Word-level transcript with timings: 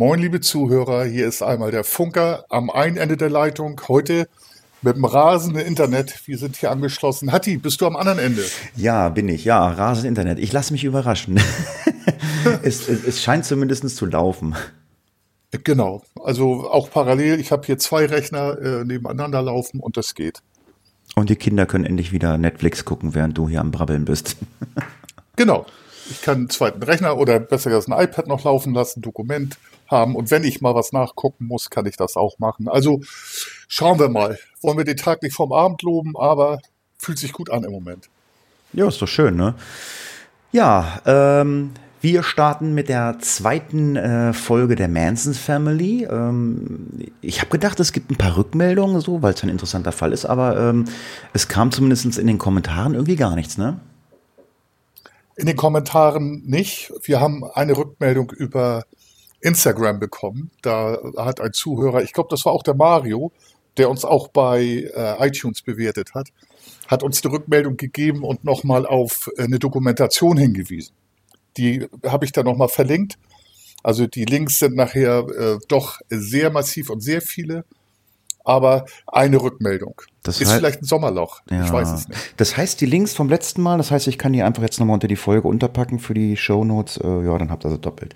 Moin, 0.00 0.18
liebe 0.18 0.40
Zuhörer, 0.40 1.04
hier 1.04 1.28
ist 1.28 1.42
einmal 1.42 1.72
der 1.72 1.84
Funker 1.84 2.46
am 2.48 2.70
einen 2.70 2.96
Ende 2.96 3.18
der 3.18 3.28
Leitung. 3.28 3.78
Heute 3.86 4.28
mit 4.80 4.96
dem 4.96 5.04
rasenden 5.04 5.60
Internet. 5.60 6.26
Wir 6.26 6.38
sind 6.38 6.56
hier 6.56 6.70
angeschlossen. 6.70 7.32
Hatti, 7.32 7.58
bist 7.58 7.82
du 7.82 7.86
am 7.86 7.96
anderen 7.96 8.18
Ende? 8.18 8.42
Ja, 8.76 9.10
bin 9.10 9.28
ich. 9.28 9.44
Ja, 9.44 9.68
rasend 9.68 10.06
Internet. 10.06 10.38
Ich 10.38 10.54
lasse 10.54 10.72
mich 10.72 10.84
überraschen. 10.84 11.38
es, 12.62 12.88
es, 12.88 13.04
es 13.04 13.22
scheint 13.22 13.44
zumindest 13.44 13.94
zu 13.94 14.06
laufen. 14.06 14.56
Genau. 15.64 16.02
Also 16.24 16.70
auch 16.70 16.90
parallel. 16.90 17.38
Ich 17.38 17.52
habe 17.52 17.66
hier 17.66 17.76
zwei 17.76 18.06
Rechner 18.06 18.58
äh, 18.58 18.84
nebeneinander 18.86 19.42
laufen 19.42 19.80
und 19.80 19.98
das 19.98 20.14
geht. 20.14 20.40
Und 21.14 21.28
die 21.28 21.36
Kinder 21.36 21.66
können 21.66 21.84
endlich 21.84 22.10
wieder 22.10 22.38
Netflix 22.38 22.86
gucken, 22.86 23.14
während 23.14 23.36
du 23.36 23.50
hier 23.50 23.60
am 23.60 23.70
Brabbeln 23.70 24.06
bist. 24.06 24.38
genau. 25.36 25.66
Ich 26.08 26.22
kann 26.22 26.38
einen 26.38 26.48
zweiten 26.48 26.82
Rechner 26.82 27.18
oder 27.18 27.38
besser 27.38 27.68
gesagt 27.68 27.88
ein 27.90 28.02
iPad 28.02 28.28
noch 28.28 28.44
laufen 28.44 28.72
lassen, 28.72 29.02
Dokument 29.02 29.58
haben. 29.90 30.16
Und 30.16 30.30
wenn 30.30 30.44
ich 30.44 30.60
mal 30.60 30.74
was 30.74 30.92
nachgucken 30.92 31.46
muss, 31.46 31.70
kann 31.70 31.86
ich 31.86 31.96
das 31.96 32.16
auch 32.16 32.38
machen. 32.38 32.68
Also 32.68 33.00
schauen 33.68 33.98
wir 33.98 34.08
mal. 34.08 34.38
Wollen 34.62 34.78
wir 34.78 34.84
den 34.84 34.96
Tag 34.96 35.22
nicht 35.22 35.34
vom 35.34 35.52
Abend 35.52 35.82
loben, 35.82 36.16
aber 36.16 36.60
fühlt 36.98 37.18
sich 37.18 37.32
gut 37.32 37.50
an 37.50 37.64
im 37.64 37.72
Moment. 37.72 38.08
Ja, 38.72 38.86
ist 38.86 39.02
doch 39.02 39.08
schön, 39.08 39.36
ne? 39.36 39.54
Ja, 40.52 41.00
ähm, 41.06 41.72
wir 42.00 42.22
starten 42.22 42.74
mit 42.74 42.88
der 42.88 43.18
zweiten 43.20 43.94
äh, 43.94 44.32
Folge 44.32 44.74
der 44.74 44.88
Manson 44.88 45.34
Family. 45.34 46.04
Ähm, 46.04 47.12
ich 47.20 47.40
habe 47.40 47.50
gedacht, 47.50 47.78
es 47.78 47.92
gibt 47.92 48.10
ein 48.10 48.16
paar 48.16 48.36
Rückmeldungen, 48.36 49.00
so, 49.00 49.22
weil 49.22 49.34
es 49.34 49.42
ein 49.42 49.50
interessanter 49.50 49.92
Fall 49.92 50.12
ist, 50.12 50.24
aber 50.24 50.58
ähm, 50.58 50.86
es 51.34 51.48
kam 51.48 51.70
zumindest 51.72 52.18
in 52.18 52.26
den 52.26 52.38
Kommentaren 52.38 52.94
irgendwie 52.94 53.16
gar 53.16 53.34
nichts, 53.34 53.58
ne? 53.58 53.80
In 55.36 55.46
den 55.46 55.56
Kommentaren 55.56 56.42
nicht. 56.46 56.92
Wir 57.02 57.20
haben 57.20 57.44
eine 57.44 57.76
Rückmeldung 57.76 58.30
über 58.30 58.84
Instagram 59.40 60.00
bekommen. 60.00 60.50
Da 60.62 60.98
hat 61.16 61.40
ein 61.40 61.52
Zuhörer, 61.52 62.02
ich 62.02 62.12
glaube, 62.12 62.28
das 62.30 62.44
war 62.44 62.52
auch 62.52 62.62
der 62.62 62.74
Mario, 62.74 63.32
der 63.76 63.88
uns 63.88 64.04
auch 64.04 64.28
bei 64.28 64.90
äh, 64.94 65.26
iTunes 65.26 65.62
bewertet 65.62 66.14
hat, 66.14 66.28
hat 66.88 67.02
uns 67.02 67.20
die 67.20 67.28
Rückmeldung 67.28 67.76
gegeben 67.76 68.24
und 68.24 68.44
nochmal 68.44 68.86
auf 68.86 69.30
äh, 69.36 69.44
eine 69.44 69.58
Dokumentation 69.58 70.36
hingewiesen. 70.36 70.94
Die 71.56 71.86
habe 72.04 72.24
ich 72.24 72.32
da 72.32 72.42
nochmal 72.42 72.68
verlinkt. 72.68 73.18
Also 73.82 74.06
die 74.06 74.24
Links 74.24 74.58
sind 74.58 74.76
nachher 74.76 75.26
äh, 75.28 75.58
doch 75.68 76.00
sehr 76.08 76.50
massiv 76.50 76.90
und 76.90 77.00
sehr 77.00 77.22
viele 77.22 77.64
aber 78.44 78.86
eine 79.06 79.40
Rückmeldung. 79.40 80.02
Das 80.22 80.40
ist 80.40 80.52
vielleicht 80.52 80.82
ein 80.82 80.84
Sommerloch. 80.84 81.40
Ja. 81.50 81.64
Ich 81.64 81.72
weiß 81.72 81.92
es 81.92 82.08
nicht. 82.08 82.34
Das 82.36 82.56
heißt, 82.56 82.80
die 82.80 82.86
Links 82.86 83.14
vom 83.14 83.28
letzten 83.28 83.62
Mal, 83.62 83.78
das 83.78 83.90
heißt, 83.90 84.06
ich 84.06 84.18
kann 84.18 84.32
die 84.32 84.42
einfach 84.42 84.62
jetzt 84.62 84.78
nochmal 84.80 84.94
unter 84.94 85.08
die 85.08 85.16
Folge 85.16 85.48
unterpacken 85.48 85.98
für 85.98 86.14
die 86.14 86.36
Shownotes. 86.36 86.98
Äh, 86.98 87.24
ja, 87.24 87.38
dann 87.38 87.50
habt 87.50 87.64
ihr 87.64 87.70
sie 87.70 87.78
doppelt. 87.78 88.14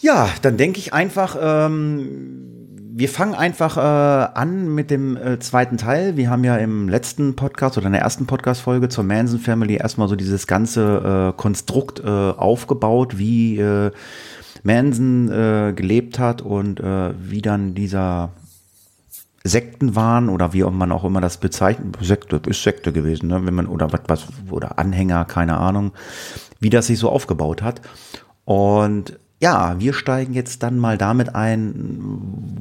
Ja, 0.00 0.28
dann 0.42 0.56
denke 0.56 0.78
ich 0.78 0.92
einfach, 0.92 1.36
ähm, 1.40 2.68
wir 2.98 3.08
fangen 3.08 3.34
einfach 3.34 3.76
äh, 3.76 3.80
an 3.80 4.74
mit 4.74 4.90
dem 4.90 5.16
äh, 5.16 5.38
zweiten 5.40 5.76
Teil. 5.76 6.16
Wir 6.16 6.30
haben 6.30 6.44
ja 6.44 6.56
im 6.56 6.88
letzten 6.88 7.34
Podcast 7.34 7.76
oder 7.78 7.86
in 7.86 7.92
der 7.92 8.02
ersten 8.02 8.26
Podcast-Folge 8.26 8.88
zur 8.88 9.04
Manson 9.04 9.40
Family 9.40 9.76
erstmal 9.76 10.08
so 10.08 10.14
dieses 10.14 10.46
ganze 10.46 11.32
äh, 11.34 11.40
Konstrukt 11.40 12.00
äh, 12.00 12.08
aufgebaut, 12.08 13.18
wie 13.18 13.58
äh, 13.58 13.90
Manson 14.62 15.30
äh, 15.30 15.72
gelebt 15.74 16.18
hat 16.18 16.42
und 16.42 16.80
äh, 16.80 17.12
wie 17.18 17.42
dann 17.42 17.74
dieser 17.74 18.30
Sekten 19.42 19.96
waren 19.96 20.28
oder 20.28 20.52
wie 20.52 20.62
man 20.62 20.92
auch 20.92 21.04
immer 21.04 21.20
das 21.20 21.38
bezeichnet. 21.38 21.96
Sekte 22.00 22.40
ist 22.46 22.62
Sekte 22.62 22.92
gewesen, 22.92 23.28
ne? 23.28 23.44
wenn 23.44 23.54
man 23.54 23.66
oder 23.66 23.92
was, 23.92 24.00
was 24.06 24.26
oder 24.50 24.78
Anhänger, 24.78 25.24
keine 25.24 25.56
Ahnung, 25.58 25.92
wie 26.60 26.70
das 26.70 26.86
sich 26.86 26.98
so 26.98 27.10
aufgebaut 27.10 27.62
hat. 27.62 27.80
Und 28.44 29.18
ja, 29.40 29.78
wir 29.78 29.92
steigen 29.94 30.32
jetzt 30.34 30.62
dann 30.62 30.78
mal 30.78 30.98
damit 30.98 31.34
ein, 31.34 32.58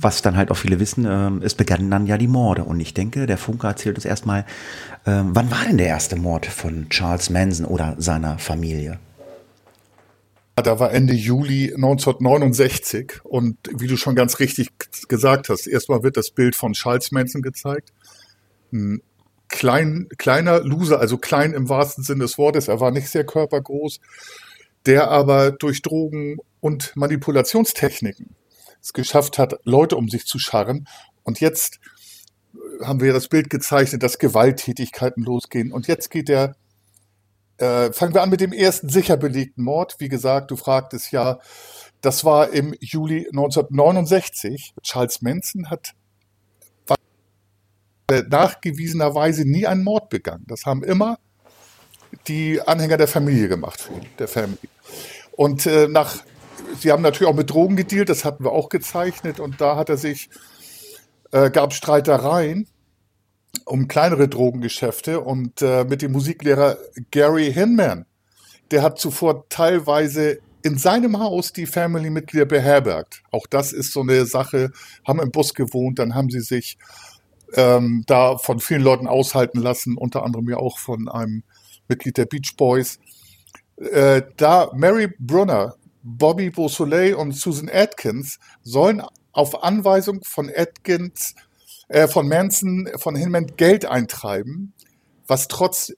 was 0.00 0.22
dann 0.22 0.36
halt 0.36 0.50
auch 0.50 0.56
viele 0.56 0.80
wissen, 0.80 1.04
äh, 1.04 1.44
es 1.44 1.54
begannen 1.54 1.90
dann 1.90 2.06
ja 2.06 2.16
die 2.16 2.28
Morde. 2.28 2.64
Und 2.64 2.80
ich 2.80 2.94
denke, 2.94 3.26
der 3.26 3.38
Funke 3.38 3.66
erzählt 3.66 3.96
uns 3.96 4.04
erstmal, 4.04 4.40
äh, 5.04 5.22
wann 5.24 5.50
war 5.50 5.64
denn 5.66 5.78
der 5.78 5.88
erste 5.88 6.16
Mord 6.16 6.46
von 6.46 6.88
Charles 6.88 7.30
Manson 7.30 7.66
oder 7.66 7.96
seiner 7.98 8.38
Familie? 8.38 8.98
Da 10.56 10.80
war 10.80 10.92
Ende 10.92 11.14
Juli 11.14 11.72
1969 11.74 13.20
und 13.22 13.56
wie 13.76 13.86
du 13.86 13.96
schon 13.96 14.16
ganz 14.16 14.40
richtig 14.40 14.70
gesagt 15.08 15.48
hast, 15.48 15.66
erstmal 15.66 16.02
wird 16.02 16.16
das 16.16 16.30
Bild 16.30 16.56
von 16.56 16.72
Charles 16.72 17.12
Manson 17.12 17.42
gezeigt. 17.42 17.92
Ein 18.72 19.00
klein, 19.48 20.08
kleiner 20.18 20.60
Loser, 20.60 21.00
also 21.00 21.16
klein 21.16 21.52
im 21.52 21.68
wahrsten 21.68 22.02
Sinne 22.02 22.24
des 22.24 22.38
Wortes, 22.38 22.68
er 22.68 22.80
war 22.80 22.90
nicht 22.90 23.08
sehr 23.08 23.24
körpergroß, 23.24 24.00
der 24.88 25.10
aber 25.10 25.52
durch 25.52 25.82
Drogen 25.82 26.38
und 26.60 26.96
Manipulationstechniken 26.96 28.34
es 28.80 28.92
geschafft 28.92 29.38
hat, 29.38 29.60
Leute 29.64 29.96
um 29.96 30.08
sich 30.08 30.24
zu 30.24 30.38
scharren. 30.38 30.88
Und 31.24 31.40
jetzt 31.40 31.78
haben 32.82 33.00
wir 33.00 33.12
das 33.12 33.28
Bild 33.28 33.50
gezeichnet, 33.50 34.02
dass 34.02 34.18
Gewalttätigkeiten 34.18 35.22
losgehen. 35.22 35.72
Und 35.72 35.88
jetzt 35.88 36.10
geht 36.10 36.28
der 36.28 36.56
äh, 37.58 37.92
fangen 37.92 38.14
wir 38.14 38.22
an 38.22 38.30
mit 38.30 38.40
dem 38.40 38.52
ersten 38.52 38.88
sicher 38.88 39.16
belegten 39.16 39.64
Mord. 39.64 39.96
Wie 39.98 40.08
gesagt, 40.08 40.52
du 40.52 40.56
fragtest 40.56 41.10
ja, 41.10 41.38
das 42.00 42.24
war 42.24 42.50
im 42.50 42.74
Juli 42.80 43.26
1969. 43.26 44.74
Charles 44.82 45.22
Manson 45.22 45.68
hat 45.68 45.94
nachgewiesenerweise 48.30 49.44
nie 49.44 49.66
einen 49.66 49.84
Mord 49.84 50.08
begangen. 50.08 50.44
Das 50.46 50.64
haben 50.64 50.82
immer 50.82 51.18
die 52.28 52.60
Anhänger 52.60 52.96
der 52.96 53.08
Familie 53.08 53.48
gemacht, 53.48 53.90
der 54.18 54.28
Family. 54.28 54.58
Und 55.32 55.66
äh, 55.66 55.88
nach, 55.88 56.16
sie 56.78 56.92
haben 56.92 57.02
natürlich 57.02 57.30
auch 57.30 57.36
mit 57.36 57.50
Drogen 57.50 57.76
gedealt, 57.76 58.08
das 58.08 58.24
hatten 58.24 58.44
wir 58.44 58.52
auch 58.52 58.68
gezeichnet. 58.68 59.40
Und 59.40 59.60
da 59.60 59.76
hat 59.76 59.88
er 59.88 59.96
sich, 59.96 60.28
äh, 61.32 61.50
gab 61.50 61.72
Streitereien 61.72 62.68
um 63.64 63.88
kleinere 63.88 64.28
Drogengeschäfte 64.28 65.20
und 65.20 65.62
äh, 65.62 65.84
mit 65.84 66.02
dem 66.02 66.12
Musiklehrer 66.12 66.78
Gary 67.10 67.52
Hinman. 67.52 68.06
Der 68.70 68.82
hat 68.82 68.98
zuvor 68.98 69.48
teilweise 69.48 70.38
in 70.62 70.76
seinem 70.76 71.18
Haus 71.18 71.52
die 71.52 71.66
Family-Mitglieder 71.66 72.44
beherbergt. 72.44 73.22
Auch 73.30 73.46
das 73.46 73.72
ist 73.72 73.92
so 73.92 74.00
eine 74.00 74.26
Sache, 74.26 74.72
haben 75.06 75.20
im 75.20 75.30
Bus 75.30 75.54
gewohnt, 75.54 75.98
dann 75.98 76.14
haben 76.14 76.30
sie 76.30 76.40
sich 76.40 76.78
ähm, 77.54 78.04
da 78.06 78.36
von 78.36 78.60
vielen 78.60 78.82
Leuten 78.82 79.06
aushalten 79.06 79.58
lassen, 79.60 79.96
unter 79.96 80.24
anderem 80.24 80.48
ja 80.48 80.56
auch 80.56 80.78
von 80.78 81.08
einem 81.08 81.44
Mitglied 81.88 82.16
der 82.16 82.26
Beach 82.26 82.54
Boys. 82.56 82.98
Äh, 83.76 84.22
da 84.36 84.70
Mary 84.74 85.08
Brunner, 85.18 85.74
Bobby 86.02 86.50
Beausoleil 86.50 87.14
und 87.14 87.32
Susan 87.32 87.70
Atkins 87.72 88.38
sollen 88.62 89.02
auf 89.32 89.62
Anweisung 89.62 90.22
von 90.24 90.50
Atkins 90.54 91.34
äh, 91.88 92.08
von 92.08 92.28
Manson, 92.28 92.88
von 92.96 93.14
Hinman 93.16 93.46
Geld 93.56 93.86
eintreiben, 93.86 94.72
was 95.26 95.48
trotz 95.48 95.92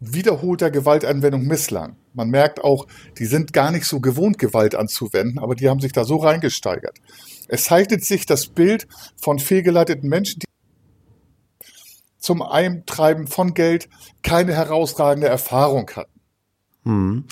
wiederholter 0.00 0.70
Gewaltanwendung 0.70 1.44
misslang. 1.46 1.96
Man 2.12 2.28
merkt 2.28 2.62
auch, 2.62 2.86
die 3.18 3.26
sind 3.26 3.52
gar 3.52 3.70
nicht 3.70 3.86
so 3.86 4.00
gewohnt, 4.00 4.38
Gewalt 4.38 4.74
anzuwenden, 4.74 5.38
aber 5.38 5.54
die 5.54 5.68
haben 5.68 5.80
sich 5.80 5.92
da 5.92 6.04
so 6.04 6.16
reingesteigert. 6.16 6.98
Es 7.48 7.64
zeichnet 7.64 8.04
sich 8.04 8.26
das 8.26 8.46
Bild 8.46 8.86
von 9.16 9.38
fehlgeleiteten 9.38 10.08
Menschen, 10.08 10.40
die 10.40 10.46
zum 12.24 12.42
Eintreiben 12.42 13.26
von 13.26 13.54
Geld 13.54 13.88
keine 14.22 14.54
herausragende 14.54 15.28
Erfahrung 15.28 15.90
hatten. 15.94 16.20
Hm. 16.84 17.24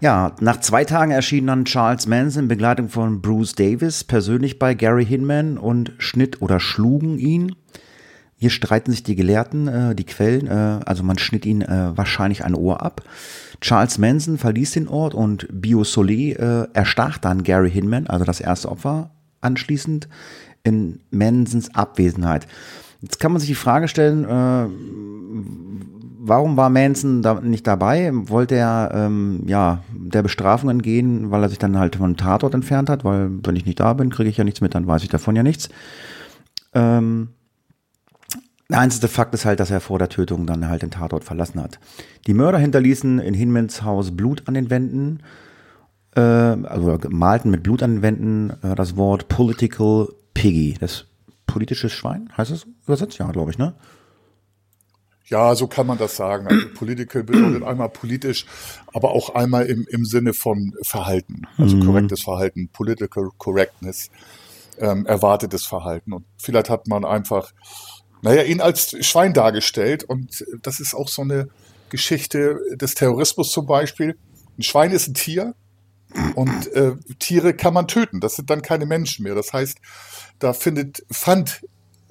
Ja, 0.00 0.34
nach 0.40 0.60
zwei 0.60 0.84
Tagen 0.84 1.12
erschien 1.12 1.46
dann 1.46 1.64
Charles 1.64 2.06
Manson 2.06 2.44
in 2.44 2.48
Begleitung 2.48 2.88
von 2.88 3.22
Bruce 3.22 3.54
Davis 3.54 4.04
persönlich 4.04 4.58
bei 4.58 4.74
Gary 4.74 5.06
Hinman 5.06 5.58
und 5.58 5.92
schnitt 5.98 6.42
oder 6.42 6.58
schlugen 6.58 7.18
ihn. 7.18 7.54
Hier 8.36 8.50
streiten 8.50 8.90
sich 8.90 9.04
die 9.04 9.14
Gelehrten, 9.14 9.68
äh, 9.68 9.94
die 9.94 10.06
Quellen, 10.06 10.48
äh, 10.48 10.80
also 10.84 11.04
man 11.04 11.18
schnitt 11.18 11.46
ihn 11.46 11.62
äh, 11.62 11.96
wahrscheinlich 11.96 12.44
ein 12.44 12.56
Ohr 12.56 12.82
ab. 12.82 13.02
Charles 13.60 13.98
Manson 13.98 14.38
verließ 14.38 14.72
den 14.72 14.88
Ort 14.88 15.14
und 15.14 15.46
Bio 15.52 15.84
Soleil 15.84 16.68
äh, 16.74 16.76
erstach 16.76 17.18
dann 17.18 17.44
Gary 17.44 17.70
Hinman, 17.70 18.08
also 18.08 18.24
das 18.24 18.40
erste 18.40 18.68
Opfer, 18.68 19.10
anschließend 19.40 20.08
in 20.64 21.00
Mansons 21.10 21.74
Abwesenheit. 21.74 22.48
Jetzt 23.02 23.18
kann 23.20 23.32
man 23.32 23.40
sich 23.40 23.48
die 23.48 23.56
Frage 23.56 23.88
stellen, 23.88 24.24
äh, 24.24 24.68
warum 26.20 26.56
war 26.56 26.70
Manson 26.70 27.20
da 27.20 27.40
nicht 27.40 27.66
dabei? 27.66 28.10
Wollte 28.12 28.54
er 28.54 28.92
ähm, 28.94 29.42
ja 29.46 29.82
der 29.92 30.22
Bestrafung 30.22 30.70
entgehen, 30.70 31.30
weil 31.30 31.42
er 31.42 31.48
sich 31.48 31.58
dann 31.58 31.78
halt 31.78 31.96
von 31.96 32.16
Tatort 32.16 32.54
entfernt 32.54 32.88
hat? 32.88 33.04
Weil 33.04 33.30
wenn 33.42 33.56
ich 33.56 33.66
nicht 33.66 33.80
da 33.80 33.92
bin, 33.92 34.10
kriege 34.10 34.30
ich 34.30 34.36
ja 34.36 34.44
nichts 34.44 34.60
mit, 34.60 34.74
dann 34.74 34.86
weiß 34.86 35.02
ich 35.02 35.08
davon 35.08 35.34
ja 35.34 35.42
nichts. 35.42 35.68
Ähm, 36.74 37.30
der 38.70 38.78
einzige 38.78 39.08
Fakt 39.08 39.34
ist 39.34 39.44
halt, 39.44 39.60
dass 39.60 39.70
er 39.70 39.80
vor 39.80 39.98
der 39.98 40.08
Tötung 40.08 40.46
dann 40.46 40.68
halt 40.68 40.82
den 40.82 40.90
Tatort 40.90 41.24
verlassen 41.24 41.60
hat. 41.60 41.78
Die 42.26 42.34
Mörder 42.34 42.58
hinterließen 42.58 43.18
in 43.18 43.34
Hinmans 43.34 43.82
Haus 43.82 44.16
Blut 44.16 44.44
an 44.46 44.54
den 44.54 44.70
Wänden, 44.70 45.20
äh, 46.14 46.20
also 46.20 46.98
malten 47.10 47.50
mit 47.50 47.64
Blut 47.64 47.82
an 47.82 47.96
den 47.96 48.02
Wänden 48.02 48.50
äh, 48.62 48.74
das 48.76 48.96
Wort 48.96 49.28
Political 49.28 50.08
Piggy. 50.32 50.76
Das 50.80 51.04
politische 51.46 51.88
Schwein, 51.88 52.32
heißt 52.36 52.50
es 52.50 52.66
übersetzt? 52.84 53.18
Ja, 53.18 53.30
glaube 53.30 53.50
ich, 53.50 53.58
ne? 53.58 53.74
Ja, 55.26 55.54
so 55.54 55.66
kann 55.66 55.86
man 55.86 55.98
das 55.98 56.16
sagen. 56.16 56.46
Also 56.46 56.66
Political 56.74 57.22
bedeutet 57.24 57.62
einmal 57.66 57.88
politisch, 57.88 58.46
aber 58.92 59.12
auch 59.12 59.34
einmal 59.34 59.66
im, 59.66 59.86
im 59.88 60.04
Sinne 60.04 60.34
von 60.34 60.74
Verhalten, 60.82 61.42
also 61.56 61.76
mhm. 61.76 61.86
korrektes 61.86 62.22
Verhalten, 62.22 62.68
Political 62.72 63.30
Correctness, 63.38 64.10
ähm, 64.78 65.06
erwartetes 65.06 65.64
Verhalten. 65.64 66.12
Und 66.12 66.26
vielleicht 66.36 66.68
hat 66.68 66.86
man 66.86 67.04
einfach, 67.04 67.52
naja, 68.20 68.42
ihn 68.42 68.60
als 68.60 68.94
Schwein 69.06 69.32
dargestellt. 69.32 70.04
Und 70.04 70.44
das 70.62 70.80
ist 70.80 70.94
auch 70.94 71.08
so 71.08 71.22
eine 71.22 71.48
Geschichte 71.88 72.58
des 72.74 72.94
Terrorismus 72.94 73.50
zum 73.52 73.66
Beispiel. 73.66 74.16
Ein 74.58 74.62
Schwein 74.62 74.90
ist 74.90 75.08
ein 75.08 75.14
Tier 75.14 75.54
und 76.34 76.72
äh, 76.72 76.96
Tiere 77.18 77.54
kann 77.54 77.74
man 77.74 77.88
töten. 77.88 78.20
Das 78.20 78.36
sind 78.36 78.50
dann 78.50 78.62
keine 78.62 78.86
Menschen 78.86 79.24
mehr. 79.24 79.34
Das 79.34 79.52
heißt, 79.52 79.78
da 80.38 80.52
findet, 80.52 81.04
fand 81.10 81.62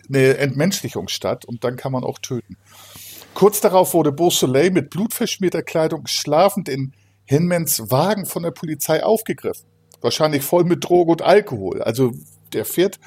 eine 0.08 0.38
Entmenschlichung 0.38 1.08
statt 1.08 1.46
und 1.46 1.64
dann 1.64 1.76
kann 1.76 1.92
man 1.92 2.04
auch 2.04 2.20
töten. 2.20 2.58
Kurz 3.34 3.62
darauf 3.62 3.94
wurde 3.94 4.12
Beausoleil 4.12 4.72
mit 4.72 4.90
blutverschmierter 4.90 5.64
Kleidung 5.64 6.08
schlafend 6.08 6.68
in 6.68 6.94
Hinmans 7.26 7.90
Wagen 7.92 8.26
von 8.26 8.44
der 8.44 8.52
Polizei 8.52 9.04
aufgegriffen. 9.04 9.66
Wahrscheinlich 10.02 10.44
voll 10.44 10.64
mit 10.64 10.84
Droge 10.84 11.12
und 11.12 11.22
Alkohol. 11.22 11.82
Also 11.82 12.12
der 12.54 12.66
fährt 12.66 13.00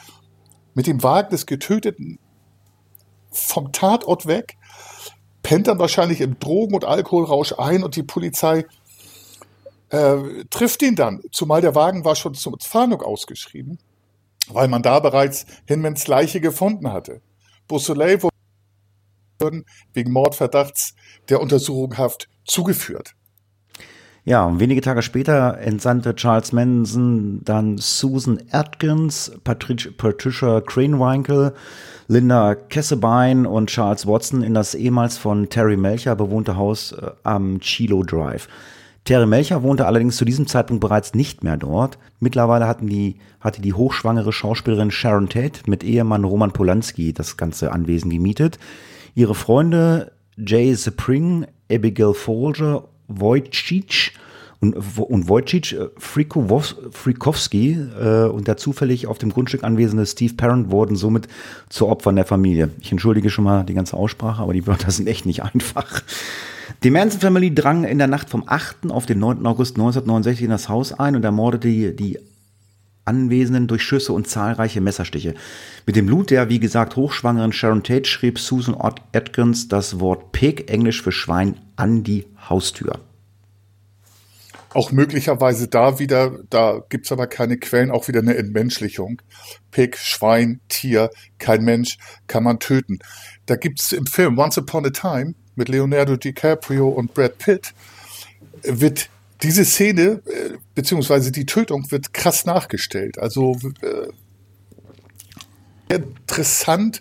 mit 0.74 0.86
dem 0.86 1.02
Wagen 1.02 1.30
des 1.30 1.46
Getöteten 1.46 2.18
vom 3.30 3.72
Tatort 3.72 4.26
weg, 4.26 4.56
pennt 5.42 5.66
dann 5.66 5.78
wahrscheinlich 5.78 6.20
im 6.20 6.38
Drogen- 6.38 6.74
und 6.74 6.84
Alkoholrausch 6.84 7.52
ein 7.58 7.82
und 7.82 7.96
die 7.96 8.02
Polizei 8.02 8.64
äh, 9.90 10.44
trifft 10.50 10.82
ihn 10.82 10.96
dann. 10.96 11.20
Zumal 11.30 11.60
der 11.60 11.74
Wagen 11.74 12.04
war 12.04 12.16
schon 12.16 12.34
zur 12.34 12.56
Fahndung 12.60 13.02
ausgeschrieben, 13.02 13.78
weil 14.48 14.68
man 14.68 14.82
da 14.82 15.00
bereits 15.00 15.46
Hinmans 15.66 16.06
Leiche 16.06 16.40
gefunden 16.40 16.92
hatte. 16.92 17.20
Beausoleil 17.68 18.22
wurde 18.22 19.64
wegen 19.92 20.12
Mordverdachts 20.12 20.94
der 21.28 21.40
Untersuchungshaft 21.40 22.28
zugeführt. 22.44 23.14
Ja, 24.26 24.58
wenige 24.58 24.80
Tage 24.80 25.02
später 25.02 25.58
entsandte 25.58 26.14
Charles 26.14 26.52
Manson 26.52 27.42
dann 27.44 27.76
Susan 27.76 28.40
Atkins, 28.52 29.32
Patricia, 29.44 30.62
Cranewinkel, 30.62 31.52
Linda 32.08 32.54
Kessebein 32.54 33.44
und 33.44 33.68
Charles 33.68 34.06
Watson 34.06 34.42
in 34.42 34.54
das 34.54 34.74
ehemals 34.74 35.18
von 35.18 35.50
Terry 35.50 35.76
Melcher 35.76 36.16
bewohnte 36.16 36.56
Haus 36.56 36.92
äh, 36.92 37.10
am 37.22 37.60
Chilo 37.60 38.02
Drive. 38.02 38.48
Terry 39.04 39.26
Melcher 39.26 39.62
wohnte 39.62 39.86
allerdings 39.86 40.16
zu 40.16 40.24
diesem 40.24 40.46
Zeitpunkt 40.46 40.80
bereits 40.80 41.14
nicht 41.14 41.44
mehr 41.44 41.58
dort. 41.58 41.98
Mittlerweile 42.20 42.66
hatten 42.66 42.86
die, 42.86 43.16
hatte 43.38 43.60
die 43.60 43.74
hochschwangere 43.74 44.32
Schauspielerin 44.32 44.90
Sharon 44.90 45.28
Tate 45.28 45.60
mit 45.66 45.84
Ehemann 45.84 46.24
Roman 46.24 46.52
Polanski 46.52 47.12
das 47.12 47.36
ganze 47.36 47.70
Anwesen 47.70 48.10
gemietet. 48.10 48.58
Ihre 49.14 49.34
Freunde 49.34 50.12
Jay 50.38 50.74
Spring, 50.74 51.46
Abigail 51.70 52.14
Folger, 52.14 52.84
Wojcic 53.08 54.12
und, 54.72 54.98
und 54.98 55.28
Wojcic 55.28 55.72
äh, 55.72 55.88
Frikowski 55.98 57.78
äh, 58.00 58.24
und 58.24 58.48
der 58.48 58.56
zufällig 58.56 59.06
auf 59.06 59.18
dem 59.18 59.30
Grundstück 59.30 59.62
anwesende 59.64 60.06
Steve 60.06 60.34
Parent 60.34 60.70
wurden 60.70 60.96
somit 60.96 61.28
zu 61.68 61.88
Opfern 61.88 62.16
der 62.16 62.24
Familie. 62.24 62.70
Ich 62.80 62.90
entschuldige 62.90 63.30
schon 63.30 63.44
mal 63.44 63.64
die 63.64 63.74
ganze 63.74 63.96
Aussprache, 63.96 64.42
aber 64.42 64.52
die 64.52 64.66
Wörter 64.66 64.90
sind 64.90 65.08
echt 65.08 65.26
nicht 65.26 65.42
einfach. 65.54 66.02
Die 66.82 66.90
Manson 66.90 67.20
Family 67.20 67.54
drang 67.54 67.84
in 67.84 67.98
der 67.98 68.06
Nacht 68.06 68.30
vom 68.30 68.44
8. 68.46 68.90
auf 68.90 69.06
den 69.06 69.18
9. 69.18 69.44
August 69.46 69.76
1969 69.76 70.44
in 70.44 70.50
das 70.50 70.68
Haus 70.68 70.92
ein 70.92 71.14
und 71.14 71.24
ermordete 71.24 71.68
die, 71.68 71.94
die 71.94 72.18
Anwesenden 73.04 73.66
durch 73.66 73.82
Schüsse 73.82 74.14
und 74.14 74.28
zahlreiche 74.28 74.80
Messerstiche. 74.80 75.34
Mit 75.86 75.96
dem 75.96 76.06
Blut 76.06 76.30
der, 76.30 76.48
wie 76.48 76.58
gesagt, 76.58 76.96
hochschwangeren 76.96 77.52
Sharon 77.52 77.82
Tate 77.82 78.06
schrieb 78.06 78.38
Susan 78.38 78.74
Atkins 79.12 79.68
das 79.68 80.00
Wort 80.00 80.32
Pig, 80.32 80.70
englisch 80.70 81.02
für 81.02 81.12
Schwein, 81.12 81.56
an 81.76 82.02
die 82.02 82.24
Haustür. 82.48 83.00
Auch 84.74 84.90
möglicherweise 84.90 85.68
da 85.68 85.98
wieder, 85.98 86.40
da 86.50 86.82
gibt's 86.88 87.12
aber 87.12 87.28
keine 87.28 87.58
Quellen, 87.58 87.90
auch 87.90 88.08
wieder 88.08 88.20
eine 88.20 88.36
Entmenschlichung. 88.36 89.22
Pig, 89.70 89.96
Schwein, 89.96 90.60
Tier, 90.68 91.10
kein 91.38 91.62
Mensch, 91.64 91.96
kann 92.26 92.42
man 92.42 92.58
töten. 92.58 92.98
Da 93.46 93.56
gibt's 93.56 93.92
im 93.92 94.06
Film 94.06 94.36
Once 94.38 94.58
Upon 94.58 94.84
a 94.86 94.90
Time 94.90 95.34
mit 95.54 95.68
Leonardo 95.68 96.16
DiCaprio 96.16 96.88
und 96.88 97.14
Brad 97.14 97.38
Pitt, 97.38 97.72
wird 98.62 99.10
diese 99.42 99.64
Szene, 99.64 100.22
äh, 100.26 100.56
beziehungsweise 100.74 101.30
die 101.30 101.46
Tötung, 101.46 101.90
wird 101.90 102.12
krass 102.12 102.44
nachgestellt. 102.44 103.18
Also 103.18 103.56
äh, 103.82 104.08
interessant, 105.94 107.00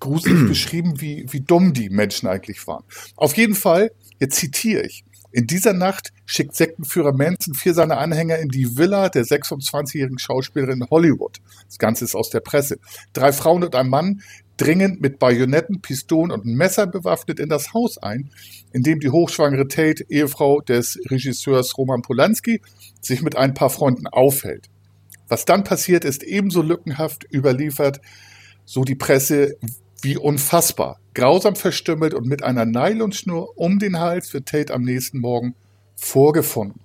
gruselig 0.00 0.46
beschrieben, 0.48 1.00
wie, 1.00 1.26
wie 1.28 1.40
dumm 1.40 1.72
die 1.72 1.90
Menschen 1.90 2.28
eigentlich 2.28 2.66
waren. 2.66 2.84
Auf 3.16 3.36
jeden 3.36 3.54
Fall, 3.54 3.90
jetzt 4.18 4.36
zitiere 4.36 4.82
ich, 4.82 5.04
in 5.32 5.46
dieser 5.46 5.72
Nacht 5.72 6.12
schickt 6.24 6.54
Sektenführer 6.54 7.12
Manson 7.12 7.54
vier 7.54 7.74
seiner 7.74 7.98
Anhänger 7.98 8.38
in 8.38 8.48
die 8.48 8.76
Villa 8.76 9.08
der 9.08 9.24
26-jährigen 9.24 10.18
Schauspielerin 10.18 10.86
Hollywood. 10.90 11.38
Das 11.66 11.78
Ganze 11.78 12.04
ist 12.04 12.14
aus 12.14 12.30
der 12.30 12.40
Presse. 12.40 12.78
Drei 13.12 13.32
Frauen 13.32 13.64
und 13.64 13.74
ein 13.74 13.88
Mann 13.88 14.22
dringend 14.56 15.00
mit 15.00 15.18
Bajonetten, 15.18 15.82
Pistolen 15.82 16.30
und 16.30 16.46
Messern 16.46 16.90
bewaffnet 16.90 17.40
in 17.40 17.48
das 17.48 17.74
Haus 17.74 17.98
ein, 17.98 18.30
in 18.72 18.82
dem 18.82 19.00
die 19.00 19.10
hochschwangere 19.10 19.68
Tate, 19.68 20.04
Ehefrau 20.08 20.60
des 20.60 20.98
Regisseurs 21.10 21.76
Roman 21.76 22.02
Polanski, 22.02 22.62
sich 23.00 23.22
mit 23.22 23.36
ein 23.36 23.54
paar 23.54 23.70
Freunden 23.70 24.06
aufhält. 24.06 24.68
Was 25.28 25.44
dann 25.44 25.64
passiert, 25.64 26.04
ist 26.04 26.22
ebenso 26.22 26.62
lückenhaft 26.62 27.26
überliefert, 27.32 28.00
so 28.64 28.84
die 28.84 28.94
Presse, 28.94 29.56
wie 30.02 30.16
unfassbar. 30.16 31.00
Grausam 31.14 31.56
verstümmelt 31.56 32.14
und 32.14 32.26
mit 32.26 32.42
einer 32.42 32.64
Nylonschnur 32.64 33.56
um 33.56 33.78
den 33.78 33.98
Hals 33.98 34.32
wird 34.34 34.46
Tate 34.46 34.72
am 34.72 34.82
nächsten 34.82 35.18
Morgen 35.18 35.54
vorgefunden. 35.96 36.80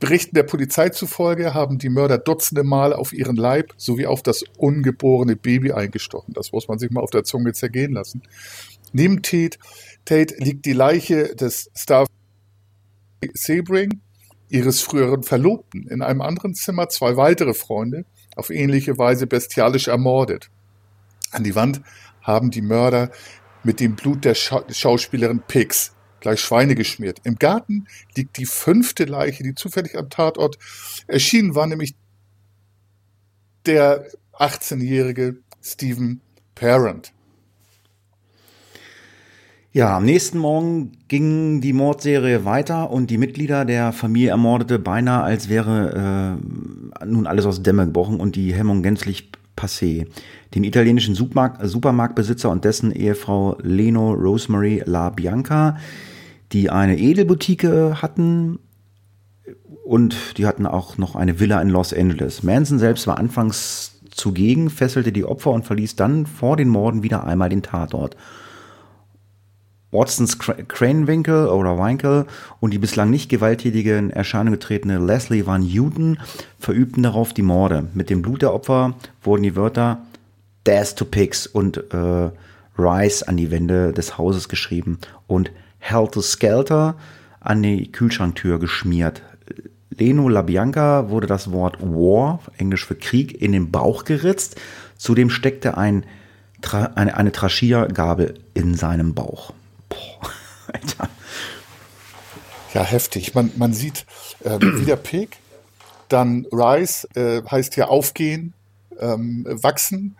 Berichten 0.00 0.36
der 0.36 0.44
Polizei 0.44 0.90
zufolge 0.90 1.54
haben 1.54 1.78
die 1.78 1.88
Mörder 1.88 2.18
dutzende 2.18 2.62
Mal 2.62 2.92
auf 2.92 3.12
ihren 3.12 3.36
Leib 3.36 3.72
sowie 3.76 4.06
auf 4.06 4.22
das 4.22 4.44
ungeborene 4.56 5.34
Baby 5.34 5.72
eingestochen. 5.72 6.34
Das 6.34 6.52
muss 6.52 6.68
man 6.68 6.78
sich 6.78 6.90
mal 6.90 7.00
auf 7.00 7.10
der 7.10 7.24
Zunge 7.24 7.52
zergehen 7.52 7.92
lassen. 7.92 8.22
Neben 8.92 9.22
Tate, 9.22 9.58
Tate 10.04 10.36
liegt 10.38 10.66
die 10.66 10.72
Leiche 10.72 11.34
des 11.34 11.70
Star 11.76 12.06
Sebring, 13.34 14.00
ihres 14.48 14.80
früheren 14.80 15.24
Verlobten, 15.24 15.88
in 15.88 16.02
einem 16.02 16.22
anderen 16.22 16.54
Zimmer 16.54 16.88
zwei 16.88 17.16
weitere 17.16 17.52
Freunde, 17.52 18.04
auf 18.36 18.50
ähnliche 18.50 18.96
Weise 18.98 19.26
bestialisch 19.26 19.88
ermordet. 19.88 20.48
An 21.32 21.42
die 21.42 21.56
Wand 21.56 21.82
haben 22.28 22.52
die 22.52 22.62
Mörder 22.62 23.10
mit 23.64 23.80
dem 23.80 23.96
Blut 23.96 24.24
der 24.24 24.34
Scha 24.34 24.62
Schauspielerin 24.70 25.42
Pix 25.48 25.94
gleich 26.20 26.40
Schweine 26.40 26.74
geschmiert. 26.74 27.20
Im 27.24 27.36
Garten 27.36 27.86
liegt 28.14 28.36
die 28.38 28.46
fünfte 28.46 29.04
Leiche, 29.04 29.42
die 29.42 29.54
zufällig 29.54 29.96
am 29.96 30.10
Tatort 30.10 30.58
erschienen 31.06 31.54
war, 31.54 31.66
nämlich 31.66 31.94
der 33.66 34.06
18-jährige 34.34 35.38
Stephen 35.62 36.20
Parent. 36.54 37.12
Ja, 39.70 39.96
am 39.96 40.04
nächsten 40.04 40.38
Morgen 40.38 40.92
ging 41.08 41.60
die 41.60 41.72
Mordserie 41.72 42.44
weiter 42.44 42.90
und 42.90 43.10
die 43.10 43.18
Mitglieder 43.18 43.64
der 43.64 43.92
Familie 43.92 44.30
ermordete 44.30 44.78
beinahe, 44.78 45.22
als 45.22 45.48
wäre 45.48 46.38
äh, 47.00 47.04
nun 47.06 47.26
alles 47.26 47.46
aus 47.46 47.62
Dämme 47.62 47.84
gebrochen 47.84 48.18
und 48.18 48.34
die 48.34 48.54
Hemmung 48.54 48.82
gänzlich 48.82 49.30
passé. 49.58 50.06
Den 50.54 50.64
italienischen 50.64 51.14
Supermarkt, 51.14 51.60
Supermarktbesitzer 51.66 52.50
und 52.50 52.64
dessen 52.64 52.92
Ehefrau 52.92 53.58
Leno 53.62 54.12
Rosemary 54.12 54.82
La 54.86 55.10
Bianca 55.10 55.76
die 56.52 56.70
eine 56.70 56.98
Edelboutique 56.98 57.64
hatten 58.00 58.58
und 59.84 60.38
die 60.38 60.46
hatten 60.46 60.66
auch 60.66 60.98
noch 60.98 61.16
eine 61.16 61.40
Villa 61.40 61.60
in 61.60 61.68
Los 61.68 61.92
Angeles. 61.92 62.42
Manson 62.42 62.78
selbst 62.78 63.06
war 63.06 63.18
anfangs 63.18 64.00
zugegen, 64.10 64.70
fesselte 64.70 65.12
die 65.12 65.24
Opfer 65.24 65.50
und 65.50 65.64
verließ 65.64 65.96
dann 65.96 66.26
vor 66.26 66.56
den 66.56 66.68
Morden 66.68 67.02
wieder 67.02 67.24
einmal 67.24 67.48
den 67.48 67.62
Tatort. 67.62 68.16
Watsons 69.90 70.38
Cranewinkel 70.38 71.48
oder 71.48 71.78
Winkel 71.78 72.26
und 72.60 72.72
die 72.72 72.78
bislang 72.78 73.10
nicht 73.10 73.30
gewalttätige 73.30 73.96
in 73.96 74.10
Erscheinung 74.10 74.52
getretene 74.52 74.98
Leslie 74.98 75.46
Van 75.46 75.62
Houten 75.62 76.18
verübten 76.58 77.02
darauf 77.02 77.32
die 77.32 77.42
Morde. 77.42 77.88
Mit 77.94 78.10
dem 78.10 78.20
Blut 78.20 78.42
der 78.42 78.52
Opfer 78.52 78.94
wurden 79.22 79.42
die 79.42 79.56
Wörter 79.56 80.02
Death 80.66 80.96
to 80.96 81.04
Pigs 81.06 81.46
und 81.46 81.78
äh, 81.92 82.30
Rice 82.78 83.22
an 83.22 83.36
die 83.36 83.50
Wände 83.50 83.92
des 83.92 84.18
Hauses 84.18 84.48
geschrieben 84.48 84.98
und 85.26 85.50
Helter 85.78 86.22
Skelter 86.22 86.96
an 87.40 87.62
die 87.62 87.90
Kühlschranktür 87.90 88.58
geschmiert. 88.58 89.22
Leno 89.90 90.28
LaBianca 90.28 91.08
wurde 91.08 91.26
das 91.26 91.50
Wort 91.50 91.80
War, 91.80 92.40
englisch 92.56 92.86
für 92.86 92.94
Krieg, 92.94 93.40
in 93.40 93.52
den 93.52 93.70
Bauch 93.70 94.04
geritzt. 94.04 94.60
Zudem 94.96 95.30
steckte 95.30 95.76
ein, 95.76 96.04
eine, 96.72 97.16
eine 97.16 97.32
Traschiergabel 97.32 98.34
in 98.54 98.74
seinem 98.74 99.14
Bauch. 99.14 99.52
Boah, 99.88 100.30
Alter. 100.72 101.08
Ja, 102.74 102.82
heftig. 102.82 103.34
Man, 103.34 103.52
man 103.56 103.72
sieht 103.72 104.04
äh, 104.44 104.60
wieder 104.60 104.96
Pig, 104.96 105.30
dann 106.08 106.46
Rise 106.52 107.08
äh, 107.14 107.42
heißt 107.48 107.76
ja 107.76 107.88
aufgehen, 107.88 108.54
ähm, 108.98 109.46
wachsen. 109.48 110.16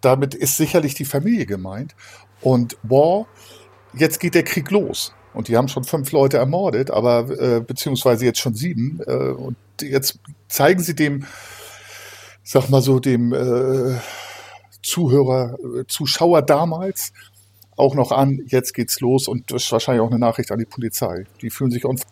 Damit 0.00 0.34
ist 0.34 0.56
sicherlich 0.56 0.94
die 0.94 1.04
Familie 1.04 1.46
gemeint. 1.46 1.94
Und 2.40 2.76
War, 2.82 3.26
jetzt 3.94 4.20
geht 4.20 4.34
der 4.34 4.44
Krieg 4.44 4.70
los. 4.70 5.12
Und 5.32 5.48
die 5.48 5.56
haben 5.56 5.68
schon 5.68 5.84
fünf 5.84 6.12
Leute 6.12 6.38
ermordet, 6.38 6.90
aber 6.90 7.28
äh, 7.30 7.60
beziehungsweise 7.60 8.24
jetzt 8.24 8.40
schon 8.40 8.54
sieben. 8.54 9.00
Äh, 9.06 9.12
und 9.12 9.56
jetzt 9.82 10.18
zeigen 10.48 10.82
sie 10.82 10.94
dem, 10.94 11.26
sag 12.42 12.70
mal 12.70 12.80
so, 12.80 13.00
dem 13.00 13.32
äh, 13.32 13.98
Zuhörer, 14.82 15.58
äh, 15.80 15.86
Zuschauer 15.86 16.42
damals 16.42 17.12
auch 17.76 17.94
noch 17.94 18.10
an, 18.12 18.42
jetzt 18.46 18.74
geht's 18.74 19.00
los 19.00 19.28
und 19.28 19.50
das 19.52 19.64
ist 19.64 19.72
wahrscheinlich 19.72 20.00
auch 20.00 20.10
eine 20.10 20.18
Nachricht 20.18 20.50
an 20.50 20.58
die 20.58 20.64
Polizei. 20.64 21.24
Die 21.42 21.50
fühlen 21.50 21.70
sich 21.70 21.84
unver 21.84 22.06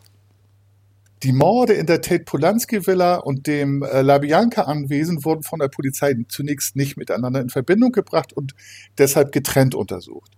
die 1.24 1.32
Morde 1.32 1.72
in 1.72 1.86
der 1.86 2.02
Tate 2.02 2.24
Polanski 2.24 2.86
Villa 2.86 3.16
und 3.16 3.46
dem 3.46 3.82
äh, 3.82 4.02
La 4.02 4.18
Bianca 4.18 4.62
Anwesen 4.62 5.24
wurden 5.24 5.42
von 5.42 5.58
der 5.58 5.68
Polizei 5.68 6.14
zunächst 6.28 6.76
nicht 6.76 6.98
miteinander 6.98 7.40
in 7.40 7.48
Verbindung 7.48 7.92
gebracht 7.92 8.34
und 8.34 8.54
deshalb 8.98 9.32
getrennt 9.32 9.74
untersucht. 9.74 10.32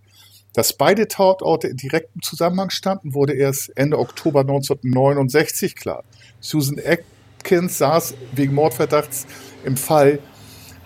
Dass 0.53 0.77
beide 0.77 1.09
Tatorte 1.09 1.67
in 1.67 1.77
direktem 1.77 2.23
Zusammenhang 2.23 2.71
standen, 2.71 3.15
wurde 3.15 3.35
erst 3.35 3.77
Ende 3.77 3.99
Oktober 3.99 4.41
1969 4.41 5.75
klar. 5.75 6.05
Susan 6.41 6.79
Atkins 6.79 7.79
saß 7.79 8.15
wegen 8.33 8.55
Mordverdachts 8.55 9.27
im 9.65 9.77
Fall 9.77 10.21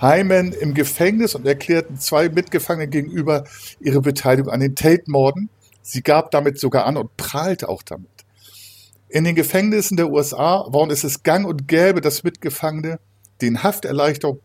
Hyman 0.00 0.52
im 0.52 0.74
Gefängnis 0.74 1.34
und 1.34 1.46
erklärten 1.46 1.98
zwei 1.98 2.28
Mitgefangenen 2.28 2.90
gegenüber 2.90 3.44
ihre 3.80 4.00
Beteiligung 4.00 4.52
an 4.52 4.60
den 4.60 4.74
Tate-Morden. 4.74 5.50
Sie 5.82 6.02
gab 6.02 6.30
damit 6.30 6.58
sogar 6.58 6.86
an 6.86 6.96
und 6.96 7.16
prahlte 7.16 7.68
auch 7.68 7.82
damit. 7.82 8.08
In 9.08 9.24
den 9.24 9.34
Gefängnissen 9.34 9.96
der 9.96 10.10
USA 10.10 10.66
waren 10.70 10.90
es 10.90 11.04
es 11.04 11.22
gang 11.22 11.46
und 11.46 11.68
gäbe, 11.68 12.00
dass 12.00 12.22
Mitgefangene 12.22 12.98
den 13.42 13.62
Hafterleichterung 13.62 14.40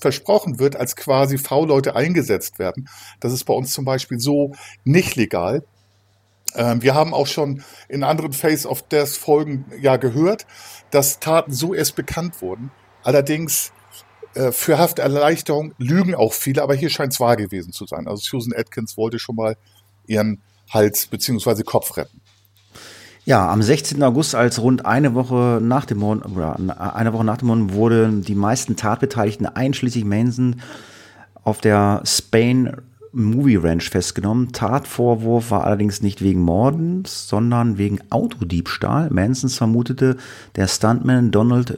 versprochen 0.00 0.58
wird, 0.58 0.76
als 0.76 0.96
quasi 0.96 1.38
V-Leute 1.38 1.96
eingesetzt 1.96 2.58
werden. 2.58 2.88
Das 3.20 3.32
ist 3.32 3.44
bei 3.44 3.54
uns 3.54 3.72
zum 3.72 3.84
Beispiel 3.84 4.18
so 4.18 4.52
nicht 4.84 5.16
legal. 5.16 5.64
Ähm, 6.54 6.82
wir 6.82 6.94
haben 6.94 7.14
auch 7.14 7.26
schon 7.26 7.62
in 7.88 8.02
anderen 8.02 8.32
Face 8.32 8.66
of 8.66 8.82
Death 8.82 9.08
Folgen 9.08 9.66
ja 9.80 9.96
gehört, 9.96 10.46
dass 10.90 11.20
Taten 11.20 11.52
so 11.52 11.74
erst 11.74 11.96
bekannt 11.96 12.42
wurden. 12.42 12.70
Allerdings 13.02 13.72
äh, 14.38 14.52
für 14.52 14.78
Hafterleichterung 14.78 15.74
lügen 15.78 16.14
auch 16.14 16.32
viele, 16.32 16.62
aber 16.62 16.74
hier 16.74 16.90
scheint 16.90 17.12
es 17.12 17.20
wahr 17.20 17.36
gewesen 17.36 17.72
zu 17.72 17.86
sein. 17.86 18.06
Also 18.06 18.22
Susan 18.22 18.52
Atkins 18.56 18.96
wollte 18.96 19.18
schon 19.18 19.34
mal 19.34 19.56
ihren 20.06 20.40
Hals 20.70 21.06
bzw. 21.06 21.64
Kopf 21.64 21.96
retten. 21.96 22.20
Ja, 23.24 23.50
am 23.50 23.62
16. 23.62 24.02
August, 24.02 24.34
als 24.34 24.62
rund 24.62 24.86
eine 24.86 25.14
Woche 25.14 25.58
nach 25.60 25.84
dem 25.84 25.98
Mord, 25.98 26.24
oder 26.24 26.56
eine 26.56 27.12
Woche 27.12 27.24
nach 27.24 27.36
dem 27.38 27.48
Mord, 27.48 27.72
wurden 27.74 28.22
die 28.22 28.34
meisten 28.34 28.76
Tatbeteiligten, 28.76 29.44
einschließlich 29.44 30.04
Manson, 30.04 30.62
auf 31.42 31.60
der 31.60 32.00
Spain 32.04 32.76
Movie 33.12 33.56
Ranch 33.56 33.90
festgenommen. 33.90 34.52
Tatvorwurf 34.52 35.50
war 35.50 35.64
allerdings 35.64 36.02
nicht 36.02 36.22
wegen 36.22 36.40
Mordens, 36.40 37.28
sondern 37.28 37.78
wegen 37.78 37.98
Autodiebstahl. 38.10 39.10
Mansons 39.10 39.56
vermutete 39.56 40.16
der 40.56 40.68
Stuntman 40.68 41.30
Donald, 41.30 41.70
äh, 41.70 41.76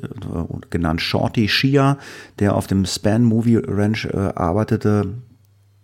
genannt 0.71 1.01
Shorty 1.01 1.49
Shia, 1.49 1.99
der 2.39 2.57
auf 2.57 2.67
dem 2.67 2.85
Span 2.87 3.25
Movie 3.25 3.57
Ranch 3.57 4.07
äh, 4.07 4.17
arbeitete, 4.35 5.15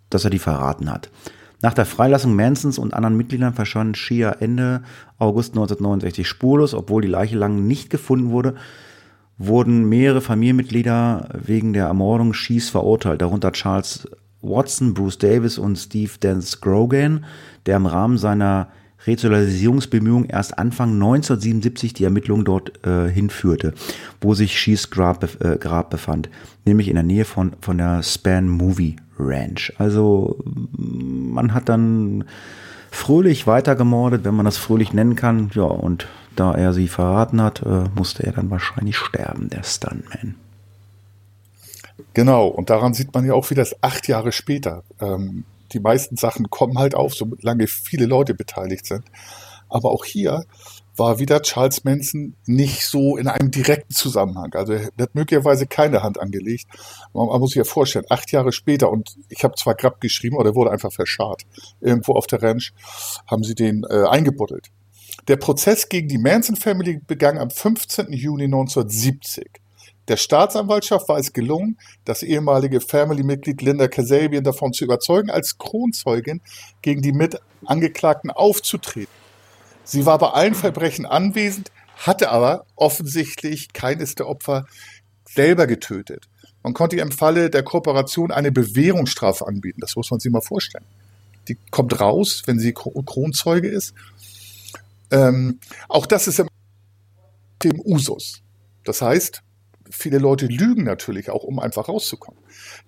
dass 0.09 0.23
er 0.23 0.29
die 0.29 0.39
verraten 0.39 0.91
hat. 0.91 1.09
Nach 1.61 1.73
der 1.73 1.85
Freilassung 1.85 2.35
Mansons 2.35 2.77
und 2.77 2.93
anderen 2.93 3.17
Mitgliedern 3.17 3.53
verschwand 3.53 3.97
Shia 3.97 4.31
Ende 4.39 4.83
August 5.17 5.53
1969 5.53 6.27
spurlos, 6.27 6.73
obwohl 6.73 7.01
die 7.01 7.07
Leiche 7.07 7.37
lang 7.37 7.65
nicht 7.65 7.89
gefunden 7.89 8.29
wurde, 8.29 8.55
wurden 9.39 9.87
mehrere 9.89 10.21
Familienmitglieder 10.21 11.29
wegen 11.33 11.73
der 11.73 11.85
Ermordung 11.85 12.33
Shias 12.33 12.69
verurteilt, 12.69 13.21
darunter 13.21 13.51
Charles 13.51 14.07
Watson, 14.41 14.93
Bruce 14.93 15.17
Davis 15.17 15.57
und 15.57 15.77
Steve 15.77 16.11
Dance 16.19 16.57
Grogan, 16.61 17.25
der 17.65 17.77
im 17.77 17.85
Rahmen 17.85 18.17
seiner 18.17 18.69
Resozialisierungsbemühungen 19.05 20.29
erst 20.29 20.57
Anfang 20.57 20.93
1977 20.93 21.93
die 21.93 22.03
Ermittlungen 22.03 22.45
dort 22.45 22.85
äh, 22.85 23.09
hinführte, 23.09 23.73
wo 24.21 24.33
sich 24.33 24.59
Shees 24.59 24.89
Grab, 24.89 25.23
äh, 25.43 25.57
Grab 25.57 25.89
befand, 25.89 26.29
nämlich 26.65 26.87
in 26.87 26.95
der 26.95 27.03
Nähe 27.03 27.25
von, 27.25 27.53
von 27.61 27.77
der 27.77 28.03
Span 28.03 28.49
Movie 28.49 28.97
Ranch. 29.19 29.73
Also 29.77 30.37
man 30.43 31.53
hat 31.53 31.69
dann 31.69 32.25
fröhlich 32.91 33.47
weitergemordet, 33.47 34.25
wenn 34.25 34.35
man 34.35 34.45
das 34.45 34.57
fröhlich 34.57 34.93
nennen 34.93 35.15
kann. 35.15 35.51
Ja, 35.53 35.63
und 35.63 36.07
da 36.35 36.53
er 36.53 36.73
sie 36.73 36.87
verraten 36.87 37.41
hat, 37.41 37.63
äh, 37.63 37.85
musste 37.95 38.25
er 38.25 38.33
dann 38.33 38.49
wahrscheinlich 38.49 38.97
sterben, 38.97 39.49
der 39.49 39.63
Stuntman. 39.63 40.35
Genau, 42.13 42.47
und 42.47 42.69
daran 42.69 42.93
sieht 42.93 43.13
man 43.13 43.25
ja 43.25 43.33
auch 43.33 43.49
wieder 43.49 43.65
acht 43.81 44.07
Jahre 44.07 44.31
später. 44.31 44.83
Ähm, 44.99 45.45
die 45.73 45.79
meisten 45.79 46.15
Sachen 46.17 46.49
kommen 46.49 46.77
halt 46.77 46.95
auf, 46.95 47.13
solange 47.13 47.67
viele 47.67 48.05
Leute 48.05 48.33
beteiligt 48.33 48.85
sind. 48.85 49.03
Aber 49.69 49.91
auch 49.91 50.05
hier 50.05 50.45
war 50.95 51.19
wieder 51.19 51.41
Charles 51.41 51.83
Manson 51.83 52.35
nicht 52.45 52.85
so 52.85 53.17
in 53.17 53.27
einem 53.27 53.51
direkten 53.51 53.93
Zusammenhang. 53.93 54.53
Also 54.53 54.73
er 54.73 54.85
hat 54.99 55.13
möglicherweise 55.13 55.67
keine 55.67 56.03
Hand 56.03 56.19
angelegt. 56.19 56.65
Man, 57.13 57.27
man 57.27 57.39
muss 57.39 57.51
sich 57.51 57.57
ja 57.57 57.63
vorstellen, 57.63 58.05
acht 58.09 58.31
Jahre 58.31 58.51
später, 58.51 58.89
und 58.89 59.17
ich 59.29 59.43
habe 59.43 59.55
zwar 59.55 59.75
Grab 59.75 60.01
geschrieben, 60.01 60.37
aber 60.37 60.49
er 60.49 60.55
wurde 60.55 60.71
einfach 60.71 60.91
verscharrt. 60.91 61.43
Irgendwo 61.81 62.13
auf 62.13 62.27
der 62.27 62.41
Ranch 62.41 62.73
haben 63.27 63.43
sie 63.43 63.55
den 63.55 63.83
äh, 63.89 64.05
eingebuddelt. 64.07 64.69
Der 65.27 65.35
Prozess 65.35 65.89
gegen 65.89 66.07
die 66.07 66.17
Manson 66.17 66.55
Family 66.55 67.01
begann 67.05 67.37
am 67.37 67.49
15. 67.49 68.11
Juni 68.13 68.45
1970. 68.45 69.61
Der 70.07 70.17
Staatsanwaltschaft 70.17 71.09
war 71.09 71.17
es 71.17 71.33
gelungen, 71.33 71.77
das 72.05 72.23
ehemalige 72.23 72.79
Family-Mitglied 72.79 73.61
Linda 73.61 73.87
Kasabian 73.87 74.43
davon 74.43 74.71
zu 74.71 74.85
überzeugen, 74.85 75.29
als 75.29 75.57
Kronzeugin 75.57 76.41
gegen 76.81 77.01
die 77.01 77.11
Mitangeklagten 77.11 78.31
aufzutreten. 78.31 79.13
Sie 79.83 80.05
war 80.05 80.17
bei 80.17 80.29
allen 80.29 80.55
Verbrechen 80.55 81.05
anwesend, 81.05 81.71
hatte 81.97 82.29
aber 82.29 82.65
offensichtlich 82.75 83.73
keines 83.73 84.15
der 84.15 84.27
Opfer 84.27 84.65
selber 85.25 85.67
getötet. 85.67 86.29
Man 86.63 86.73
konnte 86.73 86.95
ihr 86.95 87.01
im 87.01 87.11
Falle 87.11 87.49
der 87.49 87.63
Kooperation 87.63 88.31
eine 88.31 88.51
Bewährungsstrafe 88.51 89.45
anbieten. 89.45 89.81
Das 89.81 89.95
muss 89.95 90.11
man 90.11 90.19
sich 90.19 90.31
mal 90.31 90.41
vorstellen. 90.41 90.85
Die 91.47 91.57
kommt 91.71 91.99
raus, 91.99 92.43
wenn 92.45 92.59
sie 92.59 92.73
Kronzeuge 92.73 93.69
ist. 93.69 93.93
Ähm, 95.11 95.59
auch 95.87 96.05
das 96.05 96.27
ist 96.27 96.39
im 96.39 96.49
Usus. 97.85 98.41
Das 98.83 99.01
heißt, 99.01 99.41
viele 99.89 100.17
Leute 100.17 100.47
lügen 100.47 100.83
natürlich 100.83 101.29
auch, 101.29 101.43
um 101.43 101.59
einfach 101.59 101.87
rauszukommen. 101.87 102.39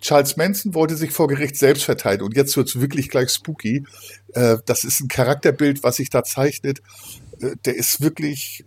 Charles 0.01 0.37
Manson 0.37 0.73
wollte 0.73 0.95
sich 0.95 1.11
vor 1.11 1.27
Gericht 1.27 1.57
selbst 1.57 1.83
verteidigen 1.83 2.25
und 2.25 2.35
jetzt 2.35 2.55
wird 2.57 2.69
es 2.69 2.79
wirklich 2.79 3.09
gleich 3.09 3.29
spooky. 3.29 3.85
Äh, 4.33 4.57
das 4.65 4.83
ist 4.83 4.99
ein 4.99 5.07
Charakterbild, 5.07 5.83
was 5.83 5.97
sich 5.97 6.09
da 6.09 6.23
zeichnet. 6.23 6.81
Äh, 7.41 7.55
der 7.65 7.75
ist 7.75 8.01
wirklich 8.01 8.63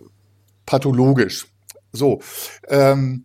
pathologisch. 0.66 1.46
So, 1.92 2.20
ähm, 2.68 3.24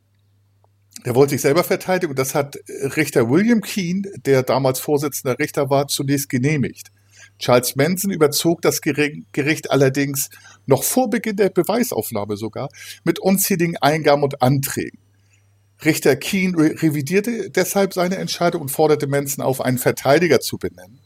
er 1.03 1.15
wollte 1.15 1.31
sich 1.31 1.41
selber 1.41 1.63
verteidigen 1.63 2.09
und 2.11 2.19
das 2.19 2.35
hat 2.35 2.57
Richter 2.67 3.29
William 3.29 3.61
Keane, 3.61 4.01
der 4.25 4.43
damals 4.43 4.79
Vorsitzender 4.79 5.39
Richter 5.39 5.69
war, 5.69 5.87
zunächst 5.87 6.27
genehmigt. 6.27 6.91
Charles 7.39 7.75
Manson 7.75 8.11
überzog 8.11 8.61
das 8.61 8.81
Gericht 8.81 9.71
allerdings 9.71 10.29
noch 10.65 10.83
vor 10.83 11.09
Beginn 11.09 11.35
der 11.35 11.49
Beweisaufnahme 11.49 12.35
sogar 12.35 12.69
mit 13.03 13.19
unzähligen 13.19 13.77
Eingaben 13.77 14.23
und 14.23 14.41
Anträgen. 14.41 14.99
Richter 15.85 16.15
Keane 16.15 16.57
revidierte 16.57 17.51
deshalb 17.51 17.93
seine 17.93 18.17
Entscheidung 18.17 18.63
und 18.63 18.69
forderte 18.69 19.07
Manson 19.07 19.45
auf, 19.45 19.61
einen 19.61 19.77
Verteidiger 19.77 20.39
zu 20.39 20.57
benennen. 20.57 20.99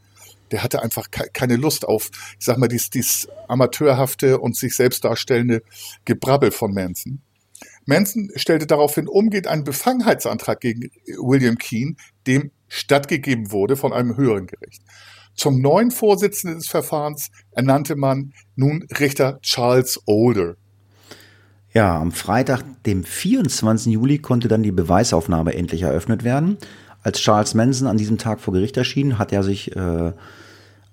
Der 0.51 0.63
hatte 0.63 0.81
einfach 0.81 1.09
keine 1.11 1.55
Lust 1.55 1.85
auf, 1.85 2.09
ich 2.39 2.45
sag 2.45 2.57
mal, 2.57 2.67
dies, 2.67 2.89
dies 2.89 3.27
amateurhafte 3.47 4.39
und 4.39 4.55
sich 4.55 4.75
selbst 4.75 5.03
darstellende 5.03 5.61
Gebrabbel 6.05 6.51
von 6.51 6.73
Manson. 6.73 7.21
Manson 7.85 8.29
stellte 8.35 8.67
daraufhin 8.67 9.07
umgehend 9.07 9.47
einen 9.47 9.63
Befangenheitsantrag 9.63 10.59
gegen 10.59 10.89
William 11.17 11.57
Keane, 11.57 11.95
dem 12.27 12.51
stattgegeben 12.67 13.51
wurde 13.51 13.75
von 13.75 13.91
einem 13.91 14.15
höheren 14.17 14.47
Gericht. 14.47 14.81
Zum 15.35 15.61
neuen 15.61 15.91
Vorsitzenden 15.91 16.59
des 16.59 16.67
Verfahrens 16.67 17.29
ernannte 17.51 17.95
man 17.95 18.33
nun 18.55 18.85
Richter 18.99 19.39
Charles 19.41 19.99
Older. 20.05 20.55
Ja, 21.73 21.97
am 21.99 22.11
Freitag, 22.11 22.63
dem 22.85 23.03
24. 23.03 23.93
Juli, 23.93 24.19
konnte 24.19 24.47
dann 24.47 24.61
die 24.61 24.73
Beweisaufnahme 24.73 25.55
endlich 25.55 25.83
eröffnet 25.83 26.23
werden. 26.23 26.57
Als 27.01 27.19
Charles 27.19 27.53
Manson 27.53 27.87
an 27.87 27.97
diesem 27.97 28.17
Tag 28.17 28.41
vor 28.41 28.53
Gericht 28.53 28.77
erschien, 28.77 29.17
hat 29.17 29.31
er 29.31 29.43
sich 29.43 29.75
äh, 29.75 30.11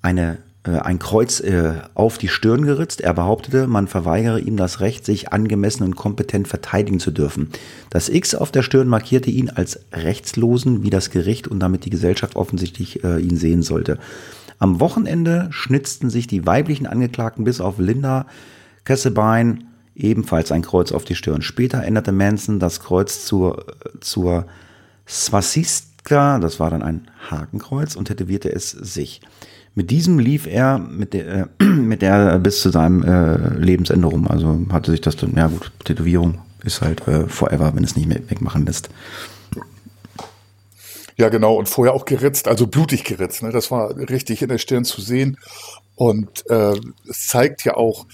eine 0.00 0.38
ein 0.77 0.99
Kreuz 0.99 1.41
äh, 1.41 1.75
auf 1.95 2.19
die 2.19 2.29
Stirn 2.29 2.65
geritzt. 2.65 3.01
Er 3.01 3.15
behauptete, 3.15 3.67
man 3.67 3.89
verweigere 3.89 4.41
ihm 4.41 4.57
das 4.57 4.81
Recht, 4.81 5.05
sich 5.05 5.33
angemessen 5.33 5.85
und 5.85 5.97
kompetent 5.97 6.49
verteidigen 6.49 7.01
zu 7.01 7.11
dürfen. 7.11 7.51
Das 7.91 8.09
X 8.09 8.35
auf 8.35 8.51
der 8.51 8.63
Stirn 8.63 8.89
markierte 8.89 9.31
ihn 9.31 9.51
als 9.51 9.81
Rechtslosen, 9.93 10.83
wie 10.83 10.91
das 10.91 11.11
Gericht 11.11 11.49
und 11.49 11.61
damit 11.61 11.85
die 11.85 11.91
Gesellschaft 11.91 12.37
offensichtlich 12.37 13.05
äh, 13.05 13.19
ihn 13.19 13.37
sehen 13.37 13.63
sollte. 13.63 13.99
Am 14.59 14.81
Wochenende 14.81 15.49
schnitzten 15.51 16.11
sich 16.11 16.27
die 16.27 16.47
weiblichen 16.47 16.87
Angeklagten 16.87 17.45
bis 17.45 17.61
auf 17.61 17.79
Linda 17.79 18.27
Kessebein 18.85 19.65
ebenfalls 19.95 20.53
ein 20.53 20.63
Kreuz 20.63 20.93
auf 20.93 21.05
die 21.05 21.15
Stirn. 21.15 21.43
Später 21.43 21.83
änderte 21.83 22.13
Manson 22.13 22.59
das 22.59 22.81
Kreuz 22.81 23.25
zur, 23.25 23.67
zur 24.01 24.47
Swastika, 25.07 26.39
das 26.39 26.61
war 26.61 26.71
dann 26.71 26.83
ein 26.83 27.11
Hakenkreuz, 27.31 27.97
und 27.97 28.07
tätowierte 28.07 28.53
es 28.53 28.71
sich. 28.71 29.21
Mit 29.75 29.91
diesem 29.91 30.19
lief 30.19 30.47
er 30.47 30.79
mit 30.79 31.15
der, 31.15 31.49
äh, 31.59 31.65
mit 31.65 32.03
der 32.03 32.39
bis 32.39 32.63
zu 32.63 32.71
seinem 32.71 33.03
äh, 33.03 33.55
Lebensende 33.59 34.09
rum. 34.09 34.29
Also 34.29 34.59
hatte 34.71 34.91
sich 34.91 35.01
das 35.01 35.17
dann, 35.17 35.35
ja 35.37 35.49
gut, 35.49 35.73
Tätowierung 35.85 36.39
ist 36.65 36.83
halt 36.83 37.07
äh, 37.07 37.27
forever, 37.29 37.73
wenn 37.75 37.85
es 37.85 37.97
nicht 37.97 38.09
mehr 38.09 38.21
wegmachen 38.29 38.67
lässt. 38.67 38.91
Ja, 41.17 41.29
genau. 41.31 41.57
Und 41.57 41.69
vorher 41.69 41.95
auch 41.95 42.05
geritzt, 42.05 42.47
also 42.47 42.69
blutig 42.69 43.05
geritzt. 43.05 43.43
Ne? 43.43 43.51
Das 43.51 43.71
war 43.71 43.97
richtig 43.97 44.43
in 44.43 44.49
der 44.49 44.59
Stirn 44.59 44.85
zu 44.85 45.01
sehen. 45.01 45.37
Und 45.97 46.49
äh, 46.49 46.75
es 47.09 47.27
zeigt 47.27 47.65
ja 47.65 47.75
auch, 47.75 48.07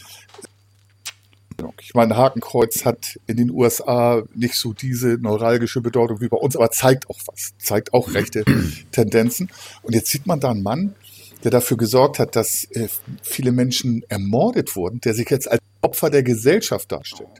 ich 1.81 1.95
meine, 1.95 2.17
Hakenkreuz 2.17 2.85
hat 2.85 3.19
in 3.27 3.37
den 3.37 3.51
USA 3.51 4.23
nicht 4.35 4.55
so 4.55 4.73
diese 4.73 5.19
neuralgische 5.21 5.81
Bedeutung 5.81 6.21
wie 6.21 6.29
bei 6.29 6.37
uns, 6.37 6.57
aber 6.57 6.71
zeigt 6.71 7.09
auch 7.09 7.19
was, 7.27 7.55
zeigt 7.59 7.93
auch 7.93 8.15
rechte 8.15 8.45
Tendenzen. 8.91 9.51
Und 9.83 9.95
jetzt 9.95 10.11
sieht 10.11 10.27
man 10.27 10.41
da 10.41 10.51
einen 10.51 10.63
Mann, 10.63 10.95
der 11.45 11.51
dafür 11.51 11.77
gesorgt 11.77 12.19
hat, 12.19 12.37
dass 12.37 12.65
äh, 12.71 12.89
viele 13.23 13.53
Menschen 13.53 14.03
ermordet 14.09 14.75
wurden, 14.77 15.01
der 15.01 15.15
sich 15.15 15.29
jetzt 15.31 15.51
als 15.51 15.61
Opfer 15.83 16.11
der 16.11 16.23
Gesellschaft 16.23 16.91
darstellt. 16.91 17.31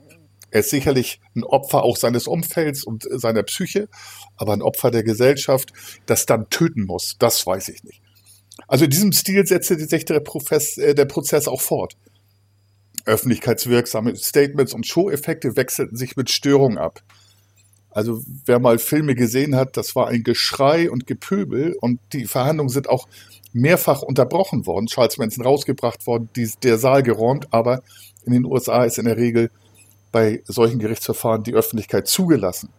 Er 0.51 0.61
ist 0.61 0.69
sicherlich 0.69 1.19
ein 1.35 1.43
Opfer 1.43 1.83
auch 1.83 1.97
seines 1.97 2.27
Umfelds 2.27 2.83
und 2.85 3.05
seiner 3.09 3.43
Psyche, 3.43 3.89
aber 4.37 4.53
ein 4.53 4.61
Opfer 4.61 4.91
der 4.91 5.03
Gesellschaft, 5.03 5.73
das 6.05 6.25
dann 6.25 6.49
töten 6.49 6.85
muss, 6.85 7.17
das 7.19 7.45
weiß 7.45 7.67
ich 7.69 7.83
nicht. 7.83 8.01
Also 8.67 8.85
in 8.85 8.91
diesem 8.91 9.11
Stil 9.11 9.45
setzte 9.45 9.77
sich 9.77 10.05
der, 10.05 10.19
Profess, 10.21 10.77
äh, 10.77 10.95
der 10.95 11.05
Prozess 11.05 11.47
auch 11.47 11.61
fort. 11.61 11.97
Öffentlichkeitswirksame 13.05 14.15
Statements 14.15 14.73
und 14.73 14.87
Show-Effekte 14.87 15.55
wechselten 15.55 15.97
sich 15.97 16.15
mit 16.15 16.29
Störung 16.29 16.77
ab. 16.77 17.03
Also 17.89 18.21
wer 18.45 18.59
mal 18.59 18.77
Filme 18.77 19.15
gesehen 19.15 19.55
hat, 19.55 19.77
das 19.77 19.95
war 19.95 20.07
ein 20.07 20.23
Geschrei 20.23 20.89
und 20.89 21.07
Gepöbel 21.07 21.75
und 21.79 21.99
die 22.13 22.25
Verhandlungen 22.25 22.69
sind 22.69 22.89
auch 22.89 23.07
mehrfach 23.55 24.01
unterbrochen 24.01 24.65
worden. 24.65 24.87
Charles 24.87 25.17
Manson 25.17 25.45
rausgebracht 25.45 26.05
worden, 26.05 26.29
die, 26.35 26.49
der 26.61 26.77
Saal 26.77 27.03
geräumt, 27.03 27.47
aber 27.51 27.81
in 28.25 28.33
den 28.33 28.45
USA 28.45 28.83
ist 28.83 28.97
in 28.97 29.05
der 29.05 29.17
Regel 29.17 29.49
bei 30.11 30.43
solchen 30.45 30.77
Gerichtsverfahren 30.79 31.43
die 31.43 31.53
Öffentlichkeit 31.53 32.07
zugelassen. 32.07 32.69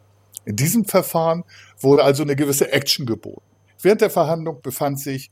In 0.44 0.54
diesem 0.54 0.84
Verfahren 0.84 1.44
wurde 1.80 2.04
also 2.04 2.22
eine 2.22 2.36
gewisse 2.36 2.72
Action 2.72 3.06
geboten. 3.06 3.42
Während 3.80 4.02
der 4.02 4.10
Verhandlung 4.10 4.60
befand 4.62 5.00
sich 5.00 5.30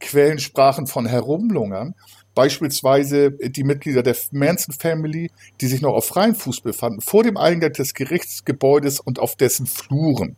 Quellen 0.00 0.38
sprachen 0.38 0.86
von 0.86 1.06
Herumlungern, 1.06 1.94
beispielsweise 2.34 3.32
die 3.32 3.64
Mitglieder 3.64 4.02
der 4.02 4.16
Manson 4.30 4.74
Family, 4.74 5.30
die 5.60 5.66
sich 5.66 5.82
noch 5.82 5.94
auf 5.94 6.06
freiem 6.06 6.34
Fuß 6.34 6.62
befanden, 6.62 7.00
vor 7.00 7.22
dem 7.22 7.36
Eingang 7.36 7.72
des 7.72 7.94
Gerichtsgebäudes 7.94 9.00
und 9.00 9.18
auf 9.18 9.36
dessen 9.36 9.66
Fluren. 9.66 10.36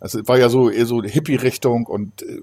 Also 0.00 0.20
war 0.26 0.38
ja 0.38 0.48
so 0.48 0.70
eher 0.70 0.86
so 0.86 1.02
Hippie-Richtung 1.02 1.86
und 1.86 2.22
äh, 2.22 2.42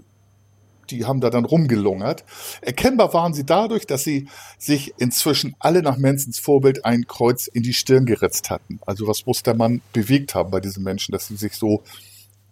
die 0.92 1.06
haben 1.06 1.22
da 1.22 1.30
dann 1.30 1.46
rumgelungert. 1.46 2.24
Erkennbar 2.62 3.14
waren 3.14 3.34
sie 3.34 3.46
dadurch, 3.46 3.86
dass 3.86 4.04
sie 4.04 4.28
sich 4.58 4.94
inzwischen 4.98 5.56
alle 5.60 5.82
nach 5.82 5.98
Mansons 5.98 6.40
Vorbild 6.40 6.86
ein 6.86 7.08
Kreuz 7.08 7.48
in 7.48 7.64
die 7.64 7.74
Stirn 7.74 8.06
geritzt 8.06 8.50
hatten. 8.50 8.80
Also 8.86 9.08
was 9.08 9.26
muss 9.26 9.44
der 9.44 9.56
Mann 9.56 9.82
bewegt 9.94 10.36
haben 10.36 10.52
bei 10.52 10.60
diesen 10.60 10.84
Menschen, 10.84 11.12
dass 11.12 11.28
sie 11.28 11.36
sich 11.36 11.54
so 11.54 11.84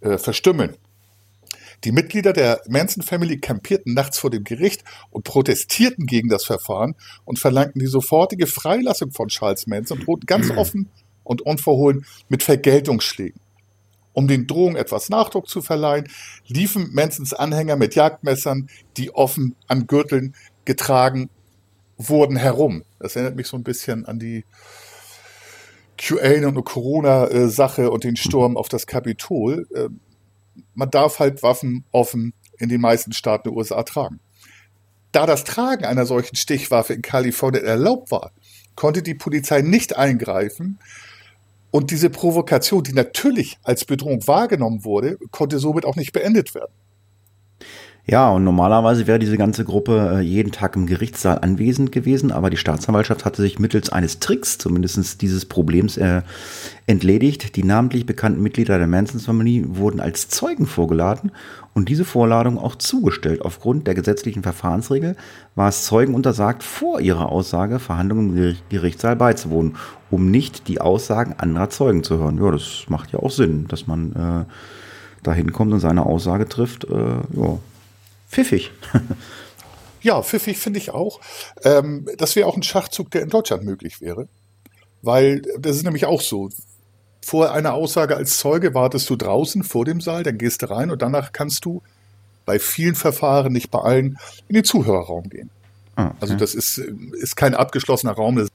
äh, 0.01 0.17
verstümmeln. 0.17 0.75
Die 1.83 1.91
Mitglieder 1.91 2.31
der 2.31 2.61
Manson 2.69 3.03
Family 3.03 3.39
campierten 3.39 3.93
nachts 3.93 4.17
vor 4.17 4.29
dem 4.29 4.45
Gericht 4.45 4.83
und 5.11 5.25
protestierten 5.25 6.05
gegen 6.05 6.29
das 6.29 6.45
Verfahren 6.45 6.95
und 7.25 7.39
verlangten 7.39 7.79
die 7.79 7.87
sofortige 7.87 8.47
Freilassung 8.47 9.11
von 9.11 9.27
Charles 9.27 9.67
Manson 9.67 9.99
und 9.99 10.07
drohten 10.07 10.25
ganz 10.25 10.49
offen 10.55 10.89
und 11.23 11.41
unverhohlen 11.41 12.05
mit 12.29 12.41
Vergeltungsschlägen. 12.43 13.39
Um 14.13 14.27
den 14.27 14.47
Drohungen 14.47 14.75
etwas 14.75 15.09
Nachdruck 15.09 15.47
zu 15.47 15.61
verleihen, 15.61 16.07
liefen 16.47 16.93
Mansons 16.93 17.33
Anhänger 17.33 17.75
mit 17.75 17.95
Jagdmessern, 17.95 18.69
die 18.97 19.13
offen 19.13 19.55
an 19.67 19.87
Gürteln 19.87 20.35
getragen 20.65 21.29
wurden, 21.97 22.35
herum. 22.35 22.83
Das 22.99 23.15
erinnert 23.15 23.35
mich 23.35 23.47
so 23.47 23.57
ein 23.57 23.63
bisschen 23.63 24.05
an 24.05 24.19
die 24.19 24.45
QAnon 25.97 26.57
und 26.57 26.63
Corona-Sache 26.63 27.89
und 27.89 28.03
den 28.03 28.15
Sturm 28.15 28.57
auf 28.57 28.69
das 28.69 28.87
Kapitol. 28.87 29.67
Ähm, 29.75 29.99
man 30.75 30.89
darf 30.89 31.19
halt 31.19 31.43
Waffen 31.43 31.83
offen 31.91 32.33
in 32.57 32.69
den 32.69 32.81
meisten 32.81 33.13
Staaten 33.13 33.49
der 33.49 33.53
USA 33.53 33.83
tragen. 33.83 34.19
Da 35.11 35.25
das 35.25 35.43
Tragen 35.43 35.85
einer 35.85 36.05
solchen 36.05 36.35
Stichwaffe 36.35 36.93
in 36.93 37.01
Kalifornien 37.01 37.65
erlaubt 37.65 38.11
war, 38.11 38.31
konnte 38.75 39.03
die 39.03 39.13
Polizei 39.13 39.61
nicht 39.61 39.95
eingreifen 39.95 40.79
und 41.73 41.89
diese 41.89 42.11
Provokation, 42.11 42.83
die 42.83 42.93
natürlich 42.93 43.57
als 43.63 43.83
Bedrohung 43.83 44.27
wahrgenommen 44.27 44.85
wurde, 44.85 45.17
konnte 45.31 45.57
somit 45.57 45.85
auch 45.85 45.95
nicht 45.95 46.13
beendet 46.13 46.53
werden. 46.53 46.71
Ja, 48.05 48.29
und 48.31 48.43
normalerweise 48.43 49.07
wäre 49.07 49.17
diese 49.17 49.37
ganze 49.37 49.63
Gruppe 49.63 50.17
äh, 50.17 50.19
jeden 50.19 50.51
Tag 50.51 50.75
im 50.75 50.87
Gerichtssaal 50.87 51.39
anwesend 51.39 51.93
gewesen, 51.93 52.33
aber 52.33 52.49
die 52.49 52.57
Staatsanwaltschaft 52.57 53.23
hatte 53.23 53.41
sich 53.41 53.59
mittels 53.59 53.93
eines 53.93 54.19
Tricks 54.19 54.57
zumindest 54.57 55.21
dieses 55.21 55.45
Problems 55.45 55.95
äh, 55.95 56.21
entledigt. 56.85 57.55
Die 57.55 57.63
namentlich 57.63 58.05
bekannten 58.05 58.43
Mitglieder 58.43 58.77
der 58.77 58.87
Manson-Familie 58.87 59.77
wurden 59.77 60.01
als 60.01 60.27
Zeugen 60.27 60.65
vorgeladen 60.65 61.31
und 61.73 61.87
diese 61.87 62.03
Vorladung 62.03 62.57
auch 62.57 62.75
zugestellt. 62.75 63.41
Aufgrund 63.41 63.87
der 63.87 63.95
gesetzlichen 63.95 64.43
Verfahrensregel 64.43 65.15
war 65.55 65.69
es 65.69 65.85
Zeugen 65.85 66.13
untersagt, 66.13 66.61
vor 66.61 66.99
ihrer 66.99 67.31
Aussage 67.31 67.79
Verhandlungen 67.79 68.35
im 68.35 68.55
Gerichtssaal 68.67 69.15
beizuwohnen, 69.15 69.77
um 70.11 70.29
nicht 70.29 70.67
die 70.67 70.81
Aussagen 70.81 71.35
anderer 71.37 71.69
Zeugen 71.69 72.03
zu 72.03 72.17
hören. 72.17 72.37
Ja, 72.37 72.51
das 72.51 72.83
macht 72.89 73.13
ja 73.13 73.19
auch 73.19 73.31
Sinn, 73.31 73.65
dass 73.69 73.87
man 73.87 74.11
äh, 74.11 74.53
da 75.23 75.33
hinkommt 75.33 75.71
und 75.71 75.79
seine 75.79 76.05
Aussage 76.05 76.49
trifft. 76.49 76.83
Äh, 76.83 76.97
ja, 77.31 77.59
pfiffig. 78.33 78.71
ja, 80.01 80.21
pfiffig 80.21 80.57
finde 80.57 80.79
ich 80.79 80.91
auch. 80.91 81.21
Ähm, 81.63 82.07
das 82.17 82.35
wäre 82.35 82.47
auch 82.47 82.57
ein 82.57 82.63
Schachzug, 82.63 83.11
der 83.11 83.21
in 83.21 83.29
Deutschland 83.29 83.63
möglich 83.63 84.01
wäre. 84.01 84.27
Weil 85.01 85.41
das 85.57 85.77
ist 85.77 85.83
nämlich 85.83 86.05
auch 86.05 86.21
so. 86.21 86.49
Vor 87.25 87.53
einer 87.53 87.73
Aussage 87.73 88.17
als 88.17 88.37
Zeuge 88.37 88.73
wartest 88.73 89.09
du 89.09 89.15
draußen 89.15 89.63
vor 89.63 89.85
dem 89.85 90.01
Saal, 90.01 90.23
dann 90.23 90.37
gehst 90.37 90.61
du 90.61 90.69
rein 90.69 90.91
und 90.91 91.01
danach 91.01 91.31
kannst 91.31 91.63
du 91.63 91.81
bei 92.45 92.59
vielen 92.59 92.95
Verfahren, 92.95 93.53
nicht 93.53 93.71
bei 93.71 93.79
allen, 93.79 94.17
in 94.49 94.55
den 94.55 94.65
Zuhörerraum 94.65 95.29
gehen. 95.29 95.49
Ah, 95.95 96.07
okay. 96.07 96.15
Also 96.19 96.35
das 96.35 96.53
ist, 96.53 96.79
ist 96.79 97.37
kein 97.37 97.53
abgeschlossener 97.53 98.11
Raum, 98.11 98.35
das 98.35 98.49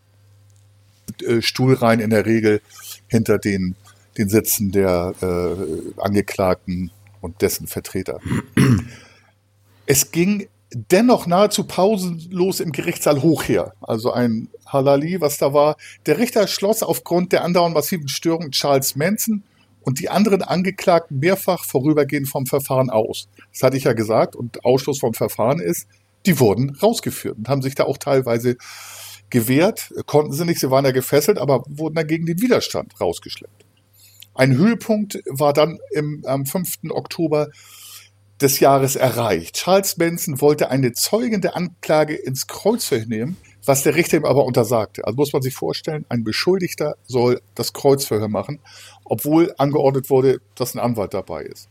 ist 1.21 1.27
äh, 1.27 1.41
Stuhlreihen 1.41 2.01
in 2.01 2.11
der 2.11 2.27
Regel 2.27 2.61
hinter 3.07 3.39
den, 3.39 3.75
den 4.19 4.29
Sitzen 4.29 4.71
der 4.71 5.15
äh, 5.23 6.01
Angeklagten 6.01 6.91
und 7.23 7.41
dessen 7.41 7.67
Vertreter. 7.67 8.21
Es 9.91 10.11
ging 10.11 10.49
dennoch 10.71 11.27
nahezu 11.27 11.65
pausenlos 11.65 12.61
im 12.61 12.73
Gerichtssaal 12.73 13.23
hoch 13.23 13.45
her. 13.45 13.73
Also 13.81 14.13
ein 14.13 14.51
Halali, 14.67 15.23
was 15.23 15.39
da 15.39 15.55
war. 15.55 15.77
Der 16.05 16.19
Richter 16.19 16.47
schloss 16.47 16.83
aufgrund 16.83 17.33
der 17.33 17.43
andauernd 17.43 17.75
massiven 17.75 18.07
Störungen 18.07 18.51
Charles 18.51 18.97
Manson 18.97 19.45
und 19.81 19.99
die 19.99 20.11
anderen 20.11 20.43
Angeklagten 20.43 21.21
mehrfach 21.21 21.65
vorübergehend 21.65 22.29
vom 22.29 22.45
Verfahren 22.45 22.91
aus. 22.91 23.29
Das 23.51 23.63
hatte 23.63 23.79
ich 23.79 23.85
ja 23.85 23.95
gesagt. 23.95 24.37
Und 24.37 24.63
Ausschluss 24.63 24.99
vom 24.99 25.15
Verfahren 25.15 25.59
ist, 25.59 25.89
die 26.27 26.39
wurden 26.39 26.77
rausgeführt 26.83 27.39
und 27.39 27.49
haben 27.49 27.63
sich 27.63 27.75
da 27.75 27.85
auch 27.85 27.97
teilweise 27.97 28.59
gewehrt. 29.31 29.95
Konnten 30.05 30.35
sie 30.35 30.45
nicht, 30.45 30.61
sie 30.61 30.71
waren 30.71 30.85
ja 30.85 30.91
gefesselt, 30.91 31.39
aber 31.39 31.63
wurden 31.67 31.95
dagegen 31.95 32.27
den 32.27 32.43
Widerstand 32.43 33.01
rausgeschleppt. 33.01 33.65
Ein 34.35 34.55
Höhepunkt 34.55 35.19
war 35.31 35.55
dann 35.55 35.79
im, 35.93 36.23
am 36.27 36.45
5. 36.45 36.91
Oktober 36.91 37.49
des 38.41 38.61
Jahres 38.61 38.97
erreicht. 38.97 39.57
Charles 39.57 39.97
Manson 39.97 40.41
wollte 40.41 40.71
eine 40.71 40.93
Zeugin 40.93 41.41
der 41.41 41.57
Anklage 41.57 42.15
ins 42.15 42.47
Kreuzverhör 42.47 43.07
nehmen, 43.07 43.37
was 43.65 43.83
der 43.83 43.95
Richter 43.95 44.17
ihm 44.17 44.25
aber 44.25 44.45
untersagte. 44.45 45.05
Also 45.05 45.17
muss 45.17 45.33
man 45.33 45.43
sich 45.43 45.55
vorstellen, 45.55 46.07
ein 46.09 46.25
Beschuldigter 46.25 46.97
soll 47.07 47.41
das 47.55 47.73
Kreuzverhör 47.73 48.29
machen, 48.29 48.61
obwohl 49.05 49.55
angeordnet 49.59 50.09
wurde, 50.11 50.41
dass 50.55 50.75
ein 50.75 50.79
Anwalt 50.79 51.15
dabei 51.15 51.43
ist. 51.43 51.69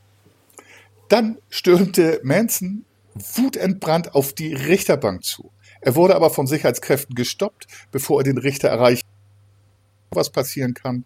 Dann 1.10 1.38
stürmte 1.50 2.20
Manson 2.24 2.84
wutentbrannt 3.14 4.14
auf 4.14 4.34
die 4.34 4.54
Richterbank 4.54 5.24
zu. 5.24 5.52
Er 5.82 5.96
wurde 5.96 6.16
aber 6.16 6.30
von 6.30 6.48
Sicherheitskräften 6.48 7.16
gestoppt, 7.16 7.68
bevor 7.92 8.20
er 8.20 8.24
den 8.26 8.38
Richter 8.38 8.68
erreichte. 8.68 9.08
Was 10.12 10.30
passieren 10.30 10.74
kann, 10.74 11.06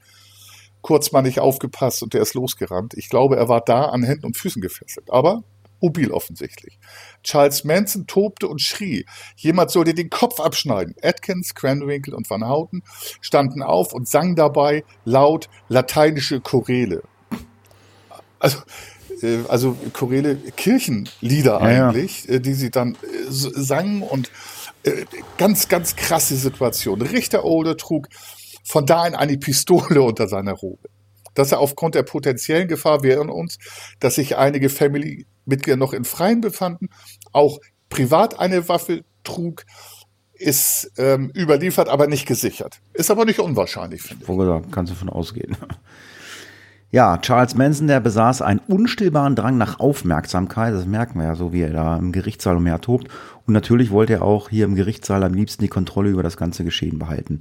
kurz 0.82 1.12
mal 1.12 1.22
nicht 1.22 1.40
aufgepasst 1.40 2.04
und 2.04 2.14
der 2.14 2.22
ist 2.22 2.34
losgerannt. 2.34 2.94
Ich 2.96 3.10
glaube, 3.10 3.38
er 3.38 3.50
war 3.50 3.62
da 3.62 3.86
an 3.86 4.04
Händen 4.04 4.26
und 4.26 4.38
Füßen 4.38 4.62
gefesselt. 4.62 5.12
Aber 5.12 5.44
mobil 5.82 6.12
offensichtlich. 6.12 6.80
Charles 7.24 7.64
Manson 7.64 8.08
tobte 8.08 8.48
und 8.48 8.62
schrie. 8.62 9.06
Jemand 9.36 9.72
sollte 9.72 9.94
den 9.94 10.10
Kopf 10.10 10.40
abschneiden. 10.40 10.96
Atkins, 11.02 11.56
Cranwinkel 11.56 12.14
und 12.14 12.30
Van 12.30 12.48
Houten 12.48 12.84
standen 13.20 13.62
auf 13.64 13.94
und 13.94 14.08
sangen 14.08 14.36
dabei 14.36 14.84
laut 15.06 15.50
lateinische 15.68 16.40
Choräle. 16.40 17.02
Also, 18.40 18.60
äh, 19.22 19.40
also 19.48 19.76
Choräle, 19.94 20.36
Kirchenlieder 20.36 21.54
Ja, 21.54 21.58
eigentlich, 21.60 22.30
äh, 22.30 22.40
die 22.40 22.54
sie 22.54 22.72
dann 22.72 22.94
äh, 22.96 22.98
sangen 23.28 24.02
und 24.02 24.32
ganz, 25.38 25.68
ganz 25.68 25.96
krasse 25.96 26.36
Situation. 26.36 27.04
Richter 27.04 27.46
Olde 27.46 27.78
trug 27.78 28.08
von 28.64 28.86
da 28.86 29.04
an 29.04 29.16
eine 29.16 29.38
Pistole 29.38 30.02
unter 30.04 30.28
seiner 30.28 30.54
Robe. 30.54 30.90
Dass 31.34 31.52
er 31.52 31.60
aufgrund 31.60 31.96
der 31.96 32.04
potenziellen 32.04 32.68
Gefahr, 32.68 33.04
erinnern 33.04 33.30
uns, 33.30 33.58
dass 34.00 34.16
sich 34.16 34.38
einige 34.38 34.70
Family-Mitglieder 34.70 35.78
noch 35.78 35.94
in 35.94 36.04
Freien 36.04 36.42
befanden, 36.42 36.90
auch 37.32 37.60
privat 37.90 38.40
eine 38.40 38.68
Waffe 38.68 39.04
trug, 39.24 39.66
ist 40.34 40.92
ähm, 40.98 41.32
überliefert, 41.36 41.88
aber 41.88 42.08
nicht 42.08 42.26
gesichert. 42.26 42.82
Ist 42.94 43.12
aber 43.12 43.26
nicht 43.26 43.40
unwahrscheinlich, 43.40 44.02
finde 44.02 44.24
ich. 44.24 44.28
Wo 44.28 44.36
gesagt, 44.36 44.72
kannst 44.72 44.92
du 44.92 44.96
von 44.96 45.10
ausgehen. 45.10 45.56
Ja, 46.94 47.18
Charles 47.20 47.56
Manson, 47.56 47.88
der 47.88 48.02
besaß 48.02 48.42
einen 48.42 48.60
unstillbaren 48.68 49.34
Drang 49.34 49.58
nach 49.58 49.80
Aufmerksamkeit. 49.80 50.74
Das 50.74 50.86
merken 50.86 51.20
wir 51.20 51.26
ja 51.26 51.36
so, 51.36 51.54
wie 51.54 51.62
er 51.62 51.72
da 51.72 51.96
im 51.96 52.12
Gerichtssaal 52.12 52.58
umher 52.58 52.82
tobt. 52.82 53.08
Und 53.48 53.54
natürlich 53.54 53.92
wollte 53.92 54.12
er 54.16 54.24
auch 54.24 54.50
hier 54.50 54.66
im 54.66 54.76
Gerichtssaal 54.76 55.24
am 55.24 55.34
liebsten 55.34 55.64
die 55.64 55.70
Kontrolle 55.70 56.10
über 56.10 56.22
das 56.22 56.36
ganze 56.36 56.66
Geschehen 56.66 57.00
behalten. 57.00 57.40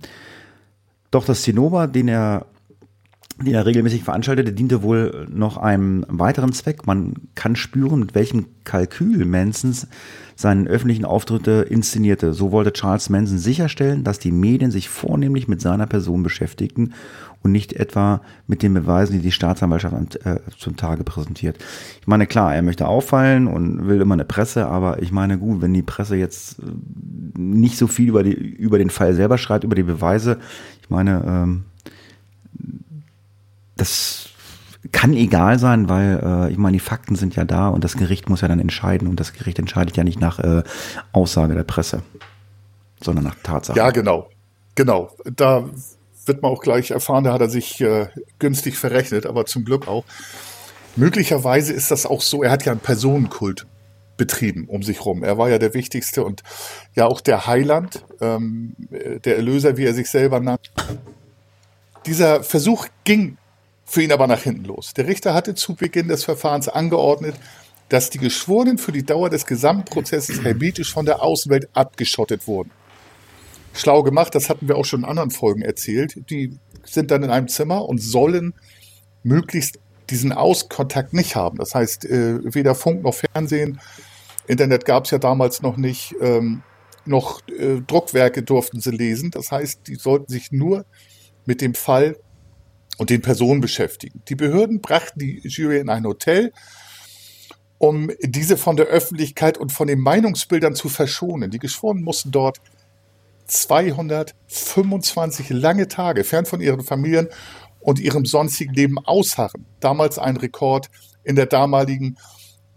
Doch 1.11 1.25
das 1.25 1.43
Zinnober, 1.43 1.89
den 1.89 2.09
er, 2.09 2.47
den 3.39 3.55
er 3.55 3.67
regelmäßig 3.67 4.05
veranstaltete, 4.05 4.53
diente 4.53 4.83
wohl 4.83 5.27
noch 5.31 5.57
einem 5.57 6.05
weiteren 6.09 6.53
Zweck. 6.53 6.87
Man 6.87 7.15
kann 7.35 7.57
spüren, 7.57 8.01
mit 8.01 8.15
welchem 8.15 8.47
Kalkül 8.65 9.25
Mansons 9.25 9.89
seinen 10.37 10.67
öffentlichen 10.67 11.05
Auftritte 11.05 11.67
inszenierte. 11.69 12.33
So 12.33 12.53
wollte 12.53 12.73
Charles 12.73 13.11
Manson 13.11 13.39
sicherstellen, 13.39 14.05
dass 14.05 14.19
die 14.19 14.33
Medien 14.33 14.71
sich 14.71 14.89
vornehmlich 14.89 15.49
mit 15.49 15.61
seiner 15.61 15.87
Person 15.87 16.23
beschäftigten 16.23 16.95
und 17.43 17.53
nicht 17.53 17.73
etwa 17.73 18.21
mit 18.47 18.63
den 18.63 18.75
Beweisen, 18.75 19.13
die 19.15 19.21
die 19.21 19.33
Staatsanwaltschaft 19.33 19.95
an, 19.95 20.09
äh, 20.25 20.41
zum 20.59 20.77
Tage 20.77 21.05
präsentiert. 21.05 21.59
Ich 22.01 22.07
meine, 22.07 22.27
klar, 22.27 22.55
er 22.55 22.63
möchte 22.63 22.87
auffallen 22.87 23.47
und 23.47 23.87
will 23.87 24.01
immer 24.01 24.15
eine 24.15 24.25
Presse, 24.25 24.67
aber 24.67 25.03
ich 25.03 25.11
meine, 25.11 25.39
gut, 25.39 25.63
wenn 25.63 25.73
die 25.73 25.83
Presse 25.83 26.17
jetzt 26.17 26.59
äh, 26.59 26.63
nicht 27.39 27.77
so 27.79 27.87
viel 27.87 28.09
über, 28.09 28.23
die, 28.23 28.33
über 28.33 28.79
den 28.79 28.91
Fall 28.91 29.15
selber 29.15 29.39
schreibt, 29.39 29.65
über 29.65 29.75
die 29.75 29.83
Beweise, 29.83 30.39
ich 30.83 30.91
meine, 30.91 31.25
ähm, 31.27 31.65
das 33.77 34.29
kann 34.93 35.15
egal 35.15 35.59
sein, 35.59 35.89
weil 35.89 36.21
äh, 36.23 36.53
ich 36.53 36.59
meine, 36.59 36.75
die 36.75 36.81
Fakten 36.81 37.15
sind 37.15 37.37
ja 37.37 37.45
da 37.45 37.69
und 37.69 37.85
das 37.85 37.97
Gericht 37.97 38.29
muss 38.29 38.43
ja 38.43 38.49
dann 38.49 38.61
entscheiden 38.61 39.09
und 39.09 39.21
das 39.21 39.33
Gericht 39.33 39.59
entscheidet 39.59 39.97
ja 39.97 40.05
nicht 40.05 40.21
nach 40.21 40.39
äh, 40.39 40.63
Aussage 41.13 41.55
der 41.55 41.65
Presse, 41.65 42.03
sondern 43.03 43.25
nach 43.25 43.37
Tatsachen. 43.43 43.79
Ja, 43.79 43.91
genau. 43.91 44.29
Genau. 44.75 45.11
Da 45.37 45.65
wird 46.31 46.43
man 46.43 46.53
auch 46.53 46.63
gleich 46.63 46.93
erfahren, 46.93 47.25
da 47.25 47.33
hat 47.33 47.41
er 47.41 47.51
sich 47.51 47.81
äh, 47.81 48.07
günstig 48.39 48.79
verrechnet, 48.79 49.27
aber 49.27 49.47
zum 49.47 49.65
Glück 49.65 49.89
auch. 49.89 50.05
Möglicherweise 50.95 51.73
ist 51.73 51.91
das 51.91 52.07
auch 52.07 52.21
so, 52.21 52.45
er 52.45 52.53
hat 52.53 52.65
ja 52.65 52.73
einen 52.73 52.81
Personenkult 52.81 53.67
betrieben 54.17 54.67
um 54.69 54.83
sich 54.83 55.05
rum. 55.05 55.25
Er 55.25 55.39
war 55.39 55.49
ja 55.49 55.59
der 55.59 55.75
Wichtigste 55.75 56.23
und 56.23 56.43
ja 56.95 57.07
auch 57.07 57.21
der 57.21 57.49
Heiland, 57.49 58.05
ähm, 58.21 58.77
der 59.25 59.37
Erlöser, 59.37 59.77
wie 59.77 59.85
er 59.85 59.95
sich 59.95 60.09
selber 60.09 60.39
nannt. 60.41 60.71
Dieser 62.07 62.45
Versuch 62.45 62.87
ging 63.05 63.39
für 63.85 64.03
ihn 64.03 64.13
aber 64.13 64.29
nach 64.29 64.43
hinten 64.43 64.67
los. 64.67 64.93
Der 64.95 65.09
Richter 65.09 65.35
hatte 65.35 65.55
zu 65.57 65.75
Beginn 65.75 66.09
des 66.09 66.23
Verfahrens 66.23 66.69
angeordnet, 66.69 67.35
dass 67.89 68.11
die 68.11 68.19
Geschworenen 68.19 68.79
für 68.79 68.93
die 68.93 69.05
Dauer 69.05 69.31
des 69.31 69.47
Gesamtprozesses 69.47 70.43
hermetisch 70.45 70.93
von 70.93 71.07
der 71.07 71.23
Außenwelt 71.23 71.69
abgeschottet 71.75 72.47
wurden 72.47 72.71
schlau 73.75 74.03
gemacht, 74.03 74.35
das 74.35 74.49
hatten 74.49 74.69
wir 74.69 74.77
auch 74.77 74.85
schon 74.85 75.01
in 75.01 75.07
anderen 75.07 75.31
Folgen 75.31 75.63
erzählt. 75.63 76.31
Die 76.31 76.59
sind 76.85 77.11
dann 77.11 77.23
in 77.23 77.31
einem 77.31 77.49
Zimmer 77.49 77.89
und 77.89 77.99
sollen 77.99 78.55
möglichst 79.23 79.79
diesen 80.11 80.33
Auskontakt 80.33 81.13
nicht 81.13 81.37
haben. 81.37 81.59
Das 81.59 81.75
heißt, 81.75 82.05
äh, 82.07 82.55
weder 82.55 82.75
Funk 82.75 83.03
noch 83.03 83.15
Fernsehen, 83.15 83.81
Internet 84.47 84.85
gab 84.85 85.05
es 85.05 85.13
ja 85.13 85.19
damals 85.19 85.63
noch 85.63 85.77
nicht, 85.77 86.15
ähm, 86.21 86.63
noch 87.07 87.41
äh, 87.49 87.81
Druckwerke 87.87 88.43
durften 88.43 88.81
sie 88.81 88.91
lesen. 88.91 89.31
Das 89.31 89.53
heißt, 89.53 89.87
die 89.87 89.95
sollten 89.95 90.31
sich 90.31 90.51
nur 90.51 90.85
mit 91.47 91.61
dem 91.61 91.75
Fall 91.75 92.17
und 92.99 93.11
den 93.11 93.23
Personen 93.23 93.61
beschäftigen. 93.61 94.23
Die 94.29 94.35
Behörden 94.35 94.81
brachten 94.81 95.21
die 95.21 95.41
Jury 95.45 95.79
in 95.79 95.89
ein 95.89 96.05
Hotel, 96.05 96.53
um 97.79 98.11
diese 98.21 98.57
von 98.57 98.77
der 98.77 98.87
Öffentlichkeit 98.87 99.57
und 99.57 99.73
von 99.73 99.87
den 99.87 100.01
Meinungsbildern 100.01 100.75
zu 100.75 100.89
verschonen. 100.89 101.51
Die 101.51 101.59
Geschworenen 101.59 102.05
mussten 102.05 102.31
dort 102.31 102.61
225 103.51 105.51
lange 105.51 105.89
Tage 105.89 106.25
fern 106.25 106.47
von 106.47 106.61
ihren 106.61 106.83
Familien 106.83 107.29
und 107.81 107.99
ihrem 107.99 108.25
sonstigen 108.25 108.75
Leben 108.75 108.99
ausharren. 108.99 109.67
Damals 109.81 110.19
ein 110.19 110.37
Rekord 110.37 110.89
in 111.25 111.37
der 111.37 111.47
damaligen 111.47 112.17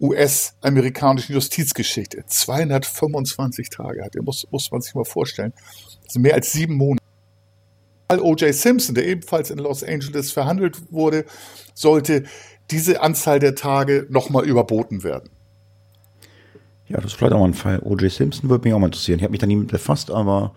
US-amerikanischen 0.00 1.34
Justizgeschichte. 1.34 2.24
225 2.26 3.70
Tage 3.70 4.04
hat, 4.04 4.14
muss, 4.22 4.46
muss 4.50 4.70
man 4.70 4.80
sich 4.80 4.94
mal 4.94 5.04
vorstellen. 5.04 5.52
Das 6.04 6.14
sind 6.14 6.22
mehr 6.22 6.34
als 6.34 6.52
sieben 6.52 6.74
Monate. 6.74 7.02
O.J. 8.10 8.52
Simpson, 8.52 8.94
der 8.94 9.06
ebenfalls 9.06 9.50
in 9.50 9.58
Los 9.58 9.82
Angeles 9.82 10.32
verhandelt 10.32 10.92
wurde, 10.92 11.24
sollte 11.74 12.24
diese 12.70 13.00
Anzahl 13.00 13.38
der 13.38 13.54
Tage 13.54 14.06
nochmal 14.10 14.44
überboten 14.44 15.04
werden. 15.04 15.30
Ja, 16.88 16.96
das 16.96 17.06
ist 17.06 17.14
vielleicht 17.14 17.32
auch 17.32 17.40
mal 17.40 17.46
ein 17.46 17.54
Fall. 17.54 17.80
O.J. 17.82 18.10
Simpson 18.10 18.50
würde 18.50 18.64
mich 18.68 18.74
auch 18.74 18.78
mal 18.78 18.86
interessieren. 18.86 19.18
Ich 19.18 19.22
habe 19.22 19.30
mich 19.32 19.40
da 19.40 19.46
nie 19.46 19.56
mit 19.56 19.68
befasst, 19.68 20.10
aber 20.10 20.52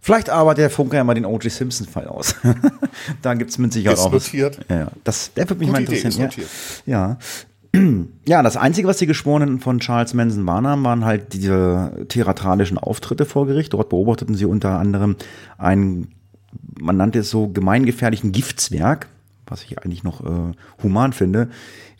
vielleicht 0.00 0.28
arbeitet 0.28 0.62
der 0.62 0.70
Funke 0.70 0.96
ja 0.96 1.04
mal 1.04 1.14
den 1.14 1.24
O.J. 1.24 1.50
Simpson-Fall 1.50 2.08
aus. 2.08 2.34
da 3.22 3.34
gibt 3.34 3.50
es 3.50 3.58
mit 3.58 3.72
Sicherheit 3.72 3.98
Ist 3.98 4.04
auch 4.04 4.12
was. 4.12 4.26
notiert. 4.26 4.58
Ja, 4.68 4.78
ja. 4.78 4.88
Das, 5.04 5.32
der 5.34 5.48
würde 5.48 5.60
mich 5.60 5.68
Gute 5.68 5.80
mal 5.80 5.86
Idee, 5.86 5.96
interessieren. 5.96 6.24
notiert. 6.24 6.48
Ja. 6.86 7.18
ja. 7.74 7.80
Ja, 8.26 8.42
das 8.42 8.56
Einzige, 8.56 8.88
was 8.88 8.98
die 8.98 9.06
Geschworenen 9.06 9.60
von 9.60 9.78
Charles 9.78 10.12
Manson 10.12 10.44
wahrnahmen, 10.44 10.84
waren 10.84 11.04
halt 11.04 11.32
diese 11.32 12.04
theatralischen 12.08 12.78
Auftritte 12.78 13.24
vor 13.24 13.46
Gericht. 13.46 13.72
Dort 13.72 13.88
beobachteten 13.90 14.34
sie 14.34 14.44
unter 14.44 14.78
anderem 14.78 15.14
einen, 15.56 16.08
man 16.80 16.96
nannte 16.96 17.20
es 17.20 17.30
so, 17.30 17.46
gemeingefährlichen 17.48 18.32
Giftzwerg, 18.32 19.08
was 19.46 19.62
ich 19.62 19.78
eigentlich 19.78 20.02
noch 20.02 20.20
äh, 20.24 20.52
human 20.82 21.12
finde, 21.12 21.48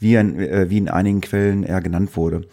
wie, 0.01 0.17
in, 0.17 0.41
äh, 0.41 0.71
wie 0.71 0.79
in 0.79 0.89
einigen 0.89 1.21
Quellen 1.21 1.63
er 1.63 1.81
genannt 1.81 2.17
wurde 2.17 2.47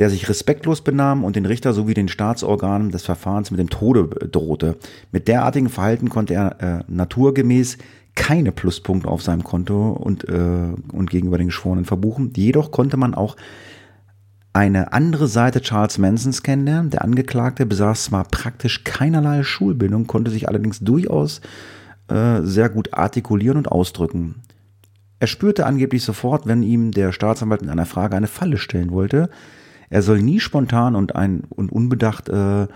der 0.00 0.08
sich 0.08 0.30
respektlos 0.30 0.80
benahm 0.80 1.24
und 1.24 1.36
den 1.36 1.44
Richter 1.44 1.74
sowie 1.74 1.92
den 1.92 2.08
Staatsorganen 2.08 2.90
des 2.90 3.02
Verfahrens 3.02 3.50
mit 3.50 3.60
dem 3.60 3.68
Tode 3.68 4.08
drohte. 4.32 4.78
Mit 5.12 5.28
derartigem 5.28 5.68
Verhalten 5.68 6.08
konnte 6.08 6.32
er 6.32 6.62
äh, 6.62 6.84
naturgemäß 6.88 7.76
keine 8.14 8.50
Pluspunkte 8.50 9.10
auf 9.10 9.22
seinem 9.22 9.44
Konto 9.44 9.90
und, 9.90 10.26
äh, 10.26 10.72
und 10.92 11.10
gegenüber 11.10 11.36
den 11.36 11.48
Geschworenen 11.48 11.84
verbuchen. 11.84 12.32
Jedoch 12.34 12.70
konnte 12.70 12.96
man 12.96 13.14
auch 13.14 13.36
eine 14.54 14.94
andere 14.94 15.28
Seite 15.28 15.60
Charles 15.60 15.98
Mansons 15.98 16.42
kennenlernen. 16.42 16.88
Der 16.88 17.04
Angeklagte 17.04 17.66
besaß 17.66 18.04
zwar 18.04 18.24
praktisch 18.24 18.84
keinerlei 18.84 19.42
Schulbildung, 19.42 20.06
konnte 20.06 20.30
sich 20.30 20.48
allerdings 20.48 20.80
durchaus 20.80 21.42
äh, 22.08 22.40
sehr 22.40 22.70
gut 22.70 22.94
artikulieren 22.94 23.58
und 23.58 23.70
ausdrücken. 23.70 24.36
Er 25.18 25.26
spürte 25.26 25.66
angeblich 25.66 26.02
sofort, 26.02 26.46
wenn 26.46 26.62
ihm 26.62 26.90
der 26.90 27.12
Staatsanwalt 27.12 27.60
mit 27.60 27.70
einer 27.70 27.84
Frage 27.84 28.16
eine 28.16 28.28
Falle 28.28 28.56
stellen 28.56 28.92
wollte. 28.92 29.28
Er 29.90 30.02
soll 30.02 30.22
nie 30.22 30.40
spontan 30.40 30.94
und, 30.94 31.16
ein, 31.16 31.42
und 31.50 31.70
unbedacht, 31.70 32.28
äh, 32.28 32.68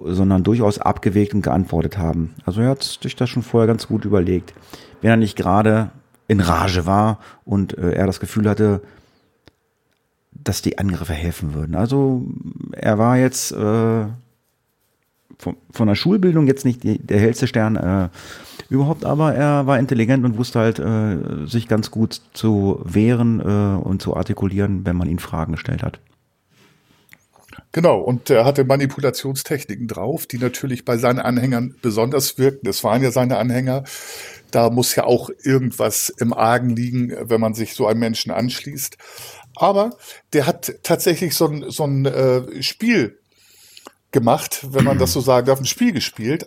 sondern 0.00 0.42
durchaus 0.42 0.78
abgewegt 0.78 1.34
und 1.34 1.42
geantwortet 1.42 1.98
haben. 1.98 2.34
Also 2.44 2.62
er 2.62 2.70
hat 2.70 2.82
sich 2.82 3.14
das 3.14 3.28
schon 3.28 3.42
vorher 3.42 3.66
ganz 3.66 3.86
gut 3.86 4.04
überlegt. 4.04 4.54
Wenn 5.00 5.10
er 5.10 5.16
nicht 5.16 5.36
gerade 5.36 5.90
in 6.26 6.40
Rage 6.40 6.86
war 6.86 7.18
und 7.44 7.76
äh, 7.76 7.92
er 7.92 8.06
das 8.06 8.20
Gefühl 8.20 8.48
hatte, 8.48 8.80
dass 10.32 10.62
die 10.62 10.78
Angriffe 10.78 11.12
helfen 11.12 11.54
würden. 11.54 11.74
Also 11.74 12.26
er 12.72 12.98
war 12.98 13.18
jetzt 13.18 13.52
äh, 13.52 14.06
von, 15.38 15.56
von 15.70 15.88
der 15.88 15.94
Schulbildung 15.94 16.46
jetzt 16.46 16.64
nicht 16.64 16.82
die, 16.82 16.98
der 16.98 17.20
hellste 17.20 17.46
Stern 17.46 17.76
äh, 17.76 18.08
überhaupt, 18.68 19.04
aber 19.04 19.34
er 19.34 19.66
war 19.66 19.78
intelligent 19.78 20.24
und 20.24 20.38
wusste 20.38 20.60
halt, 20.60 20.78
äh, 20.78 21.46
sich 21.46 21.68
ganz 21.68 21.90
gut 21.90 22.20
zu 22.32 22.80
wehren 22.84 23.40
äh, 23.40 23.78
und 23.82 24.02
zu 24.02 24.16
artikulieren, 24.16 24.86
wenn 24.86 24.96
man 24.96 25.08
ihn 25.08 25.18
Fragen 25.18 25.52
gestellt 25.52 25.82
hat. 25.82 26.00
Genau, 27.74 27.98
und 27.98 28.30
er 28.30 28.44
hatte 28.44 28.62
Manipulationstechniken 28.62 29.88
drauf, 29.88 30.26
die 30.26 30.38
natürlich 30.38 30.84
bei 30.84 30.96
seinen 30.96 31.18
Anhängern 31.18 31.74
besonders 31.82 32.38
wirkten. 32.38 32.66
Das 32.66 32.84
waren 32.84 33.02
ja 33.02 33.10
seine 33.10 33.36
Anhänger. 33.36 33.82
Da 34.52 34.70
muss 34.70 34.94
ja 34.94 35.02
auch 35.02 35.28
irgendwas 35.42 36.08
im 36.08 36.32
Argen 36.32 36.70
liegen, 36.70 37.12
wenn 37.20 37.40
man 37.40 37.54
sich 37.54 37.74
so 37.74 37.88
einem 37.88 37.98
Menschen 37.98 38.30
anschließt. 38.30 38.96
Aber 39.56 39.90
der 40.32 40.46
hat 40.46 40.72
tatsächlich 40.84 41.34
so 41.34 41.48
ein, 41.48 41.68
so 41.68 41.82
ein 41.82 42.06
äh, 42.06 42.62
Spiel 42.62 43.18
gemacht, 44.12 44.64
wenn 44.70 44.84
man 44.84 44.98
das 45.00 45.12
so 45.12 45.20
sagen 45.20 45.48
darf, 45.48 45.58
ein 45.58 45.66
Spiel 45.66 45.90
gespielt. 45.90 46.46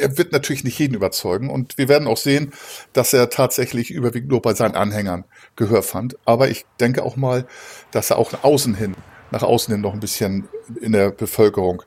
er 0.00 0.16
wird 0.16 0.32
natürlich 0.32 0.64
nicht 0.64 0.78
jeden 0.78 0.94
überzeugen 0.94 1.50
und 1.50 1.76
wir 1.76 1.90
werden 1.90 2.08
auch 2.08 2.16
sehen, 2.16 2.54
dass 2.94 3.12
er 3.12 3.28
tatsächlich 3.28 3.90
überwiegend 3.90 4.30
nur 4.30 4.40
bei 4.40 4.54
seinen 4.54 4.76
Anhängern 4.76 5.26
Gehör 5.56 5.82
fand. 5.82 6.16
Aber 6.24 6.48
ich 6.48 6.64
denke 6.80 7.02
auch 7.02 7.16
mal, 7.16 7.46
dass 7.90 8.08
er 8.08 8.16
auch 8.16 8.32
außen 8.42 8.74
hin, 8.74 8.96
nach 9.30 9.42
außen 9.42 9.72
hin 9.72 9.80
noch 9.80 9.94
ein 9.94 10.00
bisschen 10.00 10.48
in 10.80 10.92
der 10.92 11.10
Bevölkerung, 11.10 11.82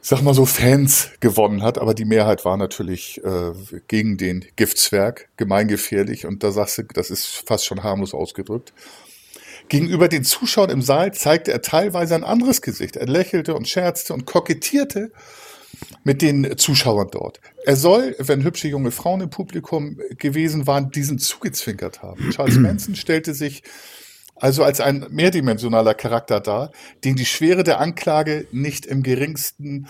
sag 0.00 0.22
mal 0.22 0.34
so, 0.34 0.46
Fans 0.46 1.10
gewonnen 1.20 1.62
hat. 1.62 1.78
Aber 1.78 1.94
die 1.94 2.04
Mehrheit 2.04 2.44
war 2.44 2.56
natürlich 2.56 3.22
äh, 3.24 3.52
gegen 3.88 4.16
den 4.16 4.44
Giftzwerg, 4.56 5.28
gemeingefährlich. 5.36 6.26
Und 6.26 6.42
da 6.42 6.50
sagst 6.50 6.78
du, 6.78 6.82
das 6.82 7.10
ist 7.10 7.26
fast 7.46 7.64
schon 7.64 7.82
harmlos 7.82 8.14
ausgedrückt. 8.14 8.72
Gegenüber 9.68 10.08
den 10.08 10.24
Zuschauern 10.24 10.70
im 10.70 10.82
Saal 10.82 11.14
zeigte 11.14 11.52
er 11.52 11.62
teilweise 11.62 12.14
ein 12.14 12.24
anderes 12.24 12.62
Gesicht. 12.62 12.96
Er 12.96 13.06
lächelte 13.06 13.54
und 13.54 13.68
scherzte 13.68 14.12
und 14.12 14.26
kokettierte 14.26 15.12
mit 16.04 16.20
den 16.20 16.56
Zuschauern 16.58 17.08
dort. 17.10 17.40
Er 17.64 17.76
soll, 17.76 18.14
wenn 18.18 18.44
hübsche 18.44 18.68
junge 18.68 18.90
Frauen 18.90 19.20
im 19.20 19.30
Publikum 19.30 19.98
gewesen 20.18 20.66
waren, 20.66 20.90
diesen 20.90 21.18
zugezwinkert 21.18 22.02
haben. 22.02 22.30
Charles 22.30 22.58
Manson 22.58 22.96
stellte 22.96 23.34
sich 23.34 23.62
also 24.42 24.64
als 24.64 24.80
ein 24.80 25.06
mehrdimensionaler 25.08 25.94
Charakter 25.94 26.40
dar, 26.40 26.72
den 27.04 27.14
die 27.14 27.24
Schwere 27.24 27.62
der 27.62 27.78
Anklage 27.78 28.48
nicht 28.50 28.86
im 28.86 29.04
geringsten 29.04 29.86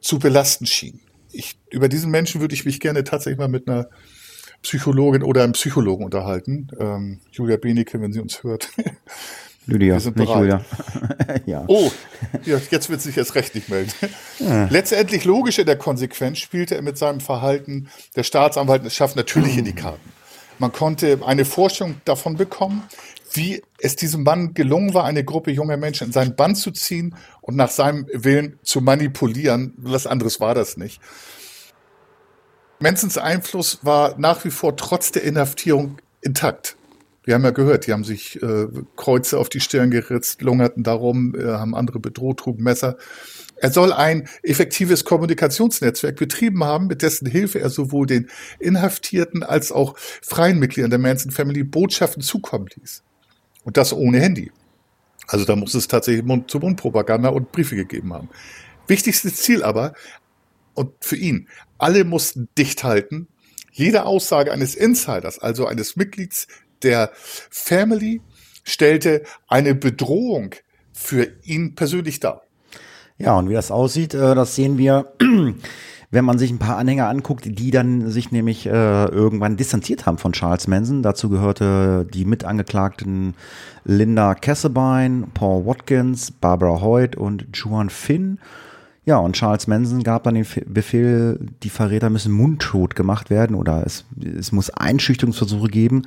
zu 0.00 0.18
belasten 0.18 0.64
schien. 0.64 1.00
Ich, 1.32 1.58
über 1.70 1.90
diesen 1.90 2.10
Menschen 2.10 2.40
würde 2.40 2.54
ich 2.54 2.64
mich 2.64 2.80
gerne 2.80 3.04
tatsächlich 3.04 3.38
mal 3.38 3.48
mit 3.48 3.68
einer 3.68 3.90
Psychologin 4.62 5.22
oder 5.22 5.42
einem 5.42 5.52
Psychologen 5.52 6.02
unterhalten. 6.02 6.68
Ähm, 6.80 7.20
Julia 7.30 7.58
Benecke, 7.58 8.00
wenn 8.00 8.14
sie 8.14 8.20
uns 8.20 8.42
hört. 8.42 8.70
Lydia, 9.66 9.96
nicht. 9.96 10.16
Julia. 10.16 10.64
ja. 11.46 11.64
Oh, 11.66 11.90
ja, 12.44 12.58
jetzt 12.70 12.88
wird 12.88 13.02
sich 13.02 13.18
erst 13.18 13.34
recht 13.34 13.54
nicht 13.54 13.68
melden. 13.68 13.92
Ja. 14.38 14.66
Letztendlich 14.70 15.26
logisch 15.26 15.58
in 15.58 15.66
der 15.66 15.76
Konsequenz 15.76 16.38
spielte 16.38 16.74
er 16.74 16.82
mit 16.82 16.96
seinem 16.96 17.20
Verhalten 17.20 17.88
der 18.16 18.22
Staatsanwalt 18.22 18.84
es 18.84 18.94
schafft 18.94 19.16
natürlich 19.16 19.58
in 19.58 19.66
die 19.66 19.74
Karten. 19.74 20.12
Man 20.58 20.72
konnte 20.72 21.20
eine 21.24 21.44
Vorstellung 21.44 21.96
davon 22.04 22.36
bekommen, 22.36 22.82
wie 23.34 23.62
es 23.78 23.96
diesem 23.96 24.22
Mann 24.22 24.54
gelungen 24.54 24.94
war, 24.94 25.04
eine 25.04 25.24
Gruppe 25.24 25.50
junger 25.50 25.76
Menschen 25.76 26.06
in 26.08 26.12
seinen 26.12 26.36
Bann 26.36 26.54
zu 26.54 26.70
ziehen 26.70 27.16
und 27.40 27.56
nach 27.56 27.70
seinem 27.70 28.06
Willen 28.12 28.58
zu 28.62 28.80
manipulieren. 28.80 29.74
Was 29.76 30.06
anderes 30.06 30.40
war 30.40 30.54
das 30.54 30.76
nicht. 30.76 31.00
Mansons 32.80 33.18
Einfluss 33.18 33.80
war 33.82 34.18
nach 34.18 34.44
wie 34.44 34.50
vor 34.50 34.76
trotz 34.76 35.12
der 35.12 35.24
Inhaftierung 35.24 35.98
intakt. 36.20 36.76
Wir 37.24 37.34
haben 37.34 37.44
ja 37.44 37.50
gehört, 37.50 37.86
die 37.86 37.92
haben 37.92 38.04
sich 38.04 38.40
äh, 38.42 38.66
Kreuze 38.96 39.38
auf 39.38 39.48
die 39.48 39.60
Stirn 39.60 39.90
geritzt, 39.90 40.42
lungerten 40.42 40.82
darum, 40.82 41.34
äh, 41.34 41.44
haben 41.44 41.74
andere 41.74 41.98
bedroht, 41.98 42.40
trugen 42.40 42.62
Messer. 42.62 42.98
Er 43.56 43.70
soll 43.70 43.92
ein 43.92 44.28
effektives 44.42 45.04
Kommunikationsnetzwerk 45.06 46.16
betrieben 46.16 46.64
haben, 46.64 46.86
mit 46.86 47.00
dessen 47.00 47.26
Hilfe 47.26 47.60
er 47.60 47.70
sowohl 47.70 48.06
den 48.06 48.28
Inhaftierten 48.58 49.42
als 49.42 49.72
auch 49.72 49.96
freien 49.96 50.58
Mitgliedern 50.58 50.90
der 50.90 50.98
Manson 50.98 51.30
Family 51.30 51.64
Botschaften 51.64 52.22
zukommen 52.22 52.68
ließ. 52.74 53.02
Und 53.64 53.76
das 53.76 53.92
ohne 53.92 54.20
Handy. 54.20 54.52
Also 55.26 55.44
da 55.44 55.56
muss 55.56 55.74
es 55.74 55.88
tatsächlich 55.88 56.24
Mund-zu-Mund-Propaganda 56.24 57.30
und 57.30 57.50
Briefe 57.52 57.76
gegeben 57.76 58.12
haben. 58.12 58.28
Wichtigstes 58.86 59.36
Ziel 59.36 59.62
aber, 59.62 59.94
und 60.74 60.92
für 61.00 61.16
ihn, 61.16 61.48
alle 61.78 62.04
mussten 62.04 62.48
dicht 62.58 62.84
halten. 62.84 63.28
Jede 63.72 64.04
Aussage 64.06 64.52
eines 64.52 64.74
Insiders, 64.74 65.38
also 65.38 65.66
eines 65.66 65.96
Mitglieds 65.96 66.46
der 66.82 67.10
Family 67.14 68.20
stellte 68.64 69.22
eine 69.48 69.74
Bedrohung 69.74 70.54
für 70.92 71.32
ihn 71.42 71.74
persönlich 71.74 72.20
dar. 72.20 72.42
Ja, 73.18 73.38
und 73.38 73.48
wie 73.48 73.54
das 73.54 73.70
aussieht, 73.70 74.14
äh, 74.14 74.34
das 74.34 74.56
sehen 74.56 74.78
wir, 74.78 75.12
wenn 76.14 76.24
man 76.24 76.38
sich 76.38 76.52
ein 76.52 76.60
paar 76.60 76.76
Anhänger 76.76 77.08
anguckt, 77.08 77.44
die 77.44 77.72
dann 77.72 78.08
sich 78.08 78.30
nämlich 78.30 78.66
äh, 78.66 79.04
irgendwann 79.06 79.56
distanziert 79.56 80.06
haben 80.06 80.16
von 80.16 80.32
Charles 80.32 80.68
Manson. 80.68 81.02
Dazu 81.02 81.28
gehörte 81.28 82.06
die 82.14 82.24
Mitangeklagten 82.24 83.34
Linda 83.84 84.36
Cassabein, 84.36 85.26
Paul 85.34 85.66
Watkins, 85.66 86.30
Barbara 86.30 86.80
Hoyt 86.80 87.16
und 87.16 87.46
Juan 87.52 87.90
Finn. 87.90 88.38
Ja, 89.04 89.18
und 89.18 89.34
Charles 89.34 89.66
Manson 89.66 90.04
gab 90.04 90.22
dann 90.22 90.34
den 90.34 90.46
Befehl, 90.66 91.40
die 91.64 91.68
Verräter 91.68 92.10
müssen 92.10 92.32
mundtot 92.32 92.94
gemacht 92.94 93.28
werden 93.28 93.56
oder 93.56 93.82
es, 93.84 94.04
es 94.38 94.52
muss 94.52 94.70
Einschüchterungsversuche 94.70 95.68
geben. 95.68 96.02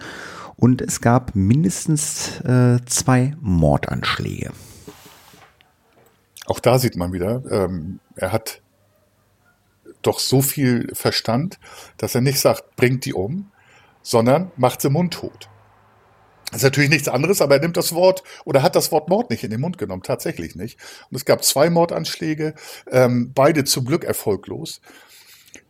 Und 0.56 0.82
es 0.82 1.02
gab 1.02 1.36
mindestens 1.36 2.40
äh, 2.46 2.80
zwei 2.86 3.36
Mordanschläge. 3.42 4.52
Auch 6.46 6.62
da 6.62 6.80
sieht 6.80 6.96
man 6.96 7.12
wieder, 7.12 7.44
ähm, 7.52 8.00
er 8.16 8.32
hat 8.32 8.62
doch 10.02 10.20
so 10.20 10.42
viel 10.42 10.94
Verstand, 10.94 11.60
dass 11.98 12.16
er 12.16 12.22
nicht 12.22 12.40
sagt, 12.40 12.76
bringt 12.76 13.06
die 13.06 13.14
um, 13.14 13.52
sondern 14.02 14.52
macht 14.56 14.82
sie 14.82 14.90
mundtot. 14.90 15.50
Das 16.52 16.58
ist 16.58 16.64
natürlich 16.64 16.90
nichts 16.90 17.10
anderes, 17.10 17.42
aber 17.42 17.56
er 17.56 17.62
nimmt 17.62 17.76
das 17.76 17.94
Wort 17.94 18.24
oder 18.46 18.64
hat 18.64 18.76
das 18.76 18.92
Wort 18.94 19.10
Mord 19.10 19.30
nicht 19.30 19.44
in 19.44 19.52
den 19.52 19.60
Mund 19.60 19.78
genommen, 19.78 20.04
tatsächlich 20.04 20.56
nicht. 20.56 20.80
Und 21.10 21.18
es 21.18 21.26
gab 21.26 21.44
zwei 21.44 21.70
Mordanschläge, 21.70 22.54
ähm, 22.90 23.34
beide 23.36 23.66
zum 23.66 23.84
Glück 23.84 24.06
erfolglos. 24.06 24.80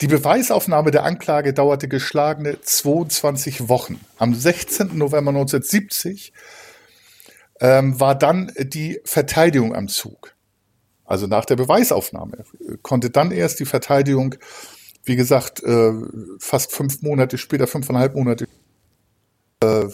Die 0.01 0.07
Beweisaufnahme 0.07 0.91
der 0.91 1.03
Anklage 1.03 1.53
dauerte 1.53 1.87
geschlagene 1.87 2.61
22 2.61 3.67
Wochen. 3.69 3.99
Am 4.19 4.35
16. 4.35 4.95
November 4.95 5.29
1970 5.29 6.31
ähm, 7.59 7.99
war 7.99 8.13
dann 8.13 8.51
die 8.59 9.01
Verteidigung 9.03 9.73
am 9.73 9.87
Zug. 9.87 10.35
Also 11.07 11.25
nach 11.25 11.45
der 11.45 11.55
Beweisaufnahme 11.55 12.43
konnte 12.83 13.09
dann 13.09 13.31
erst 13.31 13.59
die 13.59 13.65
Verteidigung, 13.65 14.35
wie 15.05 15.15
gesagt, 15.15 15.63
äh, 15.63 15.93
fast 16.37 16.73
fünf 16.73 17.01
Monate 17.01 17.37
später, 17.37 17.65
fünfeinhalb 17.65 18.13
Monate 18.13 18.45
äh, 19.63 19.85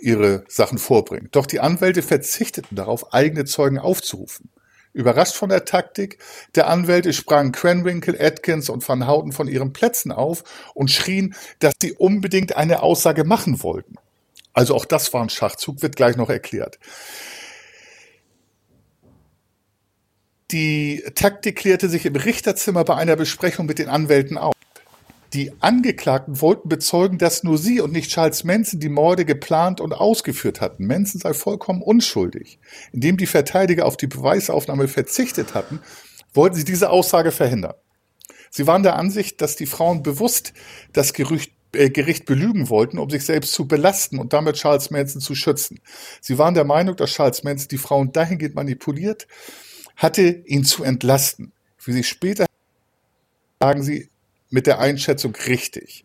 ihre 0.00 0.44
Sachen 0.48 0.78
vorbringen. 0.78 1.28
Doch 1.32 1.46
die 1.46 1.60
Anwälte 1.60 2.02
verzichteten 2.02 2.76
darauf, 2.76 3.12
eigene 3.12 3.44
Zeugen 3.44 3.78
aufzurufen. 3.78 4.50
Überrascht 4.92 5.34
von 5.34 5.48
der 5.48 5.64
Taktik 5.64 6.18
der 6.54 6.68
Anwälte 6.68 7.12
sprangen 7.12 7.50
Cranwinkle, 7.50 8.20
Atkins 8.20 8.68
und 8.68 8.86
Van 8.86 9.08
Houten 9.08 9.32
von 9.32 9.48
ihren 9.48 9.72
Plätzen 9.72 10.12
auf 10.12 10.44
und 10.74 10.90
schrien, 10.90 11.34
dass 11.58 11.74
sie 11.82 11.92
unbedingt 11.92 12.56
eine 12.56 12.82
Aussage 12.82 13.24
machen 13.24 13.62
wollten. 13.64 13.96
Also 14.52 14.76
auch 14.76 14.84
das 14.84 15.12
war 15.12 15.22
ein 15.22 15.30
Schachzug, 15.30 15.82
wird 15.82 15.96
gleich 15.96 16.16
noch 16.16 16.28
erklärt. 16.28 16.78
Die 20.52 21.02
Taktik 21.14 21.56
klärte 21.56 21.88
sich 21.88 22.04
im 22.04 22.14
Richterzimmer 22.14 22.84
bei 22.84 22.94
einer 22.94 23.16
Besprechung 23.16 23.64
mit 23.64 23.78
den 23.78 23.88
Anwälten 23.88 24.36
auf. 24.36 24.52
Die 25.32 25.50
Angeklagten 25.60 26.42
wollten 26.42 26.68
bezeugen, 26.68 27.16
dass 27.16 27.42
nur 27.42 27.56
sie 27.56 27.80
und 27.80 27.90
nicht 27.90 28.10
Charles 28.10 28.44
Manson 28.44 28.78
die 28.78 28.90
Morde 28.90 29.24
geplant 29.24 29.80
und 29.80 29.94
ausgeführt 29.94 30.60
hatten. 30.60 30.86
Manson 30.86 31.22
sei 31.22 31.32
vollkommen 31.32 31.80
unschuldig. 31.80 32.58
Indem 32.92 33.16
die 33.16 33.26
Verteidiger 33.26 33.86
auf 33.86 33.96
die 33.96 34.08
Beweisaufnahme 34.08 34.88
verzichtet 34.88 35.54
hatten, 35.54 35.80
wollten 36.34 36.56
sie 36.56 36.64
diese 36.64 36.90
Aussage 36.90 37.30
verhindern. 37.30 37.74
Sie 38.50 38.66
waren 38.66 38.82
der 38.82 38.96
Ansicht, 38.96 39.40
dass 39.40 39.56
die 39.56 39.64
Frauen 39.64 40.02
bewusst 40.02 40.52
das 40.92 41.14
Gerücht, 41.14 41.52
äh, 41.72 41.88
Gericht 41.88 42.26
belügen 42.26 42.68
wollten, 42.68 42.98
um 42.98 43.08
sich 43.08 43.24
selbst 43.24 43.54
zu 43.54 43.66
belasten 43.66 44.18
und 44.18 44.34
damit 44.34 44.56
Charles 44.56 44.90
Manson 44.90 45.22
zu 45.22 45.34
schützen. 45.34 45.80
Sie 46.20 46.36
waren 46.36 46.52
der 46.52 46.64
Meinung, 46.64 46.94
dass 46.96 47.12
Charles 47.12 47.42
Manson 47.42 47.68
die 47.68 47.78
Frauen 47.78 48.12
dahingehend 48.12 48.54
manipuliert 48.54 49.26
hatte, 50.02 50.42
ihn 50.46 50.64
zu 50.64 50.84
entlasten. 50.84 51.52
Wie 51.84 51.92
sie 51.92 52.04
später 52.04 52.46
sagen 53.60 53.82
sie, 53.82 54.08
mit 54.50 54.66
der 54.66 54.80
Einschätzung 54.80 55.34
richtig. 55.46 56.04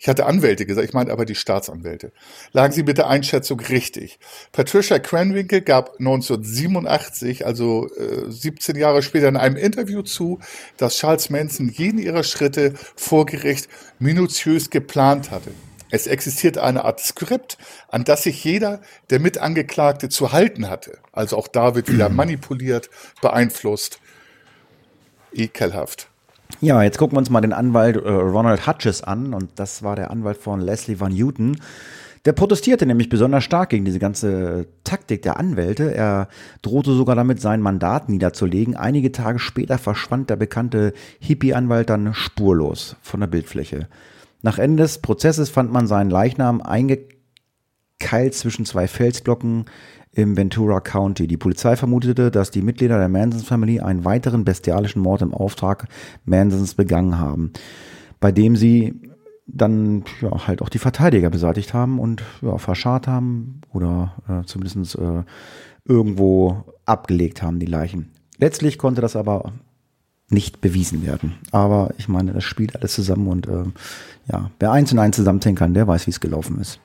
Ich 0.00 0.06
hatte 0.06 0.26
Anwälte 0.26 0.64
gesagt, 0.64 0.86
ich 0.86 0.94
meine 0.94 1.10
aber 1.10 1.24
die 1.24 1.34
Staatsanwälte. 1.34 2.12
Lagen 2.52 2.72
sie 2.72 2.84
mit 2.84 2.98
der 2.98 3.08
Einschätzung 3.08 3.58
richtig. 3.58 4.20
Patricia 4.52 5.00
Cranwinkle 5.00 5.60
gab 5.60 5.98
1987, 5.98 7.44
also 7.44 7.88
äh, 7.96 8.30
17 8.30 8.76
Jahre 8.76 9.02
später, 9.02 9.26
in 9.26 9.36
einem 9.36 9.56
Interview 9.56 10.02
zu, 10.02 10.38
dass 10.76 10.98
Charles 10.98 11.30
Manson 11.30 11.68
jeden 11.68 11.98
ihrer 11.98 12.22
Schritte 12.22 12.74
vor 12.94 13.26
Gericht 13.26 13.68
minutiös 13.98 14.70
geplant 14.70 15.32
hatte. 15.32 15.50
Es 15.90 16.06
existiert 16.06 16.58
eine 16.58 16.84
Art 16.84 17.00
Skript, 17.00 17.58
an 17.88 18.04
das 18.04 18.22
sich 18.22 18.44
jeder 18.44 18.80
der 19.10 19.18
Mitangeklagte 19.18 20.08
zu 20.08 20.32
halten 20.32 20.68
hatte. 20.68 20.98
Also 21.18 21.36
auch 21.36 21.48
da 21.48 21.74
wird 21.74 21.92
wieder 21.92 22.08
manipuliert, 22.08 22.88
beeinflusst. 23.20 23.98
Ekelhaft. 25.32 26.08
Ja, 26.60 26.82
jetzt 26.82 26.96
gucken 26.96 27.16
wir 27.16 27.18
uns 27.18 27.28
mal 27.28 27.40
den 27.40 27.52
Anwalt 27.52 27.96
äh, 27.96 28.08
Ronald 28.08 28.66
Hutches 28.66 29.02
an 29.02 29.34
und 29.34 29.50
das 29.56 29.82
war 29.82 29.96
der 29.96 30.10
Anwalt 30.10 30.38
von 30.38 30.60
Leslie 30.60 30.98
Van 30.98 31.12
Newton. 31.12 31.60
Der 32.24 32.32
protestierte 32.32 32.86
nämlich 32.86 33.08
besonders 33.08 33.42
stark 33.42 33.70
gegen 33.70 33.84
diese 33.84 33.98
ganze 33.98 34.66
Taktik 34.84 35.22
der 35.22 35.38
Anwälte. 35.38 35.94
Er 35.94 36.28
drohte 36.62 36.92
sogar 36.92 37.16
damit, 37.16 37.40
sein 37.40 37.62
Mandat 37.62 38.08
niederzulegen. 38.08 38.76
Einige 38.76 39.10
Tage 39.10 39.40
später 39.40 39.78
verschwand 39.78 40.30
der 40.30 40.36
bekannte 40.36 40.92
Hippie-Anwalt 41.20 41.90
dann 41.90 42.14
spurlos 42.14 42.96
von 43.02 43.20
der 43.20 43.26
Bildfläche. 43.26 43.88
Nach 44.42 44.58
Ende 44.58 44.84
des 44.84 44.98
Prozesses 44.98 45.50
fand 45.50 45.72
man 45.72 45.86
seinen 45.86 46.10
Leichnam 46.10 46.60
eingekeilt 46.60 48.34
zwischen 48.34 48.64
zwei 48.64 48.86
Felsblocken 48.86 49.66
im 50.18 50.36
Ventura 50.36 50.80
County. 50.80 51.28
Die 51.28 51.36
Polizei 51.36 51.76
vermutete, 51.76 52.32
dass 52.32 52.50
die 52.50 52.60
Mitglieder 52.60 52.98
der 52.98 53.08
Mansons 53.08 53.44
Family 53.44 53.78
einen 53.78 54.04
weiteren 54.04 54.44
bestialischen 54.44 55.00
Mord 55.00 55.22
im 55.22 55.32
Auftrag 55.32 55.86
Mansons 56.24 56.74
begangen 56.74 57.20
haben, 57.20 57.52
bei 58.18 58.32
dem 58.32 58.56
sie 58.56 59.00
dann 59.46 60.02
ja, 60.20 60.48
halt 60.48 60.60
auch 60.60 60.70
die 60.70 60.80
Verteidiger 60.80 61.30
beseitigt 61.30 61.72
haben 61.72 62.00
und 62.00 62.24
ja, 62.42 62.58
verscharrt 62.58 63.06
haben 63.06 63.60
oder 63.72 64.14
äh, 64.28 64.44
zumindest 64.44 64.96
äh, 64.96 65.22
irgendwo 65.84 66.64
abgelegt 66.84 67.40
haben, 67.40 67.60
die 67.60 67.66
Leichen. 67.66 68.10
Letztlich 68.38 68.76
konnte 68.76 69.00
das 69.00 69.14
aber 69.14 69.52
nicht 70.30 70.60
bewiesen 70.60 71.06
werden. 71.06 71.34
Aber 71.52 71.90
ich 71.96 72.08
meine, 72.08 72.32
das 72.32 72.42
spielt 72.42 72.74
alles 72.74 72.92
zusammen 72.92 73.28
und 73.28 73.46
äh, 73.46 73.64
ja, 74.32 74.50
wer 74.58 74.72
eins 74.72 74.92
und 74.92 74.98
eins 74.98 75.14
zusammenzählen 75.14 75.56
kann, 75.56 75.74
der 75.74 75.86
weiß, 75.86 76.08
wie 76.08 76.10
es 76.10 76.18
gelaufen 76.18 76.60
ist. 76.60 76.80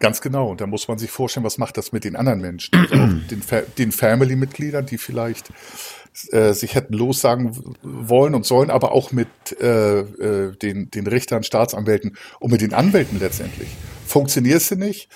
Ganz 0.00 0.20
genau. 0.20 0.50
Und 0.50 0.60
da 0.60 0.66
muss 0.66 0.88
man 0.88 0.98
sich 0.98 1.10
vorstellen, 1.10 1.44
was 1.44 1.58
macht 1.58 1.76
das 1.76 1.92
mit 1.92 2.04
den 2.04 2.16
anderen 2.16 2.40
Menschen, 2.40 2.74
also 2.90 3.06
den, 3.30 3.42
Fa 3.42 3.62
den 3.76 3.92
Family-Mitgliedern, 3.92 4.86
die 4.86 4.98
vielleicht 4.98 5.50
äh, 6.30 6.52
sich 6.52 6.74
hätten 6.74 6.94
lossagen 6.94 7.56
wollen 7.82 8.34
und 8.34 8.44
sollen, 8.44 8.70
aber 8.70 8.92
auch 8.92 9.12
mit 9.12 9.28
äh, 9.60 10.00
äh, 10.00 10.56
den, 10.56 10.90
den 10.90 11.06
Richtern, 11.06 11.42
Staatsanwälten 11.42 12.16
und 12.40 12.50
mit 12.50 12.60
den 12.60 12.74
Anwälten 12.74 13.18
letztendlich. 13.18 13.68
Funktionierst 14.06 14.70
du 14.70 14.76
nicht, 14.76 15.08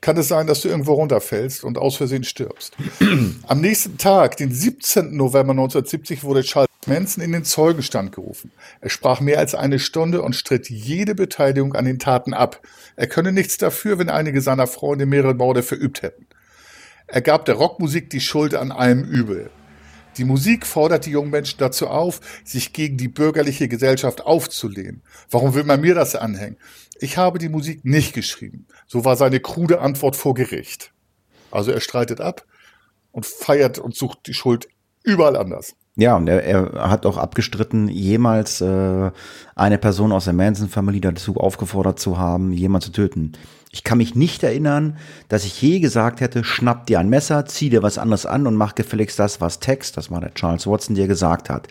kann 0.00 0.16
es 0.16 0.28
sein, 0.28 0.46
dass 0.46 0.62
du 0.62 0.68
irgendwo 0.68 0.94
runterfällst 0.94 1.62
und 1.64 1.78
aus 1.78 1.96
Versehen 1.96 2.24
stirbst. 2.24 2.76
Am 3.46 3.60
nächsten 3.60 3.96
Tag, 3.96 4.36
den 4.38 4.52
17. 4.52 5.16
November 5.16 5.52
1970, 5.52 6.24
wurde 6.24 6.42
Charles 6.42 6.69
Manson 6.86 7.22
in 7.22 7.32
den 7.32 7.44
Zeugenstand 7.44 8.12
gerufen. 8.12 8.52
Er 8.80 8.88
sprach 8.88 9.20
mehr 9.20 9.38
als 9.38 9.54
eine 9.54 9.78
Stunde 9.78 10.22
und 10.22 10.34
stritt 10.34 10.70
jede 10.70 11.14
Beteiligung 11.14 11.74
an 11.74 11.84
den 11.84 11.98
Taten 11.98 12.32
ab. 12.32 12.66
Er 12.96 13.06
könne 13.06 13.32
nichts 13.32 13.58
dafür, 13.58 13.98
wenn 13.98 14.08
einige 14.08 14.40
seiner 14.40 14.66
Freunde 14.66 15.04
mehrere 15.04 15.34
Morde 15.34 15.62
verübt 15.62 16.02
hätten. 16.02 16.26
Er 17.06 17.20
gab 17.20 17.44
der 17.44 17.56
Rockmusik 17.56 18.08
die 18.08 18.20
Schuld 18.20 18.54
an 18.54 18.72
allem 18.72 19.04
Übel. 19.04 19.50
Die 20.16 20.24
Musik 20.24 20.66
fordert 20.66 21.06
die 21.06 21.10
jungen 21.10 21.30
Menschen 21.30 21.58
dazu 21.58 21.86
auf, 21.86 22.20
sich 22.44 22.72
gegen 22.72 22.96
die 22.96 23.08
bürgerliche 23.08 23.68
Gesellschaft 23.68 24.22
aufzulehnen. 24.22 25.02
Warum 25.30 25.54
will 25.54 25.64
man 25.64 25.80
mir 25.80 25.94
das 25.94 26.14
anhängen? 26.14 26.56
Ich 26.98 27.16
habe 27.16 27.38
die 27.38 27.48
Musik 27.48 27.84
nicht 27.84 28.14
geschrieben. 28.14 28.66
So 28.86 29.04
war 29.04 29.16
seine 29.16 29.40
krude 29.40 29.80
Antwort 29.80 30.16
vor 30.16 30.34
Gericht. 30.34 30.92
Also 31.50 31.72
er 31.72 31.80
streitet 31.80 32.20
ab 32.20 32.44
und 33.12 33.26
feiert 33.26 33.78
und 33.78 33.94
sucht 33.94 34.26
die 34.26 34.34
Schuld 34.34 34.68
überall 35.02 35.36
anders. 35.36 35.74
Ja, 35.96 36.16
und 36.16 36.28
er, 36.28 36.44
er 36.44 36.90
hat 36.90 37.04
auch 37.04 37.16
abgestritten, 37.16 37.88
jemals 37.88 38.60
äh, 38.60 39.10
eine 39.56 39.78
Person 39.78 40.12
aus 40.12 40.24
der 40.24 40.34
Manson-Familie 40.34 41.00
dazu 41.00 41.36
aufgefordert 41.36 41.98
zu 41.98 42.16
haben, 42.16 42.52
jemanden 42.52 42.86
zu 42.86 42.92
töten. 42.92 43.32
Ich 43.72 43.84
kann 43.84 43.98
mich 43.98 44.14
nicht 44.14 44.42
erinnern, 44.42 44.98
dass 45.28 45.44
ich 45.44 45.60
je 45.60 45.80
gesagt 45.80 46.20
hätte, 46.20 46.42
schnapp 46.42 46.86
dir 46.86 46.98
ein 46.98 47.08
Messer, 47.08 47.46
zieh 47.46 47.70
dir 47.70 47.82
was 47.82 47.98
anderes 47.98 48.26
an 48.26 48.46
und 48.46 48.56
mach 48.56 48.74
gefälligst 48.74 49.18
das, 49.18 49.40
was 49.40 49.60
Text, 49.60 49.96
das 49.96 50.10
war 50.10 50.20
der 50.20 50.34
Charles 50.34 50.66
Watson, 50.66 50.96
dir 50.96 51.06
gesagt 51.06 51.50
hat. 51.50 51.68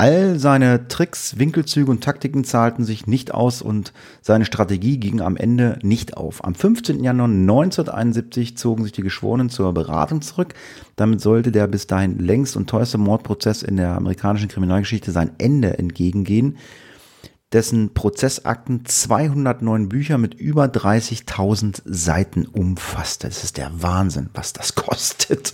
All 0.00 0.38
seine 0.38 0.88
Tricks, 0.88 1.38
Winkelzüge 1.38 1.90
und 1.90 2.02
Taktiken 2.02 2.42
zahlten 2.42 2.86
sich 2.86 3.06
nicht 3.06 3.34
aus 3.34 3.60
und 3.60 3.92
seine 4.22 4.46
Strategie 4.46 4.96
ging 4.96 5.20
am 5.20 5.36
Ende 5.36 5.78
nicht 5.82 6.16
auf. 6.16 6.42
Am 6.42 6.54
15. 6.54 7.04
Januar 7.04 7.28
1971 7.28 8.56
zogen 8.56 8.84
sich 8.84 8.92
die 8.92 9.02
Geschworenen 9.02 9.50
zur 9.50 9.74
Beratung 9.74 10.22
zurück. 10.22 10.54
Damit 10.96 11.20
sollte 11.20 11.52
der 11.52 11.66
bis 11.66 11.86
dahin 11.86 12.18
längst 12.18 12.56
und 12.56 12.70
teuerste 12.70 12.96
Mordprozess 12.96 13.62
in 13.62 13.76
der 13.76 13.94
amerikanischen 13.94 14.48
Kriminalgeschichte 14.48 15.12
sein 15.12 15.32
Ende 15.36 15.78
entgegengehen 15.78 16.56
dessen 17.52 17.92
Prozessakten 17.92 18.86
209 18.86 19.88
Bücher 19.88 20.18
mit 20.18 20.34
über 20.34 20.66
30.000 20.66 21.82
Seiten 21.84 22.46
umfasste. 22.46 23.26
Das 23.26 23.42
ist 23.42 23.58
der 23.58 23.82
Wahnsinn, 23.82 24.30
was 24.32 24.54
das 24.54 24.74
kostet. 24.76 25.52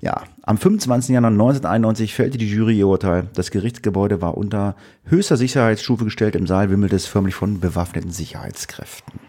Ja, 0.00 0.22
am 0.42 0.58
25. 0.58 1.12
Januar 1.12 1.32
1991 1.32 2.14
fällte 2.14 2.38
die 2.38 2.48
Jury 2.48 2.78
ihr 2.78 2.86
Urteil. 2.86 3.26
Das 3.34 3.50
Gerichtsgebäude 3.50 4.20
war 4.20 4.36
unter 4.36 4.76
höchster 5.04 5.36
Sicherheitsstufe 5.36 6.04
gestellt. 6.04 6.36
Im 6.36 6.46
Saal 6.46 6.70
wimmelte 6.70 6.94
es 6.94 7.06
förmlich 7.06 7.34
von 7.34 7.58
bewaffneten 7.58 8.12
Sicherheitskräften. 8.12 9.20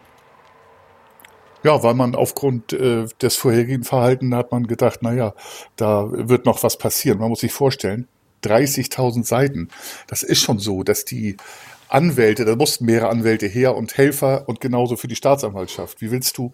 Ja, 1.64 1.84
weil 1.84 1.96
man 1.96 2.16
aufgrund 2.16 2.72
äh, 2.72 3.08
des 3.22 3.36
vorherigen 3.36 3.84
Verhaltens 3.84 4.34
hat 4.34 4.52
man 4.52 4.68
gedacht, 4.68 5.02
naja, 5.02 5.34
da 5.76 6.08
wird 6.12 6.46
noch 6.46 6.64
was 6.64 6.78
passieren. 6.78 7.20
Man 7.20 7.30
muss 7.30 7.42
sich 7.42 7.52
vorstellen, 7.52 8.08
30.000 8.44 9.26
Seiten. 9.26 9.70
Das 10.08 10.24
ist 10.24 10.40
schon 10.40 10.60
so, 10.60 10.84
dass 10.84 11.04
die 11.04 11.36
Anwälte, 11.90 12.46
da 12.46 12.56
mussten 12.56 12.86
mehrere 12.86 13.10
Anwälte 13.10 13.48
her 13.48 13.76
und 13.76 13.98
Helfer 13.98 14.48
und 14.48 14.62
genauso 14.62 14.96
für 14.96 15.08
die 15.08 15.16
Staatsanwaltschaft. 15.16 16.02
Wie 16.02 16.12
willst 16.12 16.38
du 16.38 16.52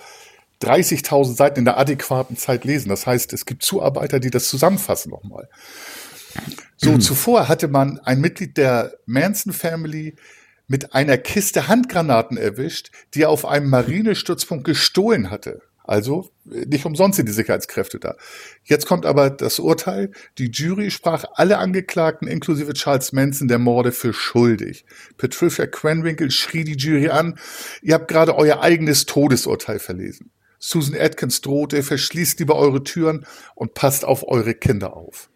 30.000 0.61 1.35
Seiten 1.35 1.59
in 1.59 1.65
der 1.65 1.77
adäquaten 1.77 2.37
Zeit 2.37 2.65
lesen? 2.65 2.89
Das 2.89 3.05
heißt, 3.05 3.33
es 3.33 3.45
gibt 3.45 3.63
Zuarbeiter, 3.63 4.19
die 4.19 4.31
das 4.31 4.47
zusammenfassen 4.49 5.09
nochmal. 5.11 5.49
So, 6.77 6.91
mhm. 6.91 7.01
zuvor 7.01 7.47
hatte 7.47 7.67
man 7.67 7.99
ein 7.99 8.19
Mitglied 8.19 8.57
der 8.57 8.93
Manson 9.05 9.53
Family 9.53 10.15
mit 10.67 10.93
einer 10.93 11.17
Kiste 11.17 11.67
Handgranaten 11.67 12.37
erwischt, 12.37 12.91
die 13.13 13.23
er 13.23 13.29
auf 13.29 13.45
einem 13.45 13.69
Marinestützpunkt 13.69 14.65
gestohlen 14.65 15.29
hatte. 15.29 15.61
Also 15.87 16.31
nicht 16.43 16.85
umsonst 16.85 17.17
sind 17.17 17.29
die 17.29 17.33
Sicherheitskräfte 17.33 17.99
da. 17.99 18.15
Jetzt 18.63 18.87
kommt 18.87 19.05
aber 19.05 19.29
das 19.29 19.59
Urteil. 19.59 20.11
Die 20.39 20.49
Jury 20.49 20.89
sprach 20.89 21.25
alle 21.35 21.59
Angeklagten 21.59 22.27
inklusive 22.27 22.73
Charles 22.73 23.13
Manson 23.13 23.47
der 23.47 23.59
Morde 23.59 23.91
für 23.91 24.11
schuldig. 24.11 24.85
Patricia 25.17 25.67
Quenwinkel 25.67 26.31
schrie 26.31 26.63
die 26.63 26.75
Jury 26.75 27.09
an, 27.09 27.37
ihr 27.83 27.93
habt 27.93 28.07
gerade 28.07 28.35
euer 28.35 28.61
eigenes 28.61 29.05
Todesurteil 29.05 29.77
verlesen. 29.77 30.31
Susan 30.59 30.99
Atkins 30.99 31.41
drohte, 31.41 31.83
verschließt 31.83 32.39
lieber 32.39 32.55
eure 32.55 32.83
Türen 32.83 33.25
und 33.55 33.73
passt 33.73 34.05
auf 34.05 34.27
eure 34.27 34.53
Kinder 34.53 34.95
auf. 34.95 35.29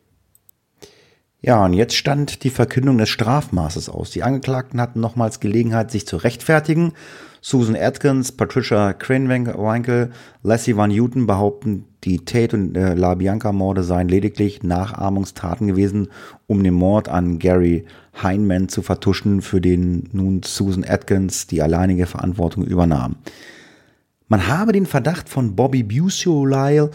Ja, 1.41 1.63
und 1.63 1.73
jetzt 1.73 1.95
stand 1.95 2.43
die 2.43 2.49
Verkündung 2.49 2.97
des 2.97 3.08
Strafmaßes 3.10 3.88
aus. 3.88 4.12
Die 4.12 4.23
Angeklagten 4.23 4.82
hatten 4.82 4.99
nochmals 4.99 5.39
Gelegenheit, 5.39 5.89
sich 5.89 6.05
zu 6.05 6.17
rechtfertigen 6.17 6.93
Susan 7.41 7.77
Atkins, 7.77 8.34
Patricia 8.34 8.91
Krenwinkel, 8.91 10.12
Lassie 10.43 10.75
Van 10.75 10.89
Newton 10.89 11.25
behaupten, 11.25 11.86
die 12.03 12.19
Tate 12.25 12.55
und 12.58 12.75
äh, 12.75 12.93
La 12.93 13.15
Bianca-Morde 13.15 13.84
seien 13.84 14.10
lediglich 14.10 14.63
Nachahmungstaten 14.63 15.67
gewesen, 15.67 16.10
um 16.47 16.63
den 16.63 16.73
Mord 16.73 17.08
an 17.08 17.39
Gary 17.39 17.86
Heinemann 18.21 18.67
zu 18.67 18.82
vertuschen, 18.82 19.41
für 19.41 19.62
den 19.62 20.10
nun 20.12 20.43
Susan 20.43 20.84
Atkins 20.86 21.47
die 21.47 21.62
alleinige 21.62 22.05
Verantwortung 22.05 22.65
übernahm. 22.65 23.15
Man 24.29 24.47
habe 24.47 24.71
den 24.71 24.85
Verdacht 24.85 25.27
von 25.27 25.55
Bobby 25.55 25.81
Busolile 25.83 26.91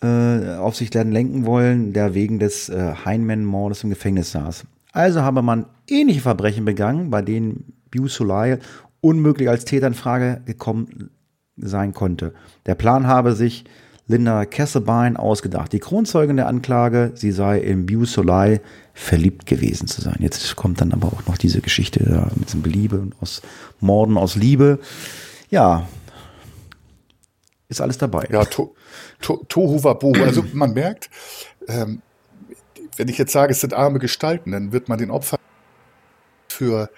äh, 0.00 0.56
auf 0.56 0.74
sich 0.74 0.92
lenken 0.92 1.44
wollen, 1.44 1.92
der 1.92 2.14
wegen 2.14 2.38
des 2.38 2.70
äh, 2.70 2.94
Heinemann-Mordes 3.04 3.84
im 3.84 3.90
Gefängnis 3.90 4.32
saß. 4.32 4.64
Also 4.92 5.20
habe 5.20 5.42
man 5.42 5.66
ähnliche 5.86 6.22
Verbrechen 6.22 6.64
begangen, 6.64 7.10
bei 7.10 7.20
denen 7.20 7.74
Busolile 7.90 8.58
unmöglich 9.02 9.50
als 9.50 9.66
Täter 9.66 9.86
in 9.86 9.94
Frage 9.94 10.40
gekommen 10.46 11.10
sein 11.56 11.92
konnte. 11.92 12.32
Der 12.64 12.74
Plan 12.74 13.06
habe 13.06 13.34
sich 13.34 13.64
Linda 14.06 14.46
Kesselbein 14.46 15.18
ausgedacht. 15.18 15.72
Die 15.74 15.80
Kronzeugin 15.80 16.36
der 16.36 16.46
Anklage, 16.46 17.12
sie 17.14 17.30
sei 17.30 17.58
in 17.58 17.84
Bew 17.84 18.06
Soleil 18.06 18.62
verliebt 18.94 19.44
gewesen 19.44 19.86
zu 19.86 20.00
sein. 20.00 20.16
Jetzt 20.20 20.56
kommt 20.56 20.80
dann 20.80 20.92
aber 20.92 21.08
auch 21.08 21.26
noch 21.26 21.36
diese 21.36 21.60
Geschichte 21.60 22.30
mit 22.34 22.48
diesem 22.48 22.62
Liebe 22.64 22.98
und 22.98 23.14
aus 23.20 23.42
Morden 23.80 24.16
aus 24.16 24.34
Liebe. 24.34 24.78
Ja, 25.50 25.86
ist 27.68 27.80
alles 27.80 27.98
dabei. 27.98 28.26
Ja, 28.30 28.44
to, 28.44 28.74
to, 29.20 29.44
Tohu 29.48 29.84
Wabohu. 29.84 30.22
Also 30.24 30.44
man 30.52 30.72
merkt, 30.72 31.10
ähm, 31.66 32.02
wenn 32.96 33.08
ich 33.08 33.18
jetzt 33.18 33.32
sage, 33.32 33.52
es 33.52 33.60
sind 33.60 33.74
arme 33.74 33.98
Gestalten, 33.98 34.52
dann 34.52 34.72
wird 34.72 34.88
man 34.88 34.98
den 34.98 35.10
Opfern 35.10 35.38
für 36.48 36.90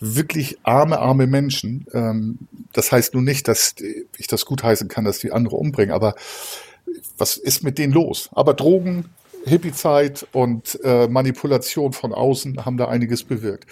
wirklich 0.00 0.58
arme, 0.62 0.98
arme 0.98 1.26
Menschen. 1.26 1.86
Ähm, 1.92 2.38
das 2.72 2.92
heißt 2.92 3.14
nun 3.14 3.24
nicht, 3.24 3.48
dass 3.48 3.74
ich 4.16 4.26
das 4.26 4.46
gutheißen 4.46 4.88
kann, 4.88 5.04
dass 5.04 5.18
die 5.18 5.32
andere 5.32 5.56
umbringen, 5.56 5.94
aber 5.94 6.14
was 7.18 7.36
ist 7.36 7.62
mit 7.62 7.78
denen 7.78 7.92
los? 7.92 8.30
Aber 8.32 8.54
Drogen, 8.54 9.06
Hippie-Zeit 9.44 10.26
und 10.32 10.78
äh, 10.84 11.08
Manipulation 11.08 11.92
von 11.92 12.12
außen 12.12 12.64
haben 12.64 12.76
da 12.76 12.88
einiges 12.88 13.24
bewirkt. 13.24 13.68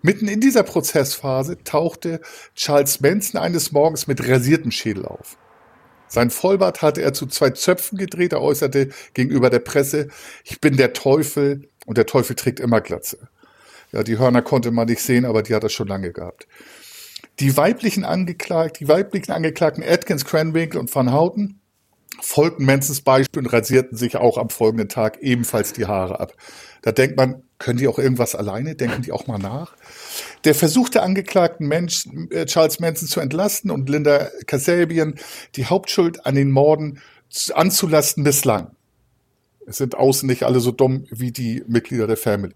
Mitten 0.00 0.26
in 0.26 0.40
dieser 0.40 0.64
Prozessphase 0.64 1.62
tauchte 1.62 2.20
Charles 2.56 3.00
Manson 3.00 3.40
eines 3.40 3.70
Morgens 3.70 4.08
mit 4.08 4.26
rasiertem 4.26 4.72
Schädel 4.72 5.06
auf. 5.06 5.36
Sein 6.12 6.28
Vollbart 6.28 6.82
hatte 6.82 7.00
er 7.00 7.14
zu 7.14 7.26
zwei 7.26 7.50
Zöpfen 7.50 7.96
gedreht. 7.96 8.34
Er 8.34 8.42
äußerte 8.42 8.90
gegenüber 9.14 9.48
der 9.48 9.60
Presse, 9.60 10.08
ich 10.44 10.60
bin 10.60 10.76
der 10.76 10.92
Teufel 10.92 11.70
und 11.86 11.96
der 11.96 12.04
Teufel 12.04 12.36
trägt 12.36 12.60
immer 12.60 12.82
Glatze. 12.82 13.30
Ja, 13.92 14.02
die 14.02 14.18
Hörner 14.18 14.42
konnte 14.42 14.72
man 14.72 14.88
nicht 14.88 15.00
sehen, 15.00 15.24
aber 15.24 15.42
die 15.42 15.54
hat 15.54 15.62
er 15.62 15.70
schon 15.70 15.88
lange 15.88 16.12
gehabt. 16.12 16.46
Die 17.40 17.56
weiblichen 17.56 18.04
Angeklagten, 18.04 18.84
die 18.84 18.88
weiblichen 18.92 19.32
Angeklagten 19.32 19.82
Atkins, 19.82 20.26
Cranwinkel 20.26 20.78
und 20.78 20.94
Van 20.94 21.14
Houten 21.14 21.61
folgten 22.20 22.64
Mansons 22.64 23.00
Beispiel 23.00 23.40
und 23.40 23.52
rasierten 23.52 23.96
sich 23.96 24.16
auch 24.16 24.38
am 24.38 24.50
folgenden 24.50 24.88
Tag 24.88 25.18
ebenfalls 25.22 25.72
die 25.72 25.86
Haare 25.86 26.20
ab. 26.20 26.34
Da 26.82 26.92
denkt 26.92 27.16
man, 27.16 27.42
Können 27.62 27.78
die 27.78 27.86
auch 27.86 28.00
irgendwas 28.00 28.34
alleine? 28.34 28.74
Denken 28.74 29.02
die 29.02 29.12
auch 29.12 29.28
mal 29.28 29.38
nach? 29.38 29.76
Der 30.42 30.56
Versuch 30.56 30.88
der 30.88 31.04
Angeklagten 31.04 31.68
Mensch, 31.68 32.08
äh, 32.30 32.44
Charles 32.46 32.80
Manson 32.80 33.06
zu 33.06 33.20
entlasten 33.20 33.70
und 33.70 33.88
Linda 33.88 34.30
Kasabian 34.48 35.14
die 35.54 35.66
Hauptschuld 35.66 36.26
an 36.26 36.34
den 36.34 36.50
Morden 36.50 37.00
anzulasten 37.54 38.24
misslang. 38.24 38.72
Es 39.64 39.76
sind 39.76 39.94
außen 39.94 40.28
nicht 40.28 40.42
alle 40.42 40.58
so 40.58 40.72
dumm 40.72 41.04
wie 41.10 41.30
die 41.30 41.62
Mitglieder 41.68 42.08
der 42.08 42.16
Family. 42.16 42.54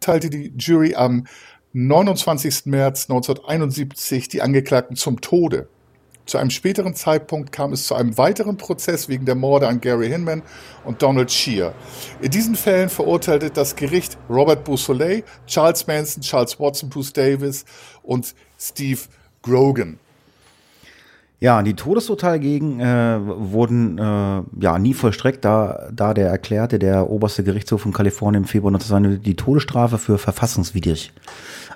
Teilte 0.00 0.28
die 0.28 0.52
Jury 0.58 0.96
am 0.96 1.28
29. 1.72 2.66
März 2.66 3.08
1971 3.08 4.28
die 4.28 4.42
Angeklagten 4.42 4.96
zum 4.96 5.20
Tode. 5.20 5.68
Zu 6.26 6.38
einem 6.38 6.50
späteren 6.50 6.94
Zeitpunkt 6.94 7.52
kam 7.52 7.72
es 7.72 7.86
zu 7.86 7.94
einem 7.94 8.16
weiteren 8.16 8.56
Prozess 8.56 9.08
wegen 9.08 9.26
der 9.26 9.34
Morde 9.34 9.68
an 9.68 9.80
Gary 9.80 10.08
Hinman 10.08 10.42
und 10.84 11.02
Donald 11.02 11.30
Shear. 11.30 11.74
In 12.22 12.30
diesen 12.30 12.54
Fällen 12.54 12.88
verurteilte 12.88 13.50
das 13.50 13.76
Gericht 13.76 14.16
Robert 14.30 14.64
Beausoleil, 14.64 15.22
Charles 15.46 15.86
Manson, 15.86 16.22
Charles 16.22 16.58
Watson, 16.58 16.88
Bruce 16.88 17.12
Davis 17.12 17.64
und 18.02 18.34
Steve 18.58 19.00
Grogan. 19.42 19.98
Ja, 21.40 21.62
die 21.62 21.74
Todesurteile 21.74 22.40
gegen 22.40 22.80
äh, 22.80 23.18
wurden 23.20 23.98
äh, 23.98 24.42
ja 24.60 24.78
nie 24.78 24.94
vollstreckt, 24.94 25.44
da, 25.44 25.88
da 25.92 26.14
der 26.14 26.28
erklärte, 26.28 26.78
der 26.78 27.10
oberste 27.10 27.44
Gerichtshof 27.44 27.82
von 27.82 27.92
Kalifornien 27.92 28.44
im 28.44 28.48
Februar 28.48 28.72
1992 28.72 29.22
die 29.22 29.36
Todesstrafe 29.36 29.98
für 29.98 30.16
verfassungswidrig. 30.16 31.12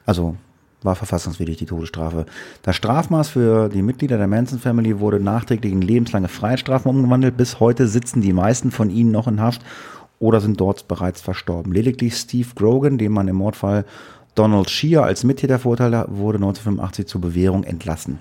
Also 0.07 0.37
war 0.83 0.95
verfassungswidrig 0.95 1.57
die 1.57 1.67
Todesstrafe. 1.67 2.27
Das 2.63 2.77
Strafmaß 2.77 3.31
für 3.31 3.69
die 3.69 3.83
Mitglieder 3.83 4.17
der 4.17 4.27
Manson 4.27 4.59
Family 4.59 5.01
wurde 5.01 5.21
nachträglich 5.21 5.73
in 5.73 5.83
lebenslange 5.83 6.29
Freiheitsstrafen 6.29 6.91
umgewandelt. 6.91 7.37
Bis 7.37 7.61
heute 7.61 7.89
sitzen 7.89 8.21
die 8.21 8.33
meisten 8.33 8.71
von 8.71 8.91
ihnen 8.91 9.11
noch 9.11 9.27
in 9.29 9.41
Haft 9.41 9.63
oder 10.21 10.41
sind 10.41 10.61
dort 10.61 10.89
bereits 10.89 11.21
verstorben. 11.21 11.73
Lediglich 11.73 12.17
Steve 12.17 12.49
Grogan, 12.55 12.99
dem 12.99 13.13
man 13.13 13.29
im 13.29 13.37
Mordfall 13.37 13.85
Donald 14.35 14.71
Shear 14.71 15.05
als 15.05 15.25
Mittäter 15.25 15.59
verurteilte, 15.59 16.07
wurde 16.09 16.39
1985 16.39 17.07
zur 17.07 17.21
Bewährung 17.21 17.65
entlassen. 17.65 18.21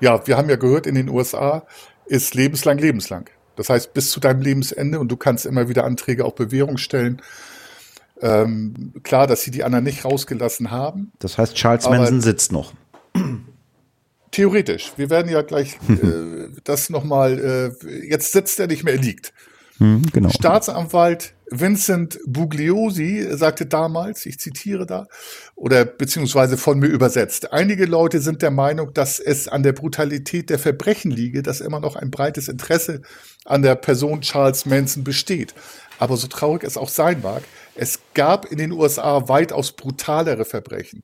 Ja, 0.00 0.26
wir 0.26 0.36
haben 0.36 0.48
ja 0.48 0.56
gehört, 0.56 0.86
in 0.86 0.94
den 0.94 1.08
USA 1.08 1.64
ist 2.06 2.34
lebenslang 2.34 2.78
lebenslang. 2.78 3.30
Das 3.56 3.70
heißt, 3.70 3.94
bis 3.94 4.10
zu 4.10 4.20
deinem 4.20 4.42
Lebensende 4.42 5.00
und 5.00 5.08
du 5.08 5.16
kannst 5.16 5.46
immer 5.46 5.68
wieder 5.68 5.84
Anträge 5.84 6.24
auf 6.24 6.34
Bewährung 6.34 6.76
stellen. 6.76 7.22
Ähm, 8.20 8.92
klar, 9.02 9.26
dass 9.26 9.42
sie 9.42 9.50
die 9.50 9.64
anderen 9.64 9.84
nicht 9.84 10.04
rausgelassen 10.04 10.70
haben. 10.70 11.12
Das 11.18 11.36
heißt, 11.36 11.54
Charles 11.54 11.88
Manson 11.88 12.20
sitzt 12.20 12.52
noch. 12.52 12.72
Theoretisch. 14.30 14.92
Wir 14.96 15.10
werden 15.10 15.30
ja 15.30 15.42
gleich 15.42 15.74
äh, 15.88 16.48
das 16.64 16.90
nochmal, 16.90 17.74
äh, 17.82 18.06
jetzt 18.08 18.32
sitzt 18.32 18.58
er 18.60 18.66
nicht 18.66 18.84
mehr, 18.84 18.94
er 18.94 19.00
liegt. 19.00 19.32
Hm, 19.78 20.02
genau. 20.12 20.30
Staatsanwalt 20.30 21.34
Vincent 21.50 22.18
Bugliosi 22.26 23.28
sagte 23.30 23.66
damals, 23.66 24.26
ich 24.26 24.40
zitiere 24.40 24.84
da, 24.84 25.06
oder 25.54 25.84
beziehungsweise 25.84 26.56
von 26.56 26.78
mir 26.78 26.88
übersetzt, 26.88 27.52
einige 27.52 27.86
Leute 27.86 28.20
sind 28.20 28.42
der 28.42 28.50
Meinung, 28.50 28.92
dass 28.94 29.20
es 29.20 29.46
an 29.46 29.62
der 29.62 29.72
Brutalität 29.72 30.50
der 30.50 30.58
Verbrechen 30.58 31.10
liege, 31.10 31.42
dass 31.42 31.60
immer 31.60 31.78
noch 31.78 31.94
ein 31.94 32.10
breites 32.10 32.48
Interesse 32.48 33.02
an 33.44 33.62
der 33.62 33.76
Person 33.76 34.22
Charles 34.22 34.66
Manson 34.66 35.04
besteht. 35.04 35.54
Aber 35.98 36.16
so 36.16 36.26
traurig 36.26 36.64
es 36.64 36.76
auch 36.76 36.88
sein 36.88 37.20
mag, 37.22 37.42
es 37.76 38.00
gab 38.14 38.50
in 38.50 38.58
den 38.58 38.72
USA 38.72 39.28
weitaus 39.28 39.72
brutalere 39.72 40.44
Verbrechen. 40.44 41.02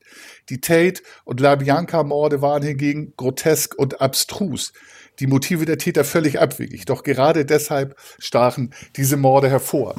Die 0.49 0.61
Tate- 0.61 1.03
und 1.25 1.41
LaBianca-Morde 1.41 2.43
waren 2.43 2.63
hingegen 2.63 3.13
grotesk 3.17 3.75
und 3.75 4.01
abstrus. 4.01 4.73
Die 5.21 5.27
Motive 5.27 5.67
der 5.67 5.79
Täter 5.79 6.05
völlig 6.05 6.41
abwegig. 6.41 6.87
Doch 6.87 7.03
gerade 7.03 7.45
deshalb 7.45 7.97
stachen 8.19 8.73
diese 8.97 9.17
Morde 9.17 9.51
hervor. 9.51 9.95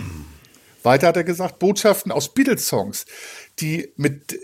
Weiter 0.81 1.07
hat 1.07 1.17
er 1.17 1.23
gesagt, 1.23 1.59
Botschaften 1.59 2.11
aus 2.11 2.33
Beatles-Songs, 2.33 3.05
die 3.59 3.93
mit 3.95 4.39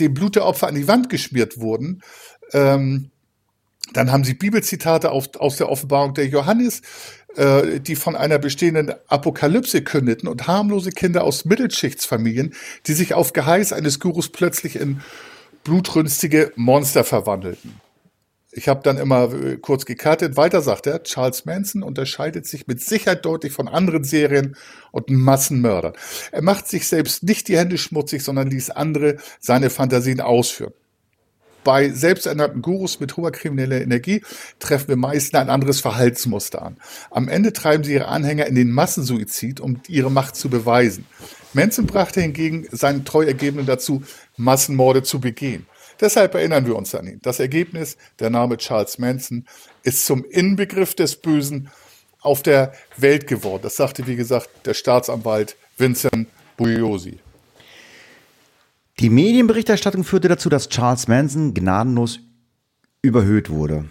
dem 0.00 0.14
Blut 0.14 0.36
der 0.36 0.46
Opfer 0.46 0.68
an 0.68 0.74
die 0.74 0.88
Wand 0.88 1.10
geschmiert 1.10 1.60
wurden, 1.60 2.02
ähm, 2.52 3.10
dann 3.92 4.12
haben 4.12 4.24
sie 4.24 4.34
Bibelzitate 4.34 5.10
auf, 5.10 5.28
aus 5.38 5.56
der 5.56 5.68
Offenbarung 5.68 6.14
der 6.14 6.26
Johannes, 6.26 6.82
äh, 7.38 7.78
die 7.80 7.94
von 7.94 8.16
einer 8.16 8.38
bestehenden 8.38 8.92
Apokalypse 9.06 9.82
kündeten 9.82 10.28
und 10.28 10.48
harmlose 10.48 10.90
Kinder 10.90 11.22
aus 11.22 11.44
Mittelschichtsfamilien, 11.44 12.52
die 12.86 12.94
sich 12.94 13.14
auf 13.14 13.32
Geheiß 13.32 13.72
eines 13.72 14.00
Gurus 14.00 14.28
plötzlich 14.28 14.76
in 14.76 15.00
blutrünstige 15.62 16.52
Monster 16.56 17.04
verwandelten. 17.04 17.80
Ich 18.50 18.66
habe 18.66 18.80
dann 18.82 18.98
immer 18.98 19.32
äh, 19.32 19.56
kurz 19.56 19.84
gekartet. 19.84 20.36
Weiter 20.36 20.62
sagt 20.62 20.88
er, 20.88 21.04
Charles 21.04 21.44
Manson 21.44 21.84
unterscheidet 21.84 22.44
sich 22.46 22.66
mit 22.66 22.82
Sicherheit 22.82 23.24
deutlich 23.24 23.52
von 23.52 23.68
anderen 23.68 24.02
Serien 24.02 24.56
und 24.90 25.08
Massenmördern. 25.08 25.92
Er 26.32 26.42
macht 26.42 26.66
sich 26.66 26.88
selbst 26.88 27.22
nicht 27.22 27.46
die 27.46 27.56
Hände 27.56 27.78
schmutzig, 27.78 28.24
sondern 28.24 28.50
ließ 28.50 28.70
andere 28.70 29.18
seine 29.38 29.70
Fantasien 29.70 30.20
ausführen. 30.20 30.72
Bei 31.68 31.90
selbsternannten 31.90 32.62
Gurus 32.62 32.98
mit 32.98 33.18
hoher 33.18 33.30
krimineller 33.30 33.82
Energie 33.82 34.22
treffen 34.58 34.88
wir 34.88 34.96
meist 34.96 35.34
ein 35.34 35.50
anderes 35.50 35.82
Verhaltensmuster 35.82 36.62
an. 36.62 36.78
Am 37.10 37.28
Ende 37.28 37.52
treiben 37.52 37.84
sie 37.84 37.92
ihre 37.92 38.08
Anhänger 38.08 38.46
in 38.46 38.54
den 38.54 38.70
Massensuizid, 38.70 39.60
um 39.60 39.78
ihre 39.86 40.10
Macht 40.10 40.34
zu 40.34 40.48
beweisen. 40.48 41.04
Manson 41.52 41.84
brachte 41.84 42.22
hingegen 42.22 42.66
seinen 42.72 43.04
Treuergebenen 43.04 43.66
dazu, 43.66 44.02
Massenmorde 44.38 45.02
zu 45.02 45.20
begehen. 45.20 45.66
Deshalb 46.00 46.34
erinnern 46.36 46.64
wir 46.64 46.74
uns 46.74 46.94
an 46.94 47.06
ihn. 47.06 47.20
Das 47.20 47.38
Ergebnis, 47.38 47.98
der 48.18 48.30
Name 48.30 48.56
Charles 48.56 48.98
Manson, 48.98 49.44
ist 49.82 50.06
zum 50.06 50.24
Inbegriff 50.24 50.94
des 50.94 51.16
Bösen 51.16 51.68
auf 52.22 52.42
der 52.42 52.72
Welt 52.96 53.26
geworden. 53.26 53.60
Das 53.64 53.76
sagte, 53.76 54.06
wie 54.06 54.16
gesagt, 54.16 54.48
der 54.64 54.72
Staatsanwalt 54.72 55.54
Vincent 55.76 56.28
Bugliosi. 56.56 57.18
Die 59.00 59.10
Medienberichterstattung 59.10 60.02
führte 60.02 60.26
dazu, 60.26 60.48
dass 60.48 60.68
Charles 60.68 61.06
Manson 61.06 61.54
gnadenlos 61.54 62.18
überhöht 63.00 63.48
wurde. 63.48 63.84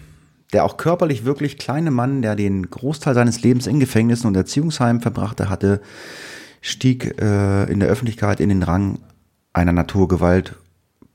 Der 0.52 0.64
auch 0.64 0.76
körperlich 0.76 1.24
wirklich 1.24 1.56
kleine 1.56 1.90
Mann, 1.90 2.20
der 2.20 2.36
den 2.36 2.68
Großteil 2.68 3.14
seines 3.14 3.40
Lebens 3.42 3.66
in 3.66 3.80
Gefängnissen 3.80 4.26
und 4.26 4.36
Erziehungsheimen 4.36 5.00
verbrachte, 5.00 5.48
hatte, 5.48 5.80
stieg 6.60 7.18
äh, 7.22 7.64
in 7.72 7.80
der 7.80 7.88
Öffentlichkeit 7.88 8.38
in 8.38 8.50
den 8.50 8.62
Rang 8.62 8.98
einer 9.54 9.72
Naturgewalt 9.72 10.56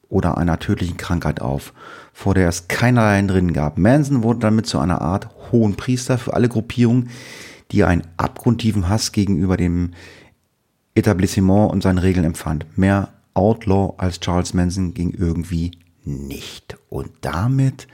oder 0.10 0.40
einer 0.40 0.58
tödlichen 0.58 0.98
Krankheit 0.98 1.40
auf, 1.40 1.72
vor 2.14 2.34
der 2.34 2.48
es 2.48 2.68
keinerlei 2.68 3.20
Entrinnen 3.20 3.54
gab. 3.54 3.78
Manson 3.78 4.24
wurde 4.24 4.40
damit 4.40 4.66
zu 4.66 4.80
einer 4.80 5.02
Art 5.02 5.30
hohen 5.52 5.76
Priester 5.76 6.18
für 6.18 6.34
alle 6.34 6.50
Gruppierungen, 6.50 7.10
die 7.72 7.84
einen 7.84 8.04
abgrundtiefen 8.18 8.90
Hass 8.90 9.12
gegenüber 9.12 9.56
dem 9.56 9.92
Etablissement 10.96 11.72
und 11.72 11.84
seinen 11.84 12.00
Regeln 12.00 12.26
empfand. 12.26 12.66
Mehr 12.76 13.10
Outlaw 13.34 13.96
als 13.98 14.20
Charles 14.20 14.54
Manson 14.54 14.94
ging 14.94 15.12
irgendwie 15.12 15.72
nicht. 16.06 16.78
Und 16.90 17.12
damit 17.22 17.88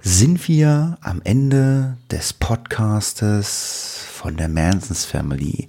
sind 0.00 0.48
wir 0.48 0.98
am 1.00 1.20
Ende 1.24 1.96
des 2.10 2.32
Podcastes 2.32 4.04
von 4.10 4.36
der 4.36 4.48
Mansons 4.48 5.04
Family. 5.04 5.66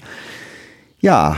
Ja, 1.00 1.38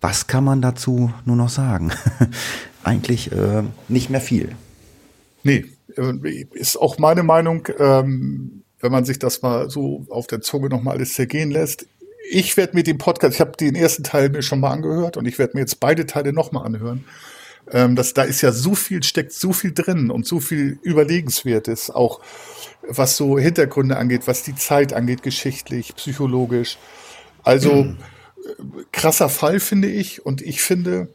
was 0.00 0.26
kann 0.26 0.44
man 0.44 0.62
dazu 0.62 1.12
nur 1.24 1.36
noch 1.36 1.48
sagen? 1.48 1.92
Eigentlich 2.84 3.32
äh, 3.32 3.62
nicht 3.88 4.10
mehr 4.10 4.20
viel. 4.20 4.54
Nee, 5.42 5.66
äh, 5.96 6.46
ist 6.52 6.76
auch 6.76 6.98
meine 6.98 7.22
Meinung, 7.22 7.68
ähm, 7.78 8.62
wenn 8.80 8.92
man 8.92 9.04
sich 9.04 9.18
das 9.18 9.42
mal 9.42 9.70
so 9.70 10.06
auf 10.08 10.26
der 10.26 10.40
Zunge 10.40 10.68
nochmal 10.68 10.96
alles 10.96 11.14
zergehen 11.14 11.50
lässt. 11.50 11.86
Ich 12.30 12.56
werde 12.56 12.76
mir 12.76 12.82
den 12.82 12.98
Podcast, 12.98 13.34
ich 13.34 13.40
habe 13.40 13.52
den 13.56 13.74
ersten 13.74 14.04
Teil 14.04 14.28
mir 14.28 14.42
schon 14.42 14.60
mal 14.60 14.70
angehört 14.70 15.16
und 15.16 15.26
ich 15.26 15.38
werde 15.38 15.54
mir 15.54 15.60
jetzt 15.60 15.80
beide 15.80 16.06
Teile 16.06 16.32
nochmal 16.32 16.66
anhören. 16.66 17.04
Ähm, 17.70 17.96
das, 17.96 18.14
da 18.14 18.22
ist 18.22 18.42
ja 18.42 18.52
so 18.52 18.74
viel, 18.74 19.02
steckt 19.02 19.32
so 19.32 19.52
viel 19.52 19.72
drin 19.72 20.10
und 20.10 20.26
so 20.26 20.40
viel 20.40 20.78
Überlegenswertes, 20.82 21.90
auch 21.90 22.20
was 22.86 23.16
so 23.16 23.38
Hintergründe 23.38 23.96
angeht, 23.96 24.22
was 24.26 24.42
die 24.42 24.54
Zeit 24.54 24.92
angeht, 24.92 25.22
geschichtlich, 25.22 25.94
psychologisch. 25.96 26.78
Also 27.42 27.84
mhm. 27.84 27.98
krasser 28.92 29.28
Fall, 29.28 29.60
finde 29.60 29.88
ich. 29.88 30.24
Und 30.24 30.42
ich 30.42 30.62
finde, 30.62 31.08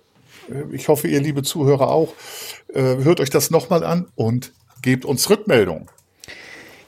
äh, 0.49 0.75
ich 0.75 0.87
hoffe, 0.87 1.07
ihr 1.07 1.21
liebe 1.21 1.43
Zuhörer 1.43 1.89
auch, 1.89 2.13
äh, 2.73 2.81
hört 2.81 3.19
euch 3.19 3.29
das 3.29 3.49
nochmal 3.49 3.83
an 3.83 4.07
und 4.15 4.51
gebt 4.81 5.05
uns 5.05 5.29
Rückmeldung. 5.29 5.89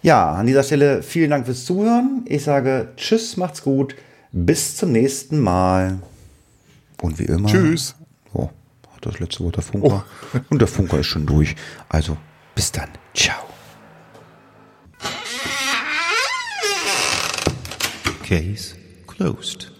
Ja, 0.01 0.33
an 0.33 0.45
dieser 0.45 0.61
Stelle 0.61 1.01
vielen 1.01 1.31
Dank 1.31 1.47
fürs 1.47 1.65
Zuhören. 1.65 2.25
Ich 2.27 2.43
sage 2.43 2.89
Tschüss, 2.95 3.37
macht's 3.37 3.63
gut. 3.63 3.95
Bis 4.37 4.75
zum 4.75 4.91
nächsten 4.91 5.39
Mal. 5.39 5.99
Und 7.01 7.19
wie 7.19 7.23
immer. 7.23 7.47
Tschüss. 7.47 7.95
Oh, 8.33 8.49
das 8.99 9.17
letzte 9.19 9.45
Wort 9.45 9.55
der 9.55 9.63
Funker. 9.63 10.05
Oh. 10.33 10.39
Und 10.49 10.59
der 10.59 10.67
Funker 10.67 10.99
ist 10.99 11.05
schon 11.05 11.25
durch. 11.25 11.55
Also, 11.87 12.17
bis 12.53 12.69
dann. 12.69 12.89
Ciao. 13.13 13.45
Case 18.23 18.75
closed. 19.07 19.71